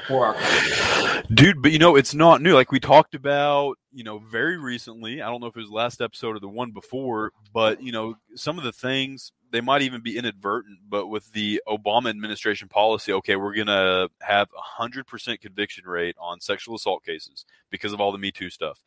for 0.08 0.28
our 0.28 0.34
country. 0.34 1.24
Dude, 1.34 1.62
but 1.62 1.72
you 1.72 1.80
know, 1.80 1.96
it's 1.96 2.14
not 2.14 2.42
new. 2.42 2.54
Like 2.54 2.72
we 2.72 2.80
talked 2.80 3.16
about, 3.16 3.78
you 3.92 4.04
know, 4.04 4.20
very 4.20 4.58
recently. 4.58 5.22
I 5.22 5.30
don't 5.30 5.42
know 5.42 5.48
if 5.48 5.58
it 5.58 5.62
was 5.62 5.70
last 5.70 6.02
episode 6.02 6.36
or 6.36 6.40
the 6.40 6.48
one 6.48 6.72
before, 6.72 7.32
but 7.54 7.82
you 7.82 7.92
know, 7.92 8.16
some 8.36 8.58
of 8.58 8.64
the 8.64 8.72
things 8.72 9.34
they 9.52 9.62
might 9.62 9.82
even 9.82 10.02
be 10.02 10.18
inadvertent, 10.18 10.80
but 10.90 11.08
with 11.08 11.32
the 11.32 11.62
Obama 11.68 12.10
administration 12.10 12.68
policy, 12.68 13.14
okay, 13.14 13.36
we're 13.36 13.56
gonna 13.56 14.10
have 14.22 14.48
a 14.58 14.62
hundred 14.62 15.08
percent 15.08 15.42
conviction 15.42 15.86
rate 15.86 16.16
on 16.20 16.40
sexual 16.40 16.76
assault 16.76 17.04
cases 17.04 17.46
because 17.70 17.94
of 17.94 18.02
all 18.02 18.12
the 18.12 18.18
Me 18.18 18.32
Too 18.32 18.50
stuff. 18.50 18.82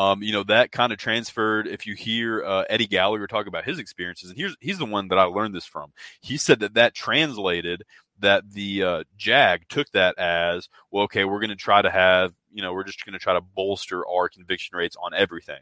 Um, 0.00 0.22
you 0.22 0.32
know 0.32 0.44
that 0.44 0.72
kind 0.72 0.92
of 0.92 0.98
transferred. 0.98 1.66
If 1.68 1.86
you 1.86 1.94
hear 1.94 2.42
uh, 2.42 2.64
Eddie 2.70 2.86
Gallagher 2.86 3.26
talk 3.26 3.46
about 3.46 3.66
his 3.66 3.78
experiences, 3.78 4.30
and 4.30 4.38
here's 4.38 4.56
he's 4.58 4.78
the 4.78 4.86
one 4.86 5.08
that 5.08 5.18
I 5.18 5.24
learned 5.24 5.54
this 5.54 5.66
from. 5.66 5.92
He 6.22 6.38
said 6.38 6.60
that 6.60 6.72
that 6.72 6.94
translated 6.94 7.82
that 8.18 8.50
the 8.50 8.82
uh, 8.82 9.04
JAG 9.18 9.68
took 9.68 9.90
that 9.90 10.18
as 10.18 10.70
well. 10.90 11.04
Okay, 11.04 11.24
we're 11.24 11.40
going 11.40 11.50
to 11.50 11.56
try 11.56 11.82
to 11.82 11.90
have 11.90 12.32
you 12.50 12.62
know 12.62 12.72
we're 12.72 12.84
just 12.84 13.04
going 13.04 13.12
to 13.12 13.18
try 13.18 13.34
to 13.34 13.42
bolster 13.42 14.02
our 14.08 14.30
conviction 14.30 14.74
rates 14.74 14.96
on 15.02 15.12
everything. 15.12 15.60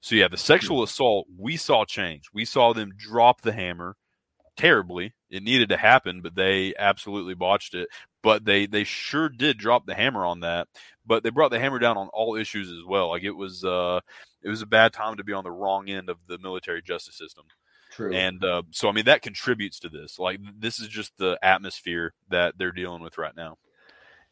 So 0.00 0.14
yeah, 0.14 0.28
the 0.28 0.38
sexual 0.38 0.82
assault 0.82 1.26
we 1.38 1.58
saw 1.58 1.84
change. 1.84 2.30
We 2.32 2.46
saw 2.46 2.72
them 2.72 2.94
drop 2.96 3.42
the 3.42 3.52
hammer 3.52 3.94
terribly. 4.56 5.12
It 5.28 5.42
needed 5.42 5.68
to 5.68 5.76
happen, 5.76 6.22
but 6.22 6.34
they 6.34 6.72
absolutely 6.78 7.34
botched 7.34 7.74
it. 7.74 7.88
But 8.22 8.44
they 8.44 8.66
they 8.66 8.84
sure 8.84 9.28
did 9.28 9.58
drop 9.58 9.86
the 9.86 9.94
hammer 9.94 10.24
on 10.24 10.40
that. 10.40 10.68
But 11.06 11.22
they 11.22 11.30
brought 11.30 11.50
the 11.50 11.60
hammer 11.60 11.78
down 11.78 11.96
on 11.96 12.08
all 12.08 12.36
issues 12.36 12.70
as 12.70 12.84
well. 12.86 13.08
Like 13.08 13.22
it 13.22 13.30
was 13.30 13.64
uh 13.64 14.00
it 14.42 14.48
was 14.48 14.62
a 14.62 14.66
bad 14.66 14.92
time 14.92 15.16
to 15.16 15.24
be 15.24 15.32
on 15.32 15.44
the 15.44 15.50
wrong 15.50 15.88
end 15.88 16.08
of 16.08 16.18
the 16.26 16.38
military 16.38 16.82
justice 16.82 17.16
system. 17.16 17.44
True. 17.90 18.12
And 18.14 18.44
uh, 18.44 18.62
so, 18.70 18.88
I 18.88 18.92
mean, 18.92 19.06
that 19.06 19.20
contributes 19.22 19.80
to 19.80 19.88
this. 19.88 20.18
Like, 20.18 20.38
this 20.58 20.78
is 20.78 20.88
just 20.88 21.16
the 21.18 21.38
atmosphere 21.42 22.14
that 22.28 22.56
they're 22.56 22.72
dealing 22.72 23.02
with 23.02 23.18
right 23.18 23.34
now. 23.36 23.58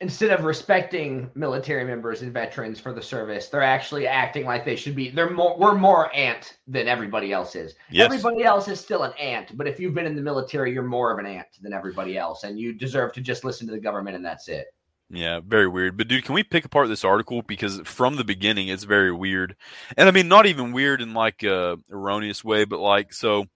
Instead 0.01 0.31
of 0.31 0.45
respecting 0.45 1.29
military 1.35 1.85
members 1.85 2.23
and 2.23 2.33
veterans 2.33 2.79
for 2.79 2.93
the 2.93 3.03
service, 3.03 3.49
they're 3.49 3.63
actually 3.63 4.07
acting 4.07 4.47
like 4.47 4.65
they 4.65 4.77
should 4.77 4.95
be. 4.95 5.11
They're 5.11 5.31
more. 5.31 5.59
We're 5.59 5.75
more 5.75 6.15
ant 6.15 6.59
than 6.69 6.87
everybody 6.87 7.33
else 7.33 7.57
is. 7.57 7.75
Yes. 7.91 8.05
Everybody 8.05 8.45
else 8.45 8.69
is 8.69 8.79
still 8.79 9.03
an 9.03 9.13
ant, 9.19 9.57
but 9.57 9.67
if 9.67 9.81
you've 9.81 9.95
been 9.95 10.07
in 10.07 10.15
the 10.15 10.23
military, 10.23 10.73
you're 10.73 10.85
more 10.85 11.13
of 11.13 11.19
an 11.19 11.27
ant 11.27 11.49
than 11.61 11.73
everybody 11.73 12.17
else, 12.17 12.45
and 12.45 12.61
you 12.61 12.73
deserve 12.73 13.13
to 13.15 13.21
just 13.21 13.43
listen 13.43 13.67
to 13.67 13.73
the 13.73 13.81
government, 13.81 14.15
and 14.15 14.25
that's 14.25 14.47
it. 14.47 14.69
Yeah, 15.11 15.41
very 15.45 15.67
weird. 15.67 15.97
But 15.97 16.07
dude, 16.07 16.25
can 16.25 16.35
we 16.35 16.45
pick 16.45 16.65
apart 16.65 16.87
this 16.89 17.05
article 17.05 17.43
because 17.43 17.81
from 17.81 18.15
the 18.15 18.25
beginning 18.25 18.69
it's 18.69 18.85
very 18.85 19.11
weird, 19.11 19.57
and 19.97 20.09
I 20.09 20.13
mean 20.13 20.29
not 20.29 20.47
even 20.47 20.71
weird 20.71 21.03
in 21.03 21.13
like 21.13 21.43
a 21.43 21.77
erroneous 21.91 22.45
way, 22.45 22.65
but 22.65 22.79
like 22.79 23.13
so. 23.13 23.47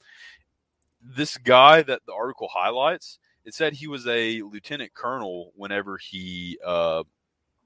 This 1.04 1.36
guy 1.36 1.82
that 1.82 2.02
the 2.06 2.12
article 2.12 2.48
highlights, 2.52 3.18
it 3.44 3.54
said 3.54 3.74
he 3.74 3.88
was 3.88 4.06
a 4.06 4.42
lieutenant 4.42 4.94
colonel 4.94 5.52
whenever 5.56 5.98
he 5.98 6.58
uh, 6.64 7.02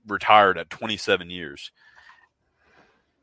retired 0.06 0.58
at 0.58 0.70
27 0.70 1.30
years. 1.30 1.70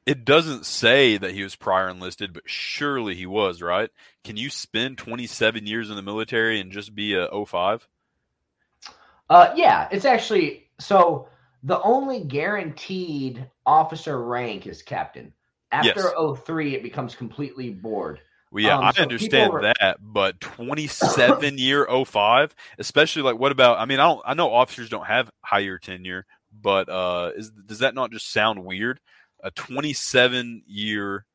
It 0.06 0.26
doesn't 0.26 0.66
say 0.66 1.18
that 1.18 1.32
he 1.32 1.44
was 1.44 1.56
prior 1.56 1.88
enlisted, 1.88 2.34
but 2.34 2.44
surely 2.46 3.16
he 3.16 3.26
was, 3.26 3.62
right? 3.62 3.90
Can 4.24 4.36
you 4.36 4.50
spend 4.50 4.98
27 4.98 5.66
years 5.66 5.90
in 5.90 5.96
the 5.96 6.02
military 6.02 6.60
and 6.60 6.72
just 6.72 6.94
be 6.94 7.16
a 7.16 7.30
05? 7.46 7.88
Uh, 9.30 9.54
yeah, 9.56 9.88
it's 9.92 10.06
actually 10.06 10.68
so. 10.80 11.30
The 11.66 11.82
only 11.82 12.26
guaranteed 12.26 13.50
officer 13.66 14.22
rank 14.22 14.68
is 14.68 14.82
captain. 14.82 15.34
After 15.72 16.12
Yes. 16.18 16.40
03, 16.46 16.76
it 16.76 16.84
becomes 16.84 17.16
completely 17.16 17.70
board. 17.70 18.20
Well, 18.54 18.64
yeah, 18.64 18.78
Um, 18.78 18.84
I 18.84 18.92
so 18.92 19.02
understand 19.02 19.52
were- 19.52 19.62
that, 19.64 19.98
but 20.00 20.40
27 20.40 21.58
year 21.58 21.88
05, 22.06 22.54
especially 22.78 23.24
like 23.24 23.40
what 23.40 23.52
about? 23.52 23.80
I 23.80 23.86
mean, 23.86 24.00
I 24.00 24.04
don't, 24.04 24.22
I 24.26 24.36
know 24.36 24.54
officers 24.54 24.90
don't 24.90 25.08
have 25.08 25.32
higher 25.44 25.80
tenure, 25.80 26.28
but 26.62 26.88
uh, 26.88 27.32
is 27.36 27.50
does 27.50 27.80
that 27.80 27.96
not 27.96 28.12
just 28.12 28.32
sound 28.32 28.64
weird? 28.64 29.00
A 29.44 29.50
27 29.52 30.62
year 30.68 31.26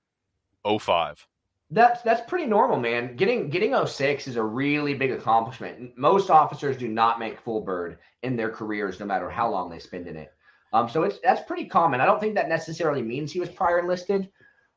05. 0.64 1.26
That's 1.70 2.00
that's 2.02 2.22
pretty 2.30 2.46
normal, 2.46 2.78
man. 2.78 3.16
Getting 3.16 3.50
getting 3.50 3.74
06 3.74 4.28
is 4.28 4.36
a 4.36 4.42
really 4.42 4.94
big 4.94 5.10
accomplishment. 5.10 5.98
Most 5.98 6.30
officers 6.30 6.76
do 6.76 6.86
not 6.86 7.18
make 7.18 7.40
full 7.40 7.60
bird 7.62 7.98
in 8.22 8.36
their 8.36 8.48
careers, 8.48 9.00
no 9.00 9.06
matter 9.06 9.28
how 9.28 9.50
long 9.50 9.68
they 9.70 9.80
spend 9.80 10.06
in 10.06 10.16
it. 10.16 10.32
Um, 10.72 10.88
so 10.88 11.02
it's 11.02 11.18
that's 11.18 11.42
pretty 11.42 11.64
common. 11.66 12.00
I 12.00 12.06
don't 12.06 12.20
think 12.20 12.36
that 12.36 12.48
necessarily 12.48 13.02
means 13.02 13.32
he 13.32 13.40
was 13.40 13.50
prior 13.50 13.80
enlisted. 13.80 14.30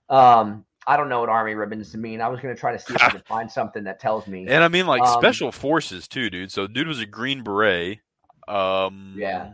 Um, 0.10 0.66
I 0.88 0.98
don't 0.98 1.10
know 1.10 1.20
what 1.20 1.30
Army 1.30 1.54
ribbons 1.54 1.96
mean. 1.96 2.22
I 2.22 2.28
was 2.28 2.40
going 2.40 2.54
to 2.54 2.60
try 2.60 2.72
to 2.72 2.80
see 2.80 2.96
if 2.96 3.04
I 3.04 3.10
could 3.10 3.26
find 3.28 3.52
something 3.52 3.84
that 3.84 4.00
tells 4.00 4.28
me. 4.28 4.48
And 4.48 4.64
I 4.64 4.68
mean, 4.68 4.88
like 4.88 5.02
Um, 5.04 5.20
special 5.20 5.52
forces 5.52 6.08
too, 6.08 6.30
dude. 6.30 6.52
So, 6.52 6.68
dude 6.68 6.88
was 6.88 7.00
a 7.00 7.06
Green 7.06 7.44
Beret. 7.44 8.00
Um, 8.48 9.14
Yeah. 9.18 9.54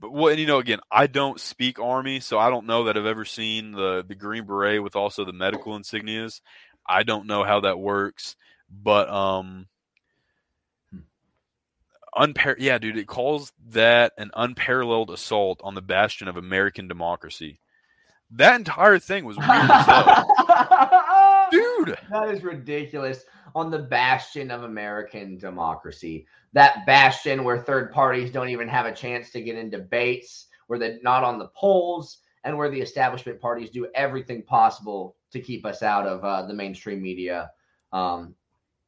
But 0.00 0.12
well, 0.12 0.28
and 0.28 0.38
you 0.38 0.46
know, 0.46 0.58
again, 0.58 0.80
I 0.90 1.06
don't 1.06 1.40
speak 1.40 1.78
Army, 1.78 2.20
so 2.20 2.38
I 2.38 2.50
don't 2.50 2.66
know 2.66 2.84
that 2.84 2.96
I've 2.96 3.06
ever 3.06 3.24
seen 3.24 3.72
the 3.72 4.04
the 4.06 4.14
Green 4.14 4.44
Beret 4.44 4.82
with 4.82 4.96
also 4.96 5.24
the 5.24 5.32
medical 5.32 5.78
insignias. 5.78 6.40
I 6.86 7.02
don't 7.04 7.26
know 7.26 7.42
how 7.42 7.60
that 7.60 7.78
works, 7.78 8.36
but 8.68 9.08
um, 9.08 9.66
unpar 12.14 12.56
yeah, 12.58 12.78
dude, 12.78 12.98
it 12.98 13.06
calls 13.06 13.52
that 13.70 14.12
an 14.18 14.30
unparalleled 14.34 15.10
assault 15.10 15.60
on 15.64 15.74
the 15.74 15.82
bastion 15.82 16.28
of 16.28 16.36
American 16.36 16.86
democracy. 16.86 17.58
That 18.30 18.56
entire 18.56 18.98
thing 18.98 19.24
was 19.24 19.36
weird 19.36 19.48
dude. 21.50 21.96
That 22.10 22.30
is 22.30 22.42
ridiculous. 22.42 23.24
On 23.54 23.70
the 23.70 23.78
bastion 23.78 24.50
of 24.50 24.64
American 24.64 25.38
democracy, 25.38 26.26
that 26.52 26.84
bastion 26.86 27.44
where 27.44 27.58
third 27.58 27.92
parties 27.92 28.32
don't 28.32 28.48
even 28.48 28.68
have 28.68 28.86
a 28.86 28.92
chance 28.92 29.30
to 29.30 29.40
get 29.40 29.56
in 29.56 29.70
debates, 29.70 30.46
where 30.66 30.78
they're 30.78 30.98
not 31.02 31.22
on 31.22 31.38
the 31.38 31.48
polls, 31.48 32.18
and 32.42 32.58
where 32.58 32.70
the 32.70 32.80
establishment 32.80 33.40
parties 33.40 33.70
do 33.70 33.86
everything 33.94 34.42
possible 34.42 35.14
to 35.30 35.40
keep 35.40 35.64
us 35.64 35.82
out 35.82 36.06
of 36.06 36.24
uh, 36.24 36.44
the 36.46 36.54
mainstream 36.54 37.00
media. 37.00 37.50
Um, 37.92 38.34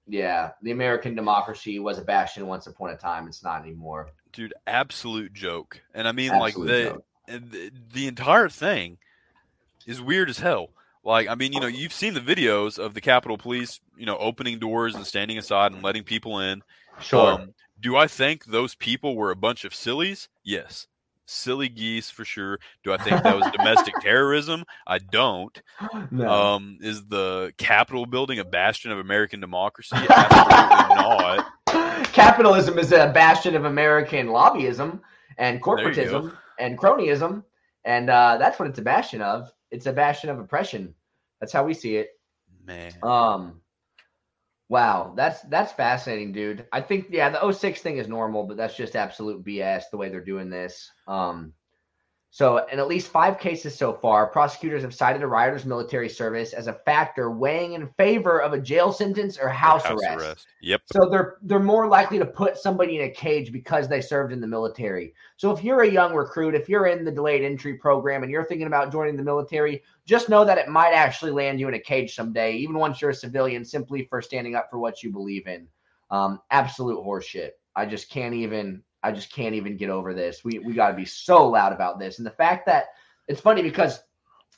yeah, 0.09 0.51
the 0.63 0.73
American 0.73 1.15
democracy 1.15 1.79
was 1.79 1.99
a 1.99 2.03
bastion 2.03 2.47
once 2.47 2.67
upon 2.67 2.91
a 2.91 2.97
time. 2.97 3.29
It's 3.29 3.45
not 3.45 3.63
anymore. 3.63 4.11
dude 4.33 4.55
absolute 4.67 5.33
joke 5.33 5.81
and 5.95 6.07
i 6.07 6.13
mean 6.13 6.31
Absolute 6.33 6.41
like 6.41 6.55
the, 7.29 7.39
the 7.49 7.73
the 7.93 8.07
entire 8.07 8.49
thing 8.49 8.99
is 9.87 10.01
weird 10.01 10.29
as 10.31 10.39
hell. 10.39 10.71
Like 11.05 11.29
i 11.29 11.35
mean 11.37 11.53
you 11.53 11.61
know 11.61 11.67
you've 11.69 11.93
seen 11.93 12.15
the 12.15 12.21
videos 12.21 12.79
of 12.79 12.95
the 12.95 13.01
capitol 13.01 13.39
police 13.39 13.81
you 13.97 14.07
know 14.07 14.19
opening 14.19 14.59
doors 14.59 14.95
and 14.97 15.07
standing 15.07 15.39
aside 15.39 15.73
and 15.73 15.83
letting 15.83 16.03
people 16.03 16.41
in. 16.41 16.63
Sure. 17.01 17.33
Um, 17.35 17.55
do 17.81 17.97
i 17.97 18.07
think 18.09 18.45
those 18.47 18.75
people 18.75 19.15
were 19.17 19.31
a 19.31 19.37
bunch 19.37 19.65
of 19.65 19.73
sillies? 19.75 20.29
Yes. 20.43 20.89
Silly 21.29 21.69
geese 21.69 22.11
for 22.11 22.25
sure. 22.25 22.59
Do 22.83 22.93
i 22.93 22.97
think 22.97 23.23
that 23.23 23.37
was 23.37 23.49
domestic 23.57 23.95
terrorism? 24.01 24.65
I 24.87 24.99
don't. 24.99 25.61
No. 26.11 26.29
um 26.29 26.79
is 26.81 27.07
the 27.07 27.53
capitol 27.57 28.07
building 28.07 28.39
a 28.41 28.45
bastion 28.45 28.91
of 28.91 28.99
american 28.99 29.39
democracy? 29.41 29.95
Absolutely 29.97 30.97
not. 30.97 31.47
Capitalism 32.13 32.79
is 32.79 32.93
a 32.93 33.11
bastion 33.15 33.55
of 33.55 33.65
American 33.65 34.29
lobbyism 34.29 35.01
and 35.39 35.39
There 35.39 35.53
you 35.55 35.59
go. 35.59 35.61
corporatism 35.61 36.37
and 36.59 36.79
cronyism, 36.79 37.45
and 37.85 38.09
uh, 38.11 38.39
that's 38.39 38.59
what 38.59 38.69
it's 38.69 38.79
a 38.79 38.83
bastion 38.83 39.21
of. 39.21 39.53
It's 39.71 39.87
a 39.87 39.93
bastion 39.93 40.31
of 40.31 40.39
oppression. 40.39 40.95
That's 41.41 41.53
how 41.53 41.65
we 41.65 41.75
see 41.75 41.97
it. 41.97 42.11
man 42.65 42.93
Um, 43.03 43.61
wow, 44.69 45.13
that's 45.17 45.41
that's 45.43 45.73
fascinating, 45.73 46.33
dude. 46.33 46.67
I 46.73 46.81
think 46.81 47.07
yeah, 47.11 47.31
the 47.31 47.53
06 47.53 47.81
thing 47.81 47.99
is 47.99 48.09
normal, 48.09 48.45
but 48.45 48.57
that's 48.57 48.77
just 48.77 48.97
absolute 48.97 49.45
BS 49.45 49.85
the 49.91 49.97
way 49.97 50.09
they're 50.09 50.21
doing 50.25 50.51
this. 50.51 50.91
Um, 51.07 51.53
so 52.37 52.67
in 52.71 52.79
at 52.79 52.87
least 52.87 53.09
five 53.09 53.39
cases 53.39 53.75
so 53.75 53.95
far, 53.95 54.27
prosecutors 54.27 54.83
have 54.83 54.95
cited 54.95 55.23
a 55.23 55.27
rioter's 55.27 55.65
military 55.65 56.11
service 56.11 56.53
as 56.53 56.67
a 56.67 56.75
factor 56.75 57.31
weighing 57.31 57.73
in 57.73 57.89
favor 57.97 58.43
of 58.43 58.53
a 58.53 58.61
jail 58.61 58.93
sentence 58.93 59.39
or 59.39 59.49
house, 59.49 59.87
arrest. 59.87 60.47
yep 60.61 60.83
So 60.85 61.09
they're 61.11 61.39
they're 61.41 61.59
more 61.59 61.89
likely 61.89 62.19
to 62.19 62.27
put 62.27 62.59
somebody 62.59 62.99
in 62.99 63.05
a 63.05 63.11
cage 63.11 63.53
because 63.53 63.89
they 63.89 64.03
served 64.03 64.35
in 64.35 64.43
the 64.43 64.47
military. 64.47 65.15
So 65.39 65.51
if 65.51 65.65
you're 65.65 65.81
a 65.81 65.91
young 65.91 66.13
recruit, 66.13 66.55
if 66.55 66.69
you're 66.69 66.89
in 66.89 67.07
the 67.07 67.11
delayed 67.11 67.43
entry 67.43 67.79
program 67.79 68.23
and 68.23 68.31
you're 68.31 68.45
thinking 68.45 68.67
about 68.67 68.93
joining 68.93 69.17
the 69.17 69.23
military, 69.23 69.83
just 70.05 70.29
know 70.29 70.45
that 70.45 70.59
it 70.59 70.69
might 70.69 70.93
actually 70.93 71.33
land 71.33 71.59
you 71.59 71.69
in 71.69 71.75
a 71.75 71.81
cage 71.81 72.15
someday, 72.15 72.55
even 72.57 72.77
once 72.77 73.01
you're 73.01 73.13
a 73.13 73.15
civilian, 73.15 73.65
simply 73.65 74.05
for 74.11 74.21
standing 74.21 74.55
up 74.55 74.69
for 74.71 74.79
what 74.79 75.03
you 75.03 75.11
believe 75.11 75.47
in. 75.47 75.67
Um, 76.11 76.41
absolute 76.51 77.03
horseshit. 77.03 77.53
I 77.75 77.87
just 77.87 78.11
can't 78.11 78.35
even 78.35 78.83
I 79.07 79.13
just 79.13 79.33
can't 79.33 79.55
even 79.55 79.77
get 79.77 79.91
over 79.91 80.13
this. 80.15 80.45
We 80.45 80.59
we 80.59 80.75
got 80.75 80.89
to 80.89 80.95
be 80.95 81.05
so 81.05 81.49
loud 81.49 81.73
about 81.73 81.99
this. 81.99 82.19
And 82.19 82.27
the 82.27 82.31
fact 82.33 82.67
that 82.67 82.87
it's 83.29 83.41
funny 83.41 83.63
because 83.63 84.01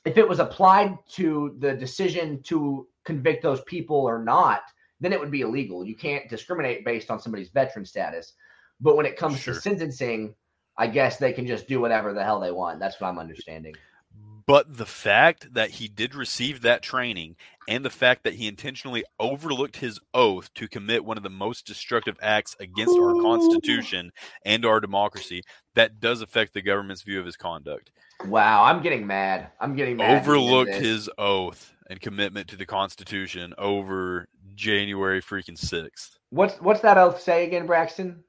if 0.05 0.17
it 0.17 0.29
was 0.29 0.39
applied 0.39 0.97
to 1.13 1.55
the 1.59 1.75
decision 1.75 2.43
to 2.45 2.87
convict 3.05 3.43
those 3.43 3.61
people 3.63 3.97
or 3.97 4.23
not, 4.23 4.63
then 5.01 5.13
it 5.13 5.21
would 5.21 5.31
be 5.31 5.43
illegal. 5.43 5.85
You 5.85 5.95
can't 5.95 6.29
discriminate 6.29 6.85
based 6.85 7.11
on 7.11 7.21
somebody's 7.21 7.51
veteran 7.51 7.85
status. 7.85 8.33
But 8.81 8.97
when 8.97 9.07
it 9.07 9.17
comes 9.17 9.39
Sure. 9.41 9.55
to 9.55 9.61
sentencing, 9.61 10.35
I 10.77 10.87
guess 10.87 11.19
they 11.19 11.33
can 11.33 11.47
just 11.47 11.67
do 11.69 11.81
whatever 11.81 12.13
the 12.15 12.25
hell 12.25 12.41
they 12.41 12.53
want. 12.53 12.79
That's 12.79 13.01
what 13.01 13.09
I'm 13.09 13.19
understanding. 13.19 13.75
But 14.49 14.79
the 14.79 14.87
fact 14.87 15.53
that 15.53 15.69
he 15.69 15.89
did 15.89 16.15
receive 16.15 16.63
that 16.63 16.83
training 16.83 17.37
and 17.69 17.85
the 17.85 17.91
fact 17.91 18.25
that 18.25 18.33
he 18.33 18.49
intentionally 18.49 19.05
overlooked 19.21 19.77
his 19.77 20.01
oath 20.15 20.49
to 20.55 20.67
commit 20.67 21.05
one 21.05 21.19
of 21.19 21.23
the 21.23 21.29
most 21.29 21.67
destructive 21.67 22.17
acts 22.23 22.57
against 22.59 22.99
our 22.99 23.13
Constitution 23.21 24.11
and 24.47 24.65
our 24.65 24.81
democracy, 24.81 25.43
that 25.75 26.01
does 26.01 26.23
affect 26.23 26.55
the 26.55 26.63
government's 26.63 27.03
view 27.03 27.21
of 27.21 27.27
his 27.27 27.37
conduct. 27.37 27.91
Wow, 28.25 28.65
I'm 28.65 28.83
getting 28.83 29.07
mad. 29.07 29.51
I'm 29.61 29.77
getting 29.77 29.99
mad. 29.99 30.23
Overlooked 30.23 30.77
his 30.77 31.11
oath 31.19 31.75
and 31.91 32.01
commitment 32.01 32.49
to 32.49 32.57
the 32.57 32.65
Constitution 32.65 33.53
over 33.59 34.29
January 34.55 35.21
freaking 35.21 35.61
6th. 35.61 36.17
What's 36.31 36.59
what's 36.63 36.81
that 36.81 36.97
oath 36.97 37.21
say 37.21 37.45
again, 37.47 37.67
Braxton? 37.67 38.25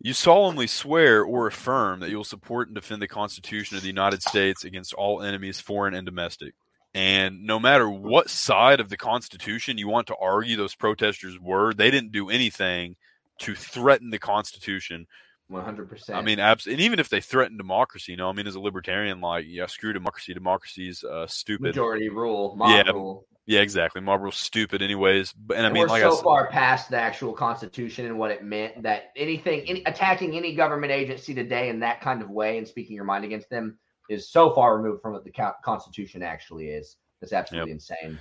You 0.00 0.12
solemnly 0.12 0.68
swear 0.68 1.24
or 1.24 1.48
affirm 1.48 2.00
that 2.00 2.10
you 2.10 2.16
will 2.16 2.24
support 2.24 2.68
and 2.68 2.74
defend 2.74 3.02
the 3.02 3.08
Constitution 3.08 3.76
of 3.76 3.82
the 3.82 3.88
United 3.88 4.22
States 4.22 4.64
against 4.64 4.94
all 4.94 5.22
enemies, 5.22 5.60
foreign 5.60 5.94
and 5.94 6.06
domestic. 6.06 6.54
And 6.94 7.44
no 7.44 7.58
matter 7.58 7.90
what 7.90 8.30
side 8.30 8.78
of 8.80 8.88
the 8.88 8.96
Constitution 8.96 9.76
you 9.76 9.88
want 9.88 10.06
to 10.06 10.16
argue 10.20 10.56
those 10.56 10.76
protesters 10.76 11.38
were, 11.40 11.74
they 11.74 11.90
didn't 11.90 12.12
do 12.12 12.30
anything 12.30 12.96
to 13.40 13.54
threaten 13.54 14.10
the 14.10 14.18
Constitution. 14.18 15.06
100%. 15.50 16.14
I 16.14 16.20
mean, 16.20 16.38
abs- 16.38 16.66
and 16.66 16.80
even 16.80 16.98
if 16.98 17.08
they 17.08 17.20
threaten 17.20 17.56
democracy, 17.56 18.12
you 18.12 18.18
know, 18.18 18.28
I 18.28 18.32
mean, 18.32 18.46
as 18.46 18.54
a 18.54 18.60
libertarian, 18.60 19.20
like, 19.20 19.46
yeah, 19.48 19.66
screw 19.66 19.92
democracy. 19.92 20.34
Democracy's 20.34 21.04
uh, 21.04 21.26
stupid. 21.26 21.68
majority 21.68 22.08
rule, 22.08 22.54
mob 22.56 22.86
Yeah, 22.86 22.92
rule. 22.92 23.26
Yeah, 23.46 23.60
exactly. 23.60 24.02
Mob 24.02 24.20
rule's 24.20 24.36
stupid, 24.36 24.82
anyways. 24.82 25.32
But 25.32 25.56
and 25.56 25.66
I 25.66 25.70
mean, 25.70 25.80
we're 25.80 25.88
like 25.88 26.02
so 26.02 26.12
I 26.12 26.14
said, 26.14 26.22
far 26.22 26.50
past 26.50 26.90
the 26.90 26.98
actual 26.98 27.32
Constitution 27.32 28.04
and 28.04 28.18
what 28.18 28.30
it 28.30 28.44
meant 28.44 28.82
that 28.82 29.10
anything, 29.16 29.60
any, 29.66 29.82
attacking 29.86 30.36
any 30.36 30.54
government 30.54 30.92
agency 30.92 31.32
today 31.34 31.70
in 31.70 31.80
that 31.80 32.02
kind 32.02 32.20
of 32.20 32.28
way 32.28 32.58
and 32.58 32.68
speaking 32.68 32.94
your 32.94 33.06
mind 33.06 33.24
against 33.24 33.48
them 33.48 33.78
is 34.10 34.28
so 34.28 34.54
far 34.54 34.76
removed 34.76 35.00
from 35.00 35.14
what 35.14 35.24
the 35.24 35.30
co- 35.30 35.54
Constitution 35.64 36.22
actually 36.22 36.68
is. 36.68 36.96
It's 37.22 37.32
absolutely 37.32 37.72
insane. 37.72 38.18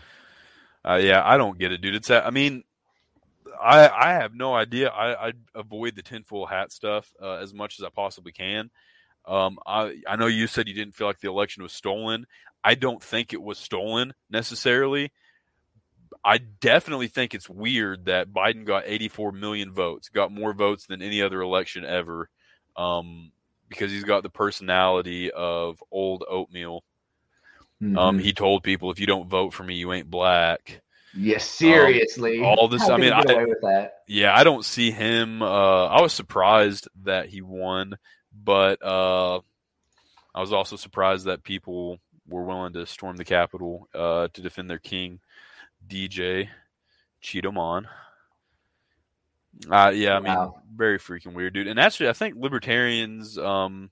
Uh, 0.88 0.96
yeah, 0.96 1.22
I 1.26 1.36
don't 1.36 1.60
get 1.60 1.74
it, 1.74 1.82
dude. 1.82 1.96
It's 1.96 2.10
I 2.10 2.30
mean, 2.30 2.64
I 3.62 3.89
I 3.89 4.14
have 4.14 4.34
no 4.34 4.53
idea. 4.53 4.89
I 4.89 5.28
I 5.30 5.34
avoid 5.55 5.95
the 5.95 6.01
tinfoil 6.01 6.45
hat 6.45 6.72
stuff 6.72 7.12
uh, 7.22 7.36
as 7.36 7.53
much 7.53 7.80
as 7.80 7.86
I 7.86 7.89
possibly 7.89 8.32
can. 8.32 8.70
Um, 9.26 9.60
I 9.66 10.01
I 10.08 10.16
know 10.16 10.28
you 10.28 10.47
said 10.47 10.68
you 10.68 10.74
didn't 10.74 10.95
feel 10.95 11.08
like 11.08 11.20
the 11.20 11.30
election 11.30 11.64
was 11.64 11.74
stolen. 11.74 12.26
I 12.64 12.76
don't 12.76 13.01
think 13.01 13.34
it 13.34 13.41
was 13.41 13.58
stolen 13.58 14.14
necessarily. 14.30 15.12
I 16.24 16.39
definitely 16.39 17.08
think 17.08 17.34
it's 17.34 17.49
weird 17.49 18.05
that 18.05 18.34
Biden 18.34 18.66
got 18.66 18.84
84 18.86 19.32
million 19.32 19.72
votes, 19.72 20.10
got 20.10 20.32
more 20.32 20.53
votes 20.53 20.86
than 20.86 21.01
any 21.01 21.22
other 21.22 21.41
election 21.41 21.86
ever, 21.86 22.30
um, 22.76 23.32
because 23.70 23.91
he's 23.91 24.03
got 24.03 24.24
the 24.24 24.30
personality 24.30 25.32
of 25.32 25.82
old 25.91 26.24
oatmeal. 26.30 26.84
Mm-hmm. 27.82 27.97
Um, 27.97 28.20
he 28.20 28.34
told 28.34 28.64
people, 28.64 28.91
"If 28.91 28.99
you 28.99 29.05
don't 29.05 29.30
vote 29.30 29.53
for 29.53 29.64
me, 29.64 29.76
you 29.76 29.93
ain't 29.93 30.10
black." 30.10 30.82
Yes, 31.14 31.45
seriously. 31.45 32.41
all 32.43 32.68
this- 32.68 32.82
How 32.88 32.93
I 32.93 32.97
mean, 32.97 33.14
I- 33.14 33.20
with 33.45 33.62
that. 33.62 34.03
Yeah, 34.08 34.36
I 34.36 34.43
don't 34.43 34.64
see 34.66 34.91
him. 34.91 35.41
Uh, 35.41 35.86
I 35.86 36.01
was 36.01 36.14
surprised 36.14 36.88
that 37.03 37.30
he 37.30 37.41
won, 37.41 37.97
but 38.34 38.82
uh, 38.84 39.38
I 40.34 40.39
was 40.41 40.53
also 40.53 40.76
surprised 40.76 41.26
that 41.26 41.43
people 41.43 41.99
were 42.28 42.43
willing 42.43 42.74
to 42.74 42.86
storm 42.86 43.18
the 43.18 43.26
Capitol 43.26 43.88
uh, 43.93 44.28
to 44.34 44.41
defend 44.41 44.70
their 44.70 44.80
king, 44.80 45.20
DJ 45.88 46.49
Cheeto 47.22 47.53
Mon. 47.53 47.88
Uh, 49.70 49.91
yeah, 49.93 50.16
I 50.16 50.20
mean, 50.20 50.34
Wow. 50.34 50.62
very 50.76 50.99
freaking 50.99 51.34
weird, 51.34 51.53
dude. 51.53 51.68
And 51.68 51.80
actually, 51.80 52.10
I 52.10 52.14
think 52.14 52.36
libertarians, 52.38 53.38
um, 53.39 53.89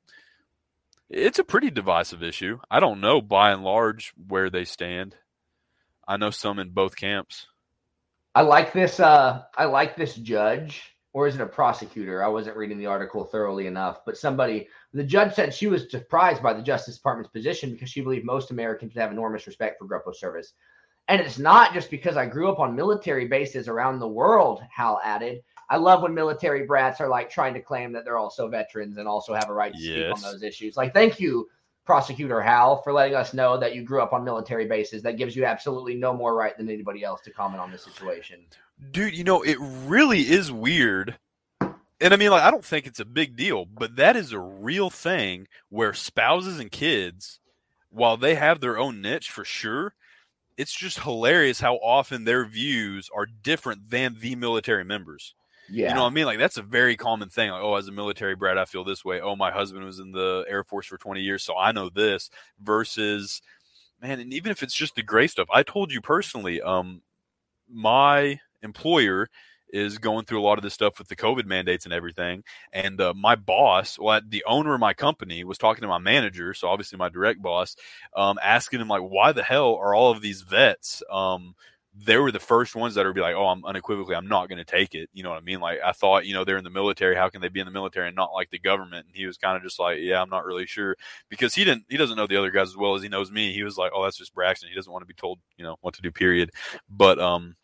it's 1.09 1.39
a 1.39 1.43
pretty 1.43 1.71
divisive 1.71 2.21
issue. 2.21 2.59
I 2.69 2.79
don't 2.79 3.01
know 3.01 3.21
by 3.21 3.51
and 3.51 3.63
large 3.63 4.13
where 4.27 4.49
they 4.49 4.63
stand. 4.65 5.15
I 6.07 6.17
know 6.17 6.29
some 6.29 6.59
in 6.59 6.69
both 6.69 6.95
camps. 6.95 7.47
I 8.33 8.41
like 8.41 8.73
this. 8.73 8.99
Uh, 8.99 9.43
I 9.57 9.65
like 9.65 9.95
this 9.95 10.15
judge, 10.15 10.81
or 11.13 11.27
is 11.27 11.35
it 11.35 11.41
a 11.41 11.45
prosecutor? 11.45 12.23
I 12.23 12.27
wasn't 12.27 12.57
reading 12.57 12.77
the 12.77 12.85
article 12.85 13.23
thoroughly 13.23 13.67
enough, 13.67 14.03
but 14.05 14.17
somebody, 14.17 14.67
the 14.93 15.03
judge 15.03 15.33
said 15.33 15.53
she 15.53 15.67
was 15.67 15.89
surprised 15.89 16.43
by 16.43 16.53
the 16.53 16.61
Justice 16.61 16.97
Department's 16.97 17.31
position 17.31 17.71
because 17.71 17.89
she 17.89 18.01
believed 18.01 18.25
most 18.25 18.51
Americans 18.51 18.93
have 18.95 19.11
enormous 19.11 19.47
respect 19.47 19.79
for 19.79 19.87
Grupo 19.87 20.13
service. 20.13 20.53
And 21.07 21.21
it's 21.21 21.37
not 21.37 21.73
just 21.73 21.89
because 21.91 22.17
I 22.17 22.25
grew 22.25 22.49
up 22.49 22.59
on 22.59 22.75
military 22.75 23.27
bases 23.27 23.67
around 23.67 23.99
the 23.99 24.07
world, 24.07 24.61
Howell 24.71 24.99
added. 25.03 25.41
I 25.69 25.77
love 25.77 26.01
when 26.01 26.13
military 26.13 26.65
brats 26.65 26.99
are 26.99 27.07
like 27.07 27.29
trying 27.29 27.53
to 27.53 27.61
claim 27.61 27.91
that 27.93 28.05
they're 28.05 28.17
also 28.17 28.47
veterans 28.47 28.97
and 28.97 29.07
also 29.07 29.33
have 29.33 29.49
a 29.49 29.53
right 29.53 29.73
to 29.73 29.79
speak 29.79 30.11
on 30.11 30.21
those 30.21 30.43
issues. 30.43 30.77
Like, 30.77 30.93
thank 30.93 31.19
you, 31.19 31.47
Prosecutor 31.85 32.41
Howell, 32.41 32.77
for 32.77 32.91
letting 32.91 33.15
us 33.15 33.33
know 33.33 33.57
that 33.57 33.75
you 33.75 33.83
grew 33.83 34.01
up 34.01 34.11
on 34.11 34.23
military 34.23 34.65
bases. 34.65 35.03
That 35.03 35.17
gives 35.17 35.35
you 35.35 35.45
absolutely 35.45 35.95
no 35.95 36.13
more 36.13 36.33
right 36.33 36.57
than 36.57 36.69
anybody 36.69 37.03
else 37.03 37.21
to 37.21 37.31
comment 37.31 37.61
on 37.61 37.71
this 37.71 37.83
situation. 37.83 38.39
Dude, 38.91 39.15
you 39.15 39.23
know, 39.23 39.43
it 39.43 39.57
really 39.59 40.21
is 40.21 40.51
weird. 40.51 41.17
And 41.61 42.13
I 42.13 42.17
mean, 42.17 42.31
like, 42.31 42.43
I 42.43 42.51
don't 42.51 42.65
think 42.65 42.87
it's 42.87 42.99
a 42.99 43.05
big 43.05 43.35
deal, 43.35 43.65
but 43.65 43.95
that 43.95 44.15
is 44.15 44.33
a 44.33 44.39
real 44.39 44.89
thing 44.89 45.47
where 45.69 45.93
spouses 45.93 46.59
and 46.59 46.71
kids, 46.71 47.39
while 47.89 48.17
they 48.17 48.35
have 48.35 48.59
their 48.59 48.77
own 48.77 49.01
niche 49.01 49.29
for 49.29 49.45
sure, 49.45 49.93
it's 50.57 50.73
just 50.73 50.99
hilarious 50.99 51.59
how 51.59 51.75
often 51.75 52.23
their 52.23 52.45
views 52.45 53.09
are 53.15 53.25
different 53.25 53.89
than 53.89 54.17
the 54.19 54.35
military 54.35 54.83
members. 54.83 55.35
Yeah. 55.69 55.89
You 55.89 55.95
know 55.95 56.03
what 56.03 56.11
I 56.11 56.13
mean? 56.13 56.25
Like 56.25 56.39
that's 56.39 56.57
a 56.57 56.61
very 56.61 56.95
common 56.95 57.29
thing. 57.29 57.51
Like, 57.51 57.61
oh, 57.63 57.75
as 57.75 57.87
a 57.87 57.91
military 57.91 58.35
brat, 58.35 58.57
I 58.57 58.65
feel 58.65 58.83
this 58.83 59.03
way. 59.03 59.21
Oh, 59.21 59.35
my 59.35 59.51
husband 59.51 59.85
was 59.85 59.99
in 59.99 60.11
the 60.11 60.45
Air 60.47 60.63
Force 60.63 60.87
for 60.87 60.97
20 60.97 61.21
years, 61.21 61.43
so 61.43 61.57
I 61.57 61.71
know 61.71 61.89
this. 61.89 62.29
Versus, 62.61 63.41
man, 64.01 64.19
and 64.19 64.33
even 64.33 64.51
if 64.51 64.63
it's 64.63 64.75
just 64.75 64.95
the 64.95 65.03
gray 65.03 65.27
stuff, 65.27 65.47
I 65.53 65.63
told 65.63 65.91
you 65.91 66.01
personally, 66.01 66.61
um, 66.61 67.01
my 67.69 68.39
employer 68.61 69.29
is 69.69 69.97
going 69.97 70.25
through 70.25 70.39
a 70.39 70.43
lot 70.45 70.57
of 70.57 70.63
this 70.63 70.73
stuff 70.73 70.99
with 70.99 71.07
the 71.07 71.15
COVID 71.15 71.45
mandates 71.45 71.85
and 71.85 71.93
everything. 71.93 72.43
And 72.71 73.01
uh, 73.01 73.13
my 73.13 73.35
boss, 73.35 73.99
well, 73.99 74.21
the 74.25 74.43
owner 74.47 74.73
of 74.73 74.79
my 74.79 74.93
company, 74.93 75.43
was 75.43 75.57
talking 75.57 75.81
to 75.81 75.87
my 75.87 75.97
manager, 75.97 76.53
so 76.53 76.67
obviously 76.69 76.97
my 76.97 77.09
direct 77.09 77.41
boss, 77.41 77.75
um, 78.15 78.39
asking 78.41 78.79
him 78.79 78.87
like, 78.87 79.01
why 79.01 79.31
the 79.31 79.43
hell 79.43 79.75
are 79.75 79.93
all 79.93 80.11
of 80.11 80.21
these 80.21 80.41
vets? 80.41 81.03
Um, 81.11 81.55
they 81.97 82.17
were 82.17 82.31
the 82.31 82.39
first 82.39 82.75
ones 82.75 82.95
that 82.95 83.05
would 83.05 83.15
be 83.15 83.21
like, 83.21 83.35
oh, 83.35 83.47
I'm 83.47 83.63
unequivocally, 83.63 84.15
I'm 84.15 84.27
not 84.27 84.49
going 84.49 84.57
to 84.57 84.65
take 84.65 84.95
it. 84.95 85.09
You 85.13 85.23
know 85.23 85.29
what 85.29 85.37
I 85.37 85.41
mean? 85.41 85.61
Like, 85.61 85.79
I 85.83 85.93
thought, 85.93 86.25
you 86.25 86.33
know, 86.33 86.43
they're 86.43 86.57
in 86.57 86.63
the 86.65 86.69
military. 86.69 87.15
How 87.15 87.29
can 87.29 87.41
they 87.41 87.47
be 87.47 87.61
in 87.61 87.65
the 87.65 87.71
military 87.71 88.07
and 88.07 88.15
not 88.15 88.33
like 88.33 88.49
the 88.49 88.59
government? 88.59 89.05
And 89.07 89.15
he 89.15 89.25
was 89.25 89.37
kind 89.37 89.55
of 89.55 89.63
just 89.63 89.79
like, 89.79 89.99
yeah, 90.01 90.21
I'm 90.21 90.29
not 90.29 90.45
really 90.45 90.65
sure 90.65 90.97
because 91.29 91.55
he 91.55 91.63
didn't, 91.63 91.85
he 91.87 91.95
doesn't 91.95 92.17
know 92.17 92.27
the 92.27 92.35
other 92.35 92.51
guys 92.51 92.67
as 92.67 92.77
well 92.77 92.95
as 92.95 93.01
he 93.01 93.07
knows 93.07 93.31
me. 93.31 93.53
He 93.53 93.63
was 93.63 93.77
like, 93.77 93.91
oh, 93.95 94.03
that's 94.03 94.17
just 94.17 94.35
Braxton. 94.35 94.69
He 94.69 94.75
doesn't 94.75 94.91
want 94.91 95.03
to 95.03 95.07
be 95.07 95.13
told, 95.13 95.39
you 95.57 95.63
know, 95.63 95.77
what 95.81 95.93
to 95.93 96.01
do, 96.01 96.11
period. 96.11 96.51
But, 96.89 97.17
um, 97.19 97.55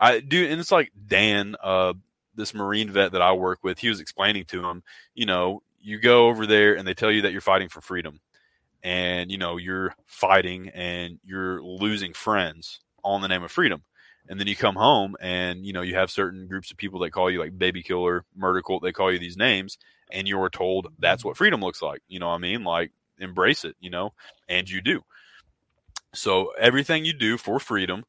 I 0.00 0.20
do, 0.20 0.46
and 0.46 0.58
it's 0.60 0.72
like 0.72 0.90
Dan, 1.06 1.54
uh, 1.62 1.92
this 2.34 2.54
Marine 2.54 2.90
vet 2.90 3.12
that 3.12 3.22
I 3.22 3.32
work 3.32 3.58
with, 3.62 3.78
he 3.78 3.90
was 3.90 4.00
explaining 4.00 4.46
to 4.46 4.64
him, 4.64 4.82
you 5.14 5.26
know, 5.26 5.62
you 5.78 5.98
go 5.98 6.28
over 6.28 6.46
there 6.46 6.74
and 6.74 6.88
they 6.88 6.94
tell 6.94 7.10
you 7.10 7.22
that 7.22 7.32
you're 7.32 7.40
fighting 7.40 7.68
for 7.68 7.80
freedom 7.82 8.20
and, 8.82 9.30
you 9.30 9.36
know, 9.36 9.58
you're 9.58 9.94
fighting 10.06 10.70
and 10.70 11.18
you're 11.22 11.62
losing 11.62 12.14
friends 12.14 12.80
all 13.08 13.16
in 13.16 13.22
the 13.22 13.28
name 13.28 13.42
of 13.42 13.50
freedom. 13.50 13.82
And 14.28 14.38
then 14.38 14.46
you 14.46 14.54
come 14.54 14.74
home 14.74 15.16
and, 15.20 15.64
you 15.64 15.72
know, 15.72 15.80
you 15.80 15.94
have 15.94 16.10
certain 16.10 16.46
groups 16.46 16.70
of 16.70 16.76
people 16.76 17.00
that 17.00 17.12
call 17.12 17.30
you 17.30 17.40
like 17.40 17.58
baby 17.58 17.82
killer, 17.82 18.26
murder 18.36 18.60
cult, 18.60 18.82
they 18.82 18.92
call 18.92 19.10
you 19.10 19.18
these 19.18 19.38
names 19.38 19.78
and 20.10 20.28
you're 20.28 20.50
told 20.50 20.88
that's 20.98 21.24
what 21.24 21.38
freedom 21.38 21.62
looks 21.62 21.80
like. 21.80 22.02
You 22.08 22.18
know 22.18 22.28
what 22.28 22.34
I 22.34 22.38
mean? 22.38 22.62
Like 22.62 22.92
embrace 23.18 23.64
it, 23.64 23.74
you 23.80 23.88
know, 23.88 24.12
and 24.46 24.68
you 24.68 24.82
do. 24.82 25.02
So 26.14 26.52
everything 26.58 27.06
you 27.06 27.14
do 27.14 27.38
for 27.38 27.58
freedom, 27.58 28.04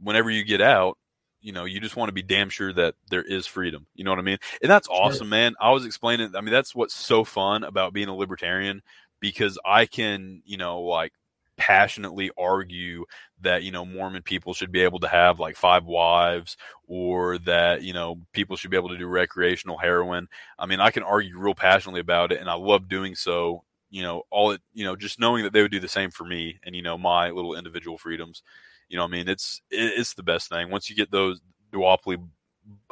whenever 0.00 0.28
you 0.28 0.44
get 0.44 0.60
out, 0.60 0.98
you 1.40 1.52
know, 1.52 1.64
you 1.64 1.78
just 1.80 1.96
want 1.96 2.08
to 2.08 2.14
be 2.14 2.22
damn 2.22 2.50
sure 2.50 2.72
that 2.72 2.96
there 3.08 3.22
is 3.22 3.46
freedom. 3.46 3.86
You 3.94 4.02
know 4.02 4.10
what 4.10 4.18
I 4.18 4.22
mean? 4.22 4.38
And 4.60 4.70
that's 4.70 4.88
awesome, 4.88 5.28
man. 5.28 5.54
I 5.60 5.70
was 5.70 5.86
explaining, 5.86 6.34
I 6.34 6.40
mean, 6.40 6.52
that's 6.52 6.74
what's 6.74 6.94
so 6.94 7.22
fun 7.22 7.62
about 7.62 7.92
being 7.92 8.08
a 8.08 8.14
libertarian 8.14 8.82
because 9.20 9.56
I 9.64 9.86
can, 9.86 10.42
you 10.44 10.56
know, 10.56 10.80
like 10.80 11.12
passionately 11.60 12.30
argue 12.38 13.04
that, 13.42 13.62
you 13.62 13.70
know, 13.70 13.84
Mormon 13.84 14.22
people 14.22 14.54
should 14.54 14.72
be 14.72 14.80
able 14.80 14.98
to 15.00 15.08
have 15.08 15.38
like 15.38 15.56
five 15.56 15.84
wives 15.84 16.56
or 16.88 17.38
that, 17.40 17.82
you 17.82 17.92
know, 17.92 18.18
people 18.32 18.56
should 18.56 18.70
be 18.70 18.76
able 18.78 18.88
to 18.88 18.98
do 18.98 19.06
recreational 19.06 19.76
heroin. 19.76 20.26
I 20.58 20.66
mean, 20.66 20.80
I 20.80 20.90
can 20.90 21.02
argue 21.02 21.38
real 21.38 21.54
passionately 21.54 22.00
about 22.00 22.32
it 22.32 22.40
and 22.40 22.48
I 22.48 22.54
love 22.54 22.88
doing 22.88 23.14
so. 23.14 23.62
You 23.90 24.02
know, 24.02 24.22
all 24.30 24.52
it, 24.52 24.62
you 24.72 24.84
know, 24.84 24.96
just 24.96 25.20
knowing 25.20 25.44
that 25.44 25.52
they 25.52 25.62
would 25.62 25.70
do 25.72 25.80
the 25.80 25.88
same 25.88 26.10
for 26.10 26.24
me 26.24 26.58
and, 26.64 26.74
you 26.74 26.82
know, 26.82 26.96
my 26.96 27.30
little 27.30 27.56
individual 27.56 27.98
freedoms. 27.98 28.42
You 28.88 28.96
know, 28.96 29.04
I 29.04 29.08
mean, 29.08 29.28
it's 29.28 29.60
it's 29.70 30.14
the 30.14 30.22
best 30.22 30.48
thing 30.48 30.70
once 30.70 30.88
you 30.88 30.96
get 30.96 31.10
those 31.10 31.40
duopoly 31.72 32.18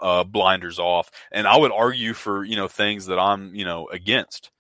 uh, 0.01 0.25
blinders 0.25 0.79
off. 0.79 1.11
And 1.33 1.47
I 1.47 1.57
would 1.57 1.73
argue 1.73 2.15
for 2.15 2.45
you 2.45 2.57
know 2.57 2.69
things 2.69 3.07
that 3.07 3.19
I'm 3.19 3.55
you 3.55 3.65
know 3.65 3.89
against. 3.89 4.51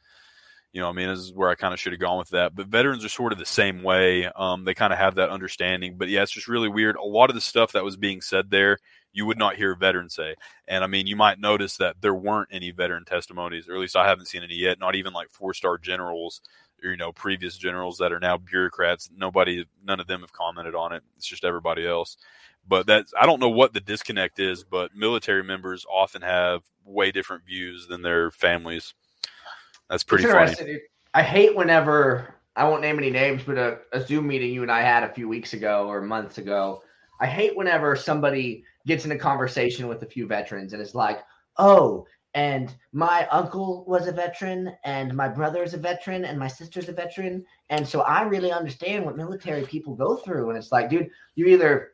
You 0.79 0.85
know, 0.85 0.91
I 0.91 0.93
mean, 0.93 1.09
this 1.09 1.19
is 1.19 1.33
where 1.33 1.49
I 1.49 1.57
kind 1.57 1.75
of 1.75 1.81
should 1.81 1.93
have 1.93 1.99
gone 1.99 2.19
with 2.19 2.29
that. 2.29 2.55
But 2.55 2.69
veterans 2.69 3.05
are 3.05 3.09
sort 3.09 3.33
of 3.33 3.39
the 3.41 3.45
same 3.45 3.83
way. 3.83 4.27
Um, 4.27 4.63
they 4.63 4.75
kind 4.75 4.93
of 4.93 4.99
have 5.01 5.17
that 5.17 5.29
understanding. 5.29 5.97
But 5.99 6.09
yeah, 6.09 6.23
it's 6.23 6.31
just 6.31 6.47
really 6.47 6.69
weird. 6.69 6.95
A 6.95 7.03
lot 7.03 7.31
of 7.31 7.35
the 7.35 7.41
stuff 7.41 7.73
that 7.73 7.83
was 7.83 7.97
being 7.97 8.21
said 8.21 8.49
there, 8.49 8.79
you 9.13 9.27
would 9.27 9.39
not 9.39 9.57
hear 9.57 9.73
a 9.73 9.77
veteran 9.77 10.09
say. 10.09 10.37
And 10.69 10.85
I 10.85 10.87
mean, 10.87 11.09
you 11.09 11.17
might 11.17 11.41
notice 11.41 11.79
that 11.79 11.97
there 12.01 12.15
weren't 12.15 12.51
any 12.53 12.71
veteran 12.71 13.05
testimonies, 13.05 13.69
or 13.69 13.75
at 13.75 13.81
least 13.81 13.97
I 13.97 14.07
haven't 14.07 14.29
seen 14.29 14.45
any 14.45 14.55
yet. 14.55 14.79
Not 14.79 14.95
even 14.95 15.13
like 15.13 15.31
four 15.33 15.53
star 15.53 15.79
generals 15.79 16.43
or, 16.85 16.91
you 16.91 16.97
know, 16.97 17.11
previous 17.11 17.57
generals 17.57 17.99
that 17.99 18.13
are 18.13 18.21
now 18.21 18.37
bureaucrats. 18.37 19.11
Nobody, 19.13 19.67
none 19.85 19.99
of 19.99 20.07
them 20.07 20.21
have 20.21 20.33
commented 20.33 20.77
on 20.77 20.93
it. 20.93 21.03
It's 21.17 21.27
just 21.27 21.45
everybody 21.45 21.89
else. 21.89 22.17
But 22.69 22.87
that's, 22.87 23.13
I 23.21 23.27
don't 23.27 23.41
know 23.41 23.49
what 23.49 23.73
the 23.73 23.81
disconnect 23.81 24.39
is, 24.39 24.63
but 24.63 24.95
military 24.95 25.43
members 25.43 25.85
often 25.93 26.23
have 26.23 26.63
way 26.85 27.11
different 27.11 27.45
views 27.45 27.89
than 27.89 28.03
their 28.03 28.31
families. 28.31 28.95
That's 29.89 30.03
pretty 30.03 30.25
funny. 30.25 30.81
I 31.15 31.23
hate 31.23 31.57
whenever 31.57 32.35
I 32.55 32.69
won't 32.69 32.83
name 32.83 32.99
any 32.99 33.11
names, 33.11 33.43
but 33.45 33.57
a, 33.57 33.79
a 33.93 34.01
Zoom 34.01 34.27
meeting 34.27 34.53
you 34.53 34.63
and 34.63 34.71
I 34.71 34.83
had 34.83 35.05
a 35.05 35.15
few 35.15 35.29
weeks 35.29 35.55
ago 35.55 35.89
or 35.89 36.03
months 36.03 36.39
ago. 36.39 36.83
I 37.21 37.27
hate 37.27 37.57
whenever 37.57 37.97
somebody 37.97 38.65
gets 38.87 39.05
in 39.05 39.13
a 39.13 39.19
conversation 39.19 39.89
with 39.89 40.03
a 40.03 40.07
few 40.07 40.27
veterans 40.27 40.73
and 40.73 40.83
is 40.83 40.95
like, 40.95 41.21
"Oh, 41.57 42.07
and 42.35 42.75
my 42.93 43.27
uncle 43.29 43.85
was 43.87 44.07
a 44.07 44.13
veteran, 44.13 44.73
and 44.85 45.15
my 45.15 45.29
brother 45.29 45.63
is 45.63 45.75
a 45.75 45.79
veteran, 45.79 46.25
and 46.25 46.39
my 46.39 46.49
sister's 46.49 46.89
a 46.89 46.93
veteran, 46.93 47.45
and 47.71 47.87
so 47.87 48.03
I 48.03 48.23
really 48.23 48.53
understand 48.53 49.05
what 49.05 49.17
military 49.17 49.65
people 49.65 49.95
go 49.95 50.17
through." 50.17 50.51
And 50.51 50.59
it's 50.59 50.73
like, 50.73 50.91
dude, 50.91 51.11
you 51.37 51.47
either 51.47 51.93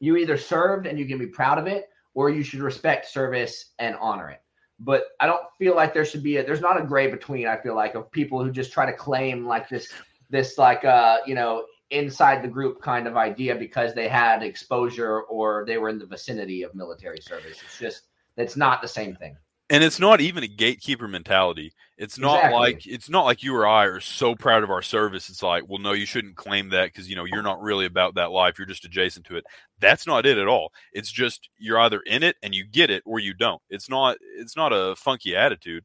you 0.00 0.16
either 0.16 0.36
served 0.36 0.86
and 0.86 0.98
you 0.98 1.06
can 1.06 1.18
be 1.18 1.26
proud 1.26 1.58
of 1.58 1.66
it, 1.66 1.88
or 2.14 2.30
you 2.30 2.42
should 2.42 2.60
respect 2.60 3.06
service 3.06 3.72
and 3.78 3.96
honor 4.00 4.30
it 4.30 4.42
but 4.80 5.04
I 5.20 5.26
don't 5.26 5.42
feel 5.58 5.76
like 5.76 5.92
there 5.92 6.04
should 6.04 6.22
be 6.22 6.38
a 6.38 6.44
there's 6.44 6.60
not 6.60 6.80
a 6.80 6.84
gray 6.84 7.10
between. 7.10 7.46
I 7.46 7.56
feel 7.56 7.74
like 7.74 7.94
of 7.94 8.10
people 8.10 8.42
who 8.42 8.50
just 8.50 8.72
try 8.72 8.86
to 8.86 8.92
claim 8.92 9.46
like 9.46 9.68
this 9.68 9.92
this 10.30 10.58
like 10.58 10.84
uh 10.84 11.18
you 11.26 11.34
know 11.34 11.64
inside 11.90 12.42
the 12.42 12.48
group 12.48 12.80
kind 12.80 13.06
of 13.06 13.16
idea 13.16 13.54
because 13.54 13.94
they 13.94 14.08
had 14.08 14.42
exposure 14.42 15.22
or 15.22 15.64
they 15.66 15.76
were 15.76 15.88
in 15.88 15.98
the 15.98 16.06
vicinity 16.06 16.62
of 16.62 16.74
military 16.74 17.20
service. 17.20 17.58
It's 17.62 17.78
just 17.78 18.02
it's 18.36 18.56
not 18.56 18.80
the 18.80 18.88
same 18.88 19.14
thing. 19.16 19.36
And 19.70 19.84
it's 19.84 20.00
not 20.00 20.20
even 20.20 20.42
a 20.42 20.48
gatekeeper 20.48 21.08
mentality. 21.08 21.72
It's 21.96 22.18
not 22.18 22.36
Exactly. 22.36 22.58
like 22.58 22.86
it's 22.86 23.08
not 23.08 23.24
like 23.24 23.42
you 23.42 23.54
or 23.54 23.66
I 23.66 23.84
are 23.84 24.00
so 24.00 24.34
proud 24.34 24.62
of 24.62 24.70
our 24.70 24.82
service. 24.82 25.28
It's 25.28 25.42
like, 25.42 25.68
well, 25.68 25.78
no, 25.78 25.92
you 25.92 26.06
shouldn't 26.06 26.36
claim 26.36 26.70
that 26.70 26.86
because 26.86 27.08
you 27.08 27.16
know 27.16 27.24
you're 27.24 27.42
not 27.42 27.60
really 27.62 27.86
about 27.86 28.14
that 28.14 28.30
life. 28.30 28.58
You're 28.58 28.66
just 28.66 28.84
adjacent 28.84 29.26
to 29.26 29.36
it. 29.36 29.44
That's 29.78 30.06
not 30.06 30.26
it 30.26 30.38
at 30.38 30.48
all. 30.48 30.72
It's 30.92 31.12
just 31.12 31.48
you're 31.58 31.78
either 31.78 32.00
in 32.00 32.22
it 32.22 32.36
and 32.42 32.54
you 32.54 32.64
get 32.64 32.90
it, 32.90 33.02
or 33.06 33.18
you 33.18 33.34
don't. 33.34 33.60
It's 33.68 33.88
not. 33.88 34.16
It's 34.38 34.56
not 34.56 34.72
a 34.72 34.96
funky 34.96 35.36
attitude. 35.36 35.84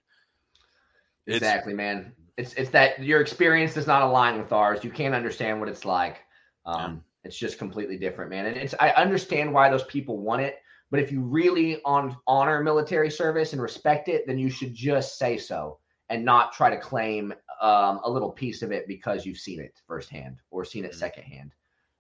It's, 1.25 1.38
Exactly, 1.38 1.73
man. 1.73 2.13
It's 2.38 2.53
it's 2.53 2.69
that 2.71 3.03
your 3.03 3.21
experience 3.21 3.73
does 3.73 3.88
not 3.88 4.01
align 4.01 4.38
with 4.38 4.51
ours. 4.51 4.83
You 4.83 4.91
can't 4.91 5.15
understand 5.15 5.59
what 5.59 5.69
it's 5.69 5.86
like. 5.86 6.17
Um, 6.65 7.03
It's 7.23 7.38
just 7.38 7.57
completely 7.57 7.97
different, 7.97 8.29
man. 8.29 8.45
And 8.45 8.55
it's 8.55 8.75
I 8.79 8.89
understand 8.91 9.51
why 9.53 9.69
those 9.69 9.83
people 9.83 10.19
want 10.19 10.43
it, 10.43 10.61
but 10.91 10.99
if 10.99 11.11
you 11.11 11.21
really 11.21 11.81
on 11.83 12.15
honor 12.27 12.63
military 12.63 13.09
service 13.09 13.53
and 13.53 13.61
respect 13.61 14.07
it, 14.07 14.25
then 14.27 14.38
you 14.38 14.49
should 14.49 14.73
just 14.73 15.17
say 15.17 15.38
so 15.38 15.79
and 16.09 16.23
not 16.23 16.53
try 16.53 16.69
to 16.69 16.77
claim 16.77 17.33
um, 17.61 17.99
a 18.03 18.09
little 18.09 18.31
piece 18.31 18.61
of 18.61 18.71
it 18.71 18.88
because 18.88 19.25
you've 19.25 19.38
seen 19.38 19.59
it 19.59 19.79
firsthand 19.88 20.38
or 20.51 20.63
seen 20.63 20.86
it 20.86 20.91
Mhm. 20.91 20.95
secondhand. 20.95 21.51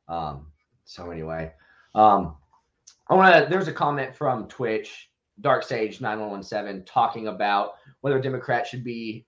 Um, 0.07 0.51
so 0.83 1.09
anyway, 1.09 1.51
um, 1.95 2.37
I 3.09 3.15
want 3.15 3.35
to. 3.35 3.49
There's 3.49 3.67
a 3.67 3.73
comment 3.73 4.15
from 4.15 4.47
Twitch, 4.47 5.09
Dark 5.41 5.63
Sage 5.63 6.01
nine 6.01 6.19
one 6.19 6.29
one 6.29 6.43
seven, 6.43 6.83
talking 6.85 7.27
about 7.27 7.73
whether 8.01 8.19
Democrats 8.19 8.69
should 8.69 8.83
be 8.83 9.25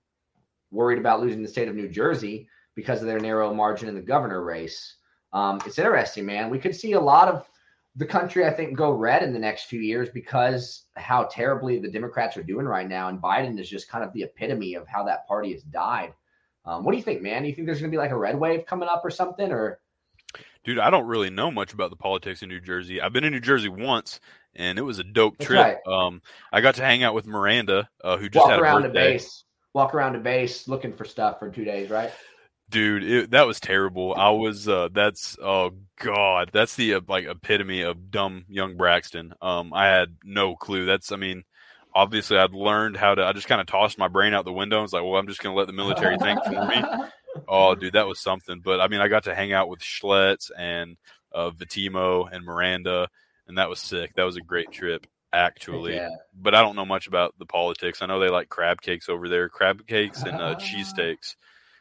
worried 0.70 0.98
about 0.98 1.20
losing 1.20 1.42
the 1.42 1.48
state 1.48 1.68
of 1.68 1.74
New 1.74 1.88
Jersey 1.88 2.48
because 2.74 3.00
of 3.00 3.06
their 3.08 3.18
narrow 3.20 3.52
margin 3.52 3.88
in 3.88 3.94
the 3.94 4.00
governor 4.00 4.44
race. 4.44 4.96
Um, 5.32 5.60
it's 5.66 5.78
interesting, 5.78 6.26
man. 6.26 6.50
We 6.50 6.58
could 6.58 6.74
see 6.74 6.92
a 6.92 7.00
lot 7.00 7.28
of 7.28 7.48
the 7.98 8.06
country, 8.06 8.46
I 8.46 8.50
think, 8.50 8.76
go 8.76 8.92
red 8.92 9.24
in 9.24 9.32
the 9.32 9.40
next 9.40 9.64
few 9.64 9.80
years 9.80 10.08
because 10.08 10.84
how 10.96 11.24
terribly 11.24 11.80
the 11.80 11.90
Democrats 11.90 12.36
are 12.36 12.44
doing 12.44 12.64
right 12.64 12.88
now, 12.88 13.08
and 13.08 13.20
Biden 13.20 13.58
is 13.58 13.68
just 13.68 13.88
kind 13.88 14.04
of 14.04 14.12
the 14.12 14.22
epitome 14.22 14.74
of 14.74 14.86
how 14.86 15.04
that 15.04 15.26
party 15.26 15.52
has 15.52 15.62
died. 15.64 16.14
Um, 16.64 16.84
what 16.84 16.92
do 16.92 16.98
you 16.98 17.02
think, 17.02 17.22
man? 17.22 17.42
Do 17.42 17.48
you 17.48 17.54
think 17.54 17.66
there's 17.66 17.80
going 17.80 17.90
to 17.90 17.94
be 17.94 17.98
like 17.98 18.12
a 18.12 18.16
red 18.16 18.38
wave 18.38 18.66
coming 18.66 18.88
up 18.88 19.02
or 19.04 19.10
something, 19.10 19.50
or 19.50 19.80
Dude, 20.64 20.78
I 20.78 20.90
don't 20.90 21.06
really 21.06 21.30
know 21.30 21.50
much 21.50 21.72
about 21.72 21.90
the 21.90 21.96
politics 21.96 22.42
in 22.42 22.48
New 22.48 22.60
Jersey. 22.60 23.00
I've 23.00 23.12
been 23.12 23.24
in 23.24 23.32
New 23.32 23.40
Jersey 23.40 23.68
once, 23.68 24.20
and 24.54 24.78
it 24.78 24.82
was 24.82 24.98
a 24.98 25.04
dope 25.04 25.38
That's 25.38 25.48
trip. 25.48 25.78
Um, 25.86 26.22
I 26.52 26.60
got 26.60 26.76
to 26.76 26.82
hang 26.82 27.02
out 27.02 27.14
with 27.14 27.26
Miranda, 27.26 27.88
uh, 28.04 28.16
who 28.16 28.28
just 28.28 28.44
Walk 28.44 28.50
had 28.50 28.58
a 28.60 28.62
around 28.62 28.82
the 28.82 28.88
birthday. 28.88 29.12
base. 29.14 29.44
Walk 29.74 29.94
around 29.94 30.12
the 30.12 30.18
base 30.20 30.68
looking 30.68 30.92
for 30.92 31.04
stuff 31.04 31.38
for 31.38 31.50
two 31.50 31.64
days, 31.64 31.90
right? 31.90 32.12
Dude, 32.70 33.02
it, 33.02 33.30
that 33.30 33.46
was 33.46 33.60
terrible. 33.60 34.14
I 34.14 34.30
was 34.30 34.68
uh 34.68 34.88
that's 34.92 35.38
oh 35.42 35.70
god, 35.98 36.50
that's 36.52 36.76
the 36.76 36.94
uh, 36.94 37.00
like 37.08 37.26
epitome 37.26 37.80
of 37.82 38.10
dumb 38.10 38.44
young 38.48 38.76
Braxton. 38.76 39.32
Um 39.40 39.72
I 39.72 39.86
had 39.86 40.16
no 40.22 40.54
clue. 40.54 40.84
That's 40.84 41.10
I 41.10 41.16
mean, 41.16 41.44
obviously 41.94 42.36
I'd 42.36 42.52
learned 42.52 42.96
how 42.98 43.14
to 43.14 43.24
I 43.24 43.32
just 43.32 43.48
kind 43.48 43.60
of 43.60 43.66
tossed 43.66 43.98
my 43.98 44.08
brain 44.08 44.34
out 44.34 44.44
the 44.44 44.52
window 44.52 44.76
and 44.76 44.82
was 44.82 44.92
like, 44.92 45.02
well, 45.02 45.16
I'm 45.16 45.28
just 45.28 45.40
going 45.40 45.54
to 45.54 45.58
let 45.58 45.66
the 45.66 45.72
military 45.72 46.18
think 46.22 46.44
for 46.44 46.66
me. 46.66 46.82
Oh, 47.46 47.74
dude, 47.74 47.94
that 47.94 48.06
was 48.06 48.20
something. 48.20 48.60
But 48.62 48.80
I 48.80 48.88
mean, 48.88 49.00
I 49.00 49.08
got 49.08 49.24
to 49.24 49.34
hang 49.34 49.52
out 49.52 49.70
with 49.70 49.80
Schlitz 49.80 50.50
and 50.56 50.96
uh 51.32 51.50
Vitimo 51.50 52.28
and 52.30 52.44
Miranda 52.44 53.08
and 53.46 53.56
that 53.56 53.70
was 53.70 53.80
sick. 53.80 54.12
That 54.14 54.24
was 54.24 54.36
a 54.36 54.42
great 54.42 54.70
trip 54.70 55.06
actually. 55.32 55.94
Yeah. 55.94 56.10
But 56.34 56.54
I 56.54 56.62
don't 56.62 56.76
know 56.76 56.84
much 56.84 57.06
about 57.06 57.34
the 57.38 57.46
politics. 57.46 58.02
I 58.02 58.06
know 58.06 58.20
they 58.20 58.28
like 58.28 58.48
crab 58.48 58.82
cakes 58.82 59.08
over 59.08 59.28
there, 59.28 59.48
crab 59.48 59.86
cakes 59.86 60.22
and 60.22 60.36
uh, 60.36 60.56
cheesesteaks 60.56 61.36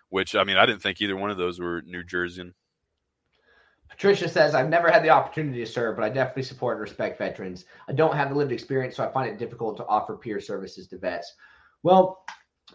which 0.10 0.36
I 0.36 0.44
mean, 0.44 0.58
I 0.58 0.66
didn't 0.66 0.82
think 0.82 1.02
either 1.02 1.16
one 1.16 1.32
of 1.32 1.38
those 1.38 1.60
were 1.60 1.82
New 1.84 2.04
Jerseyan. 2.04 2.54
Patricia 3.90 4.28
says, 4.28 4.54
I've 4.54 4.70
never 4.70 4.92
had 4.92 5.04
the 5.04 5.10
opportunity 5.10 5.60
to 5.60 5.66
serve, 5.66 5.96
but 5.96 6.04
I 6.04 6.10
definitely 6.10 6.44
support 6.44 6.76
and 6.76 6.82
respect 6.82 7.18
veterans. 7.18 7.66
I 7.88 7.94
don't 7.94 8.16
have 8.16 8.30
the 8.30 8.36
lived 8.36 8.52
experience, 8.52 8.96
so 8.96 9.04
I 9.04 9.12
find 9.12 9.30
it 9.30 9.40
difficult 9.40 9.78
to 9.78 9.86
offer 9.88 10.18
peer 10.18 10.42
services 10.42 10.88
to 10.90 10.98
vets. 10.98 11.34
Well, 11.84 12.26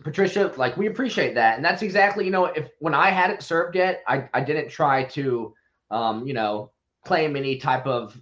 Patricia, 0.02 0.52
like 0.56 0.76
we 0.78 0.86
appreciate 0.86 1.34
that. 1.34 1.56
And 1.56 1.64
that's 1.64 1.82
exactly, 1.82 2.24
you 2.24 2.30
know, 2.30 2.46
if 2.46 2.70
when 2.78 2.94
I 2.94 3.10
hadn't 3.10 3.42
served 3.42 3.76
yet, 3.76 4.02
I, 4.08 4.28
I 4.32 4.40
didn't 4.40 4.70
try 4.70 5.04
to 5.04 5.54
um, 5.92 6.26
you 6.26 6.32
know, 6.32 6.72
claim 7.04 7.36
any 7.36 7.58
type 7.58 7.86
of, 7.86 8.18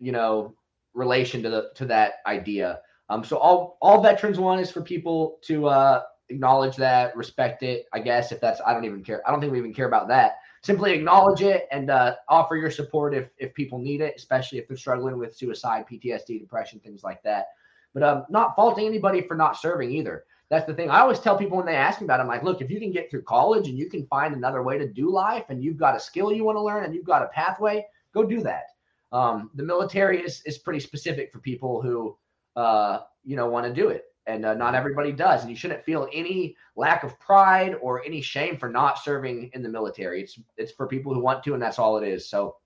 you 0.00 0.12
know, 0.12 0.54
relation 0.92 1.42
to 1.44 1.48
the 1.48 1.70
to 1.76 1.86
that 1.86 2.14
idea. 2.26 2.80
Um, 3.08 3.24
so 3.24 3.38
all 3.38 3.78
all 3.80 4.02
veterans 4.02 4.38
want 4.38 4.60
is 4.60 4.70
for 4.70 4.82
people 4.82 5.38
to 5.44 5.66
uh 5.68 6.02
acknowledge 6.28 6.76
that, 6.76 7.16
respect 7.16 7.62
it, 7.62 7.86
I 7.92 8.00
guess, 8.00 8.32
if 8.32 8.40
that's 8.40 8.60
I 8.66 8.72
don't 8.72 8.84
even 8.84 9.02
care. 9.02 9.26
I 9.26 9.30
don't 9.30 9.40
think 9.40 9.52
we 9.52 9.58
even 9.58 9.74
care 9.74 9.88
about 9.88 10.08
that 10.08 10.38
simply 10.62 10.92
acknowledge 10.92 11.42
it 11.42 11.68
and 11.70 11.90
uh, 11.90 12.16
offer 12.28 12.56
your 12.56 12.70
support 12.70 13.14
if 13.14 13.28
if 13.38 13.54
people 13.54 13.78
need 13.78 14.00
it, 14.00 14.14
especially 14.16 14.58
if 14.58 14.68
they're 14.68 14.76
struggling 14.76 15.18
with 15.18 15.36
suicide, 15.36 15.84
PTSD, 15.90 16.40
depression, 16.40 16.80
things 16.80 17.02
like 17.02 17.22
that. 17.22 17.46
But 17.94 18.02
um, 18.02 18.24
not 18.28 18.54
faulting 18.54 18.86
anybody 18.86 19.22
for 19.22 19.34
not 19.34 19.56
serving 19.56 19.90
either. 19.90 20.24
That's 20.50 20.66
the 20.66 20.74
thing. 20.74 20.88
I 20.90 21.00
always 21.00 21.20
tell 21.20 21.36
people 21.36 21.58
when 21.58 21.66
they 21.66 21.74
ask 21.74 22.00
me 22.00 22.06
about 22.06 22.20
it, 22.20 22.22
I'm 22.22 22.28
like, 22.28 22.42
look, 22.42 22.62
if 22.62 22.70
you 22.70 22.80
can 22.80 22.90
get 22.90 23.10
through 23.10 23.22
college 23.22 23.68
and 23.68 23.78
you 23.78 23.90
can 23.90 24.06
find 24.06 24.34
another 24.34 24.62
way 24.62 24.78
to 24.78 24.88
do 24.88 25.10
life 25.10 25.44
and 25.50 25.62
you've 25.62 25.76
got 25.76 25.94
a 25.94 26.00
skill 26.00 26.32
you 26.32 26.42
want 26.42 26.56
to 26.56 26.62
learn 26.62 26.84
and 26.84 26.94
you've 26.94 27.04
got 27.04 27.22
a 27.22 27.28
pathway, 27.28 27.84
go 28.14 28.24
do 28.24 28.40
that. 28.42 28.64
Um, 29.12 29.50
the 29.54 29.62
military 29.62 30.20
is 30.20 30.42
is 30.44 30.58
pretty 30.58 30.80
specific 30.80 31.32
for 31.32 31.38
people 31.38 31.80
who 31.82 32.16
uh, 32.56 33.00
you 33.24 33.36
know 33.36 33.48
want 33.48 33.66
to 33.66 33.72
do 33.72 33.88
it 33.88 34.04
and 34.28 34.44
uh, 34.44 34.54
not 34.54 34.74
everybody 34.74 35.10
does 35.10 35.40
and 35.40 35.50
you 35.50 35.56
shouldn't 35.56 35.82
feel 35.82 36.06
any 36.12 36.54
lack 36.76 37.02
of 37.02 37.18
pride 37.18 37.74
or 37.80 38.04
any 38.04 38.20
shame 38.20 38.56
for 38.58 38.68
not 38.68 38.98
serving 38.98 39.50
in 39.54 39.62
the 39.62 39.68
military. 39.68 40.22
It's 40.22 40.38
it's 40.56 40.70
for 40.70 40.86
people 40.86 41.12
who 41.12 41.20
want 41.20 41.42
to 41.44 41.54
and 41.54 41.62
that's 41.62 41.78
all 41.78 41.96
it 41.96 42.06
is. 42.06 42.28
So 42.28 42.56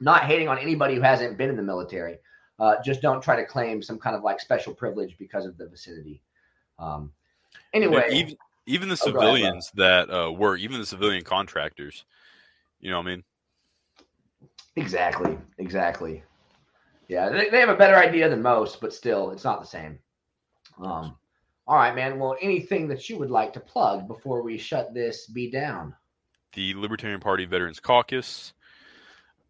not 0.00 0.24
hating 0.24 0.48
on 0.48 0.58
anybody 0.58 0.94
who 0.94 1.02
hasn't 1.02 1.36
been 1.36 1.50
in 1.50 1.56
the 1.56 1.62
military 1.62 2.18
uh, 2.58 2.76
just 2.82 3.02
don't 3.02 3.22
try 3.22 3.36
to 3.36 3.44
claim 3.44 3.82
some 3.82 3.98
kind 3.98 4.16
of 4.16 4.22
like 4.22 4.40
special 4.40 4.74
privilege 4.74 5.16
because 5.18 5.44
of 5.44 5.56
the 5.58 5.68
vicinity. 5.68 6.22
Um, 6.78 7.12
anyway. 7.74 8.08
even 8.12 8.36
even 8.66 8.88
the 8.88 8.98
Oh, 9.02 9.12
go 9.12 9.18
ahead, 9.18 9.28
civilians 9.28 9.70
that 9.74 10.10
uh, 10.10 10.32
work, 10.32 10.60
even 10.60 10.80
the 10.80 10.86
civilian 10.86 11.22
contractors, 11.22 12.04
you 12.80 12.90
know, 12.90 12.98
what 12.98 13.06
I 13.06 13.10
mean, 13.10 13.24
exactly 14.76 15.38
exactly. 15.58 16.22
Yeah 17.08 17.28
they, 17.28 17.50
they 17.50 17.60
have 17.60 17.68
a 17.68 17.76
better 17.76 17.96
idea 17.96 18.28
than 18.28 18.40
most 18.40 18.80
but 18.80 18.94
still 18.94 19.32
it's 19.32 19.44
not 19.44 19.60
the 19.60 19.66
same 19.66 19.98
um, 20.82 21.16
all 21.66 21.76
right 21.76 21.94
man 21.94 22.18
well 22.18 22.36
anything 22.40 22.88
that 22.88 23.08
you 23.08 23.18
would 23.18 23.30
like 23.30 23.52
to 23.52 23.60
plug 23.60 24.08
before 24.08 24.42
we 24.42 24.58
shut 24.58 24.92
this 24.94 25.26
be 25.26 25.50
down 25.50 25.94
the 26.52 26.74
Libertarian 26.74 27.20
Party 27.20 27.44
Veterans 27.44 27.80
Caucus. 27.80 28.52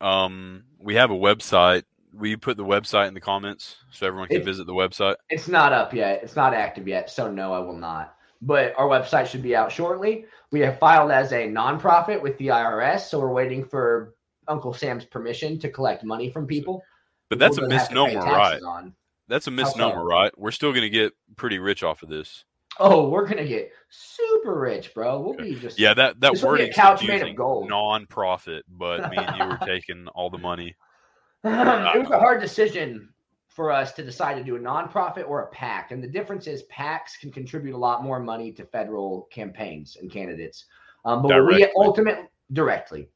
Um, 0.01 0.65
we 0.79 0.95
have 0.95 1.11
a 1.11 1.15
website. 1.15 1.85
We 2.13 2.37
put 2.37 2.57
the 2.57 2.65
website 2.65 3.09
in 3.09 3.15
the 3.15 3.21
comments 3.21 3.77
so 3.93 4.07
everyone 4.07 4.29
can 4.29 4.39
It- 4.39 4.45
visit 4.45 4.67
the 4.67 4.75
website. 4.75 5.17
It's 5.29 5.49
not 5.49 5.73
up 5.73 5.95
yet. 5.95 6.23
It's 6.23 6.37
not 6.37 6.55
active 6.55 6.89
yet. 6.89 7.11
So 7.11 7.31
no, 7.31 7.53
I 7.53 7.61
will 7.61 7.77
not. 7.77 8.17
But 8.43 8.75
our 8.79 8.89
website 8.89 9.27
should 9.27 9.43
be 9.43 9.55
out 9.55 9.71
shortly. 9.71 10.25
We 10.51 10.61
have 10.61 10.79
filed 10.79 11.11
as 11.11 11.33
a 11.33 11.47
nonprofit 11.47 12.21
with 12.21 12.37
the 12.39 12.49
IRS, 12.49 13.01
so 13.09 13.21
we're 13.21 13.33
waiting 13.33 13.65
for 13.65 14.15
Uncle 14.49 14.73
Sam's 14.73 15.05
permission 15.05 15.59
to 15.61 15.69
collect 15.69 16.05
money 16.05 16.31
from 16.31 16.47
people. 16.47 16.83
But 17.29 17.39
that's 17.39 17.59
a 17.59 17.61
People 17.61 17.69
that 17.69 17.79
have 17.79 17.89
to 17.89 17.95
pay 17.95 18.15
misnomer, 18.15 18.33
right? 18.33 18.63
On. 18.63 18.95
That's 19.31 19.47
a 19.47 19.51
misnomer, 19.51 20.05
right? 20.05 20.33
We're 20.37 20.51
still 20.51 20.73
going 20.73 20.83
to 20.83 20.91
get 20.91 21.13
pretty 21.37 21.59
rich 21.59 21.83
off 21.83 22.03
of 22.03 22.09
this. 22.09 22.45
Oh, 22.79 23.09
we're 23.09 23.27
gonna 23.27 23.47
get 23.47 23.73
super 23.91 24.59
rich, 24.59 24.95
bro. 24.95 25.21
We'll 25.21 25.35
be 25.35 25.55
just 25.55 25.79
Yeah, 25.79 25.93
that 25.95 26.21
that 26.21 26.33
This 26.33 26.43
will 26.43 26.53
be 26.53 26.63
a 26.63 26.65
wording's 26.67 26.77
couch 26.77 27.07
made 27.07 27.21
of 27.21 27.37
gold. 27.37 27.69
Non-profit, 27.69 28.65
but 28.69 29.11
me 29.11 29.19
and 29.19 29.37
you 29.37 29.45
were 29.45 29.59
taking 29.67 30.07
all 30.09 30.31
the 30.31 30.39
money. 30.39 30.77
it 31.45 31.99
was 31.99 32.11
a 32.11 32.19
hard 32.19 32.41
decision 32.41 33.13
for 33.49 33.71
us 33.71 33.93
to 33.93 34.05
decide 34.05 34.35
to 34.37 34.45
do 34.45 34.57
a 34.57 34.59
nonprofit 34.59 35.29
or 35.29 35.43
a 35.43 35.47
PAC. 35.49 35.91
And 35.91 36.03
the 36.03 36.09
difference 36.09 36.47
is 36.47 36.63
PACs 36.73 37.19
can 37.21 37.33
contribute 37.33 37.75
a 37.75 37.79
lot 37.79 38.03
more 38.03 38.21
money 38.21 38.53
to 38.53 38.65
federal 38.65 39.29
campaigns 39.33 39.97
and 40.01 40.11
candidates. 40.11 40.67
Um, 41.05 41.23
but 41.23 41.45
we 41.45 41.67
ultimately 41.77 42.25
directly. 42.53 43.09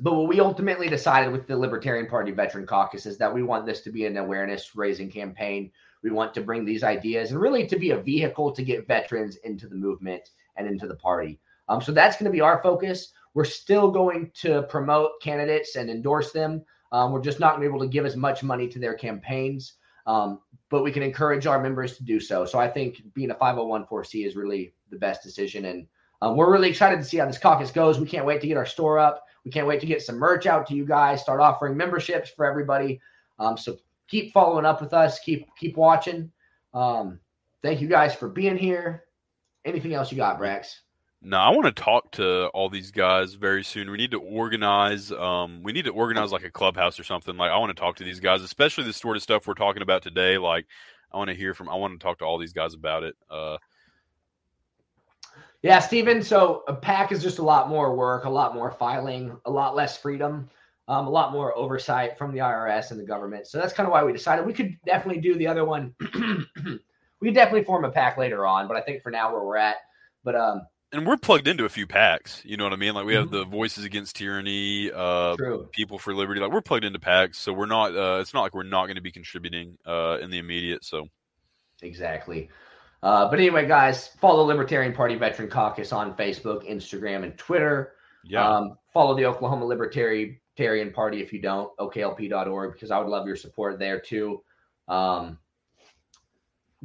But 0.00 0.14
what 0.14 0.28
we 0.28 0.40
ultimately 0.40 0.88
decided 0.88 1.32
with 1.32 1.46
the 1.46 1.56
Libertarian 1.56 2.06
Party 2.06 2.30
Veteran 2.30 2.66
Caucus 2.66 3.06
is 3.06 3.18
that 3.18 3.32
we 3.32 3.42
want 3.42 3.66
this 3.66 3.80
to 3.82 3.90
be 3.90 4.06
an 4.06 4.16
awareness 4.16 4.76
raising 4.76 5.10
campaign. 5.10 5.72
We 6.02 6.10
want 6.10 6.34
to 6.34 6.40
bring 6.40 6.64
these 6.64 6.84
ideas 6.84 7.32
and 7.32 7.40
really 7.40 7.66
to 7.66 7.76
be 7.76 7.90
a 7.90 7.98
vehicle 7.98 8.52
to 8.52 8.62
get 8.62 8.86
veterans 8.86 9.36
into 9.36 9.66
the 9.66 9.74
movement 9.74 10.30
and 10.56 10.68
into 10.68 10.86
the 10.86 10.94
party. 10.94 11.40
Um, 11.68 11.82
so 11.82 11.92
that's 11.92 12.16
going 12.16 12.30
to 12.30 12.36
be 12.36 12.40
our 12.40 12.62
focus. 12.62 13.12
We're 13.34 13.44
still 13.44 13.90
going 13.90 14.30
to 14.36 14.62
promote 14.62 15.20
candidates 15.20 15.76
and 15.76 15.90
endorse 15.90 16.32
them. 16.32 16.64
Um, 16.92 17.12
we're 17.12 17.22
just 17.22 17.40
not 17.40 17.56
going 17.56 17.62
to 17.62 17.68
be 17.68 17.74
able 17.74 17.84
to 17.84 17.92
give 17.92 18.06
as 18.06 18.16
much 18.16 18.42
money 18.42 18.68
to 18.68 18.78
their 18.78 18.94
campaigns, 18.94 19.74
um, 20.06 20.40
but 20.70 20.82
we 20.82 20.92
can 20.92 21.02
encourage 21.02 21.46
our 21.46 21.60
members 21.60 21.96
to 21.96 22.04
do 22.04 22.18
so. 22.20 22.46
So 22.46 22.58
I 22.58 22.68
think 22.68 23.02
being 23.14 23.30
a 23.30 23.34
501c 23.34 24.26
is 24.26 24.36
really 24.36 24.72
the 24.90 24.96
best 24.96 25.22
decision. 25.22 25.66
And 25.66 25.86
um, 26.22 26.36
we're 26.36 26.50
really 26.50 26.70
excited 26.70 26.96
to 26.96 27.04
see 27.04 27.18
how 27.18 27.26
this 27.26 27.38
caucus 27.38 27.70
goes. 27.70 28.00
We 28.00 28.06
can't 28.06 28.24
wait 28.24 28.40
to 28.40 28.46
get 28.46 28.56
our 28.56 28.66
store 28.66 28.98
up. 28.98 29.24
We 29.48 29.52
can't 29.52 29.66
wait 29.66 29.80
to 29.80 29.86
get 29.86 30.02
some 30.02 30.16
merch 30.16 30.44
out 30.44 30.66
to 30.66 30.74
you 30.74 30.84
guys, 30.84 31.22
start 31.22 31.40
offering 31.40 31.74
memberships 31.74 32.28
for 32.28 32.44
everybody. 32.44 33.00
Um, 33.38 33.56
so 33.56 33.78
keep 34.06 34.30
following 34.34 34.66
up 34.66 34.82
with 34.82 34.92
us. 34.92 35.20
Keep 35.20 35.48
keep 35.58 35.78
watching. 35.78 36.30
Um, 36.74 37.18
thank 37.62 37.80
you 37.80 37.88
guys 37.88 38.14
for 38.14 38.28
being 38.28 38.58
here. 38.58 39.04
Anything 39.64 39.94
else 39.94 40.12
you 40.12 40.18
got, 40.18 40.38
Brax? 40.38 40.74
No, 41.22 41.38
I 41.38 41.48
want 41.48 41.64
to 41.64 41.72
talk 41.82 42.12
to 42.12 42.48
all 42.48 42.68
these 42.68 42.90
guys 42.90 43.32
very 43.36 43.64
soon. 43.64 43.90
We 43.90 43.96
need 43.96 44.10
to 44.10 44.20
organize. 44.20 45.10
Um, 45.12 45.62
we 45.62 45.72
need 45.72 45.86
to 45.86 45.92
organize 45.92 46.30
like 46.30 46.44
a 46.44 46.50
clubhouse 46.50 47.00
or 47.00 47.04
something. 47.04 47.38
Like 47.38 47.50
I 47.50 47.56
want 47.56 47.74
to 47.74 47.80
talk 47.80 47.96
to 47.96 48.04
these 48.04 48.20
guys, 48.20 48.42
especially 48.42 48.84
the 48.84 48.92
sort 48.92 49.16
of 49.16 49.22
stuff 49.22 49.46
we're 49.46 49.54
talking 49.54 49.80
about 49.80 50.02
today. 50.02 50.36
Like 50.36 50.66
I 51.10 51.16
want 51.16 51.28
to 51.28 51.34
hear 51.34 51.54
from. 51.54 51.70
I 51.70 51.74
want 51.76 51.98
to 51.98 52.04
talk 52.04 52.18
to 52.18 52.26
all 52.26 52.36
these 52.36 52.52
guys 52.52 52.74
about 52.74 53.02
it. 53.02 53.16
Uh, 53.30 53.56
Yeah, 55.62 55.80
Steven. 55.80 56.22
So 56.22 56.62
a 56.68 56.74
PAC 56.74 57.12
is 57.12 57.22
just 57.22 57.38
a 57.38 57.42
lot 57.42 57.68
more 57.68 57.94
work, 57.96 58.24
a 58.24 58.30
lot 58.30 58.54
more 58.54 58.70
filing, 58.70 59.36
a 59.44 59.50
lot 59.50 59.74
less 59.74 59.98
freedom, 59.98 60.48
um, 60.86 61.06
a 61.06 61.10
lot 61.10 61.32
more 61.32 61.56
oversight 61.56 62.16
from 62.16 62.32
the 62.32 62.38
IRS 62.38 62.90
and 62.92 63.00
the 63.00 63.04
government. 63.04 63.46
So 63.46 63.58
that's 63.58 63.72
kind 63.72 63.86
of 63.86 63.92
why 63.92 64.04
we 64.04 64.12
decided 64.12 64.46
we 64.46 64.52
could 64.52 64.76
definitely 64.86 65.20
do 65.20 65.34
the 65.34 65.48
other 65.48 65.64
one. 65.64 65.94
we 67.20 67.32
definitely 67.32 67.64
form 67.64 67.84
a 67.84 67.90
PAC 67.90 68.18
later 68.18 68.46
on, 68.46 68.68
but 68.68 68.76
I 68.76 68.82
think 68.82 69.02
for 69.02 69.10
now 69.10 69.32
where 69.32 69.44
we're 69.44 69.56
at. 69.56 69.76
But 70.22 70.36
um, 70.36 70.62
and 70.92 71.06
we're 71.06 71.16
plugged 71.16 71.48
into 71.48 71.64
a 71.64 71.68
few 71.68 71.86
PACs. 71.86 72.44
You 72.44 72.56
know 72.56 72.64
what 72.64 72.72
I 72.72 72.76
mean? 72.76 72.94
Like 72.94 73.04
we 73.04 73.14
have 73.14 73.26
Mhm. 73.26 73.32
the 73.32 73.44
Voices 73.44 73.84
Against 73.84 74.16
Tyranny, 74.16 74.90
uh, 74.92 75.36
true. 75.36 75.68
People 75.72 75.98
for 75.98 76.14
Liberty. 76.14 76.40
Like 76.40 76.52
we're 76.52 76.62
plugged 76.62 76.84
into 76.84 76.98
PACs, 76.98 77.34
so 77.34 77.52
we're 77.52 77.66
not. 77.66 77.94
Uh, 77.96 78.18
it's 78.20 78.32
not 78.32 78.42
like 78.42 78.54
we're 78.54 78.62
not 78.62 78.86
going 78.86 78.96
to 78.96 79.02
be 79.02 79.12
contributing 79.12 79.76
uh, 79.84 80.18
in 80.22 80.30
the 80.30 80.38
immediate. 80.38 80.84
So 80.84 81.08
Exactly. 81.82 82.48
Uh, 83.02 83.30
but 83.30 83.38
anyway, 83.38 83.66
guys, 83.66 84.08
follow 84.20 84.44
Libertarian 84.44 84.92
Party 84.92 85.14
Veteran 85.14 85.48
Caucus 85.48 85.92
on 85.92 86.16
Facebook, 86.16 86.68
Instagram, 86.68 87.22
and 87.22 87.38
Twitter. 87.38 87.92
yeah, 88.24 88.46
Um, 88.48 88.76
follow 88.92 89.14
the 89.14 89.24
Oklahoma 89.24 89.64
Libertarian 89.64 90.36
Party 90.92 91.22
if 91.22 91.32
you 91.32 91.40
don't, 91.40 91.74
oklp.org, 91.78 92.72
because 92.72 92.90
I 92.90 92.98
would 92.98 93.06
love 93.08 93.26
your 93.26 93.36
support 93.36 93.78
there 93.78 94.00
too. 94.00 94.42
Um, 94.88 95.38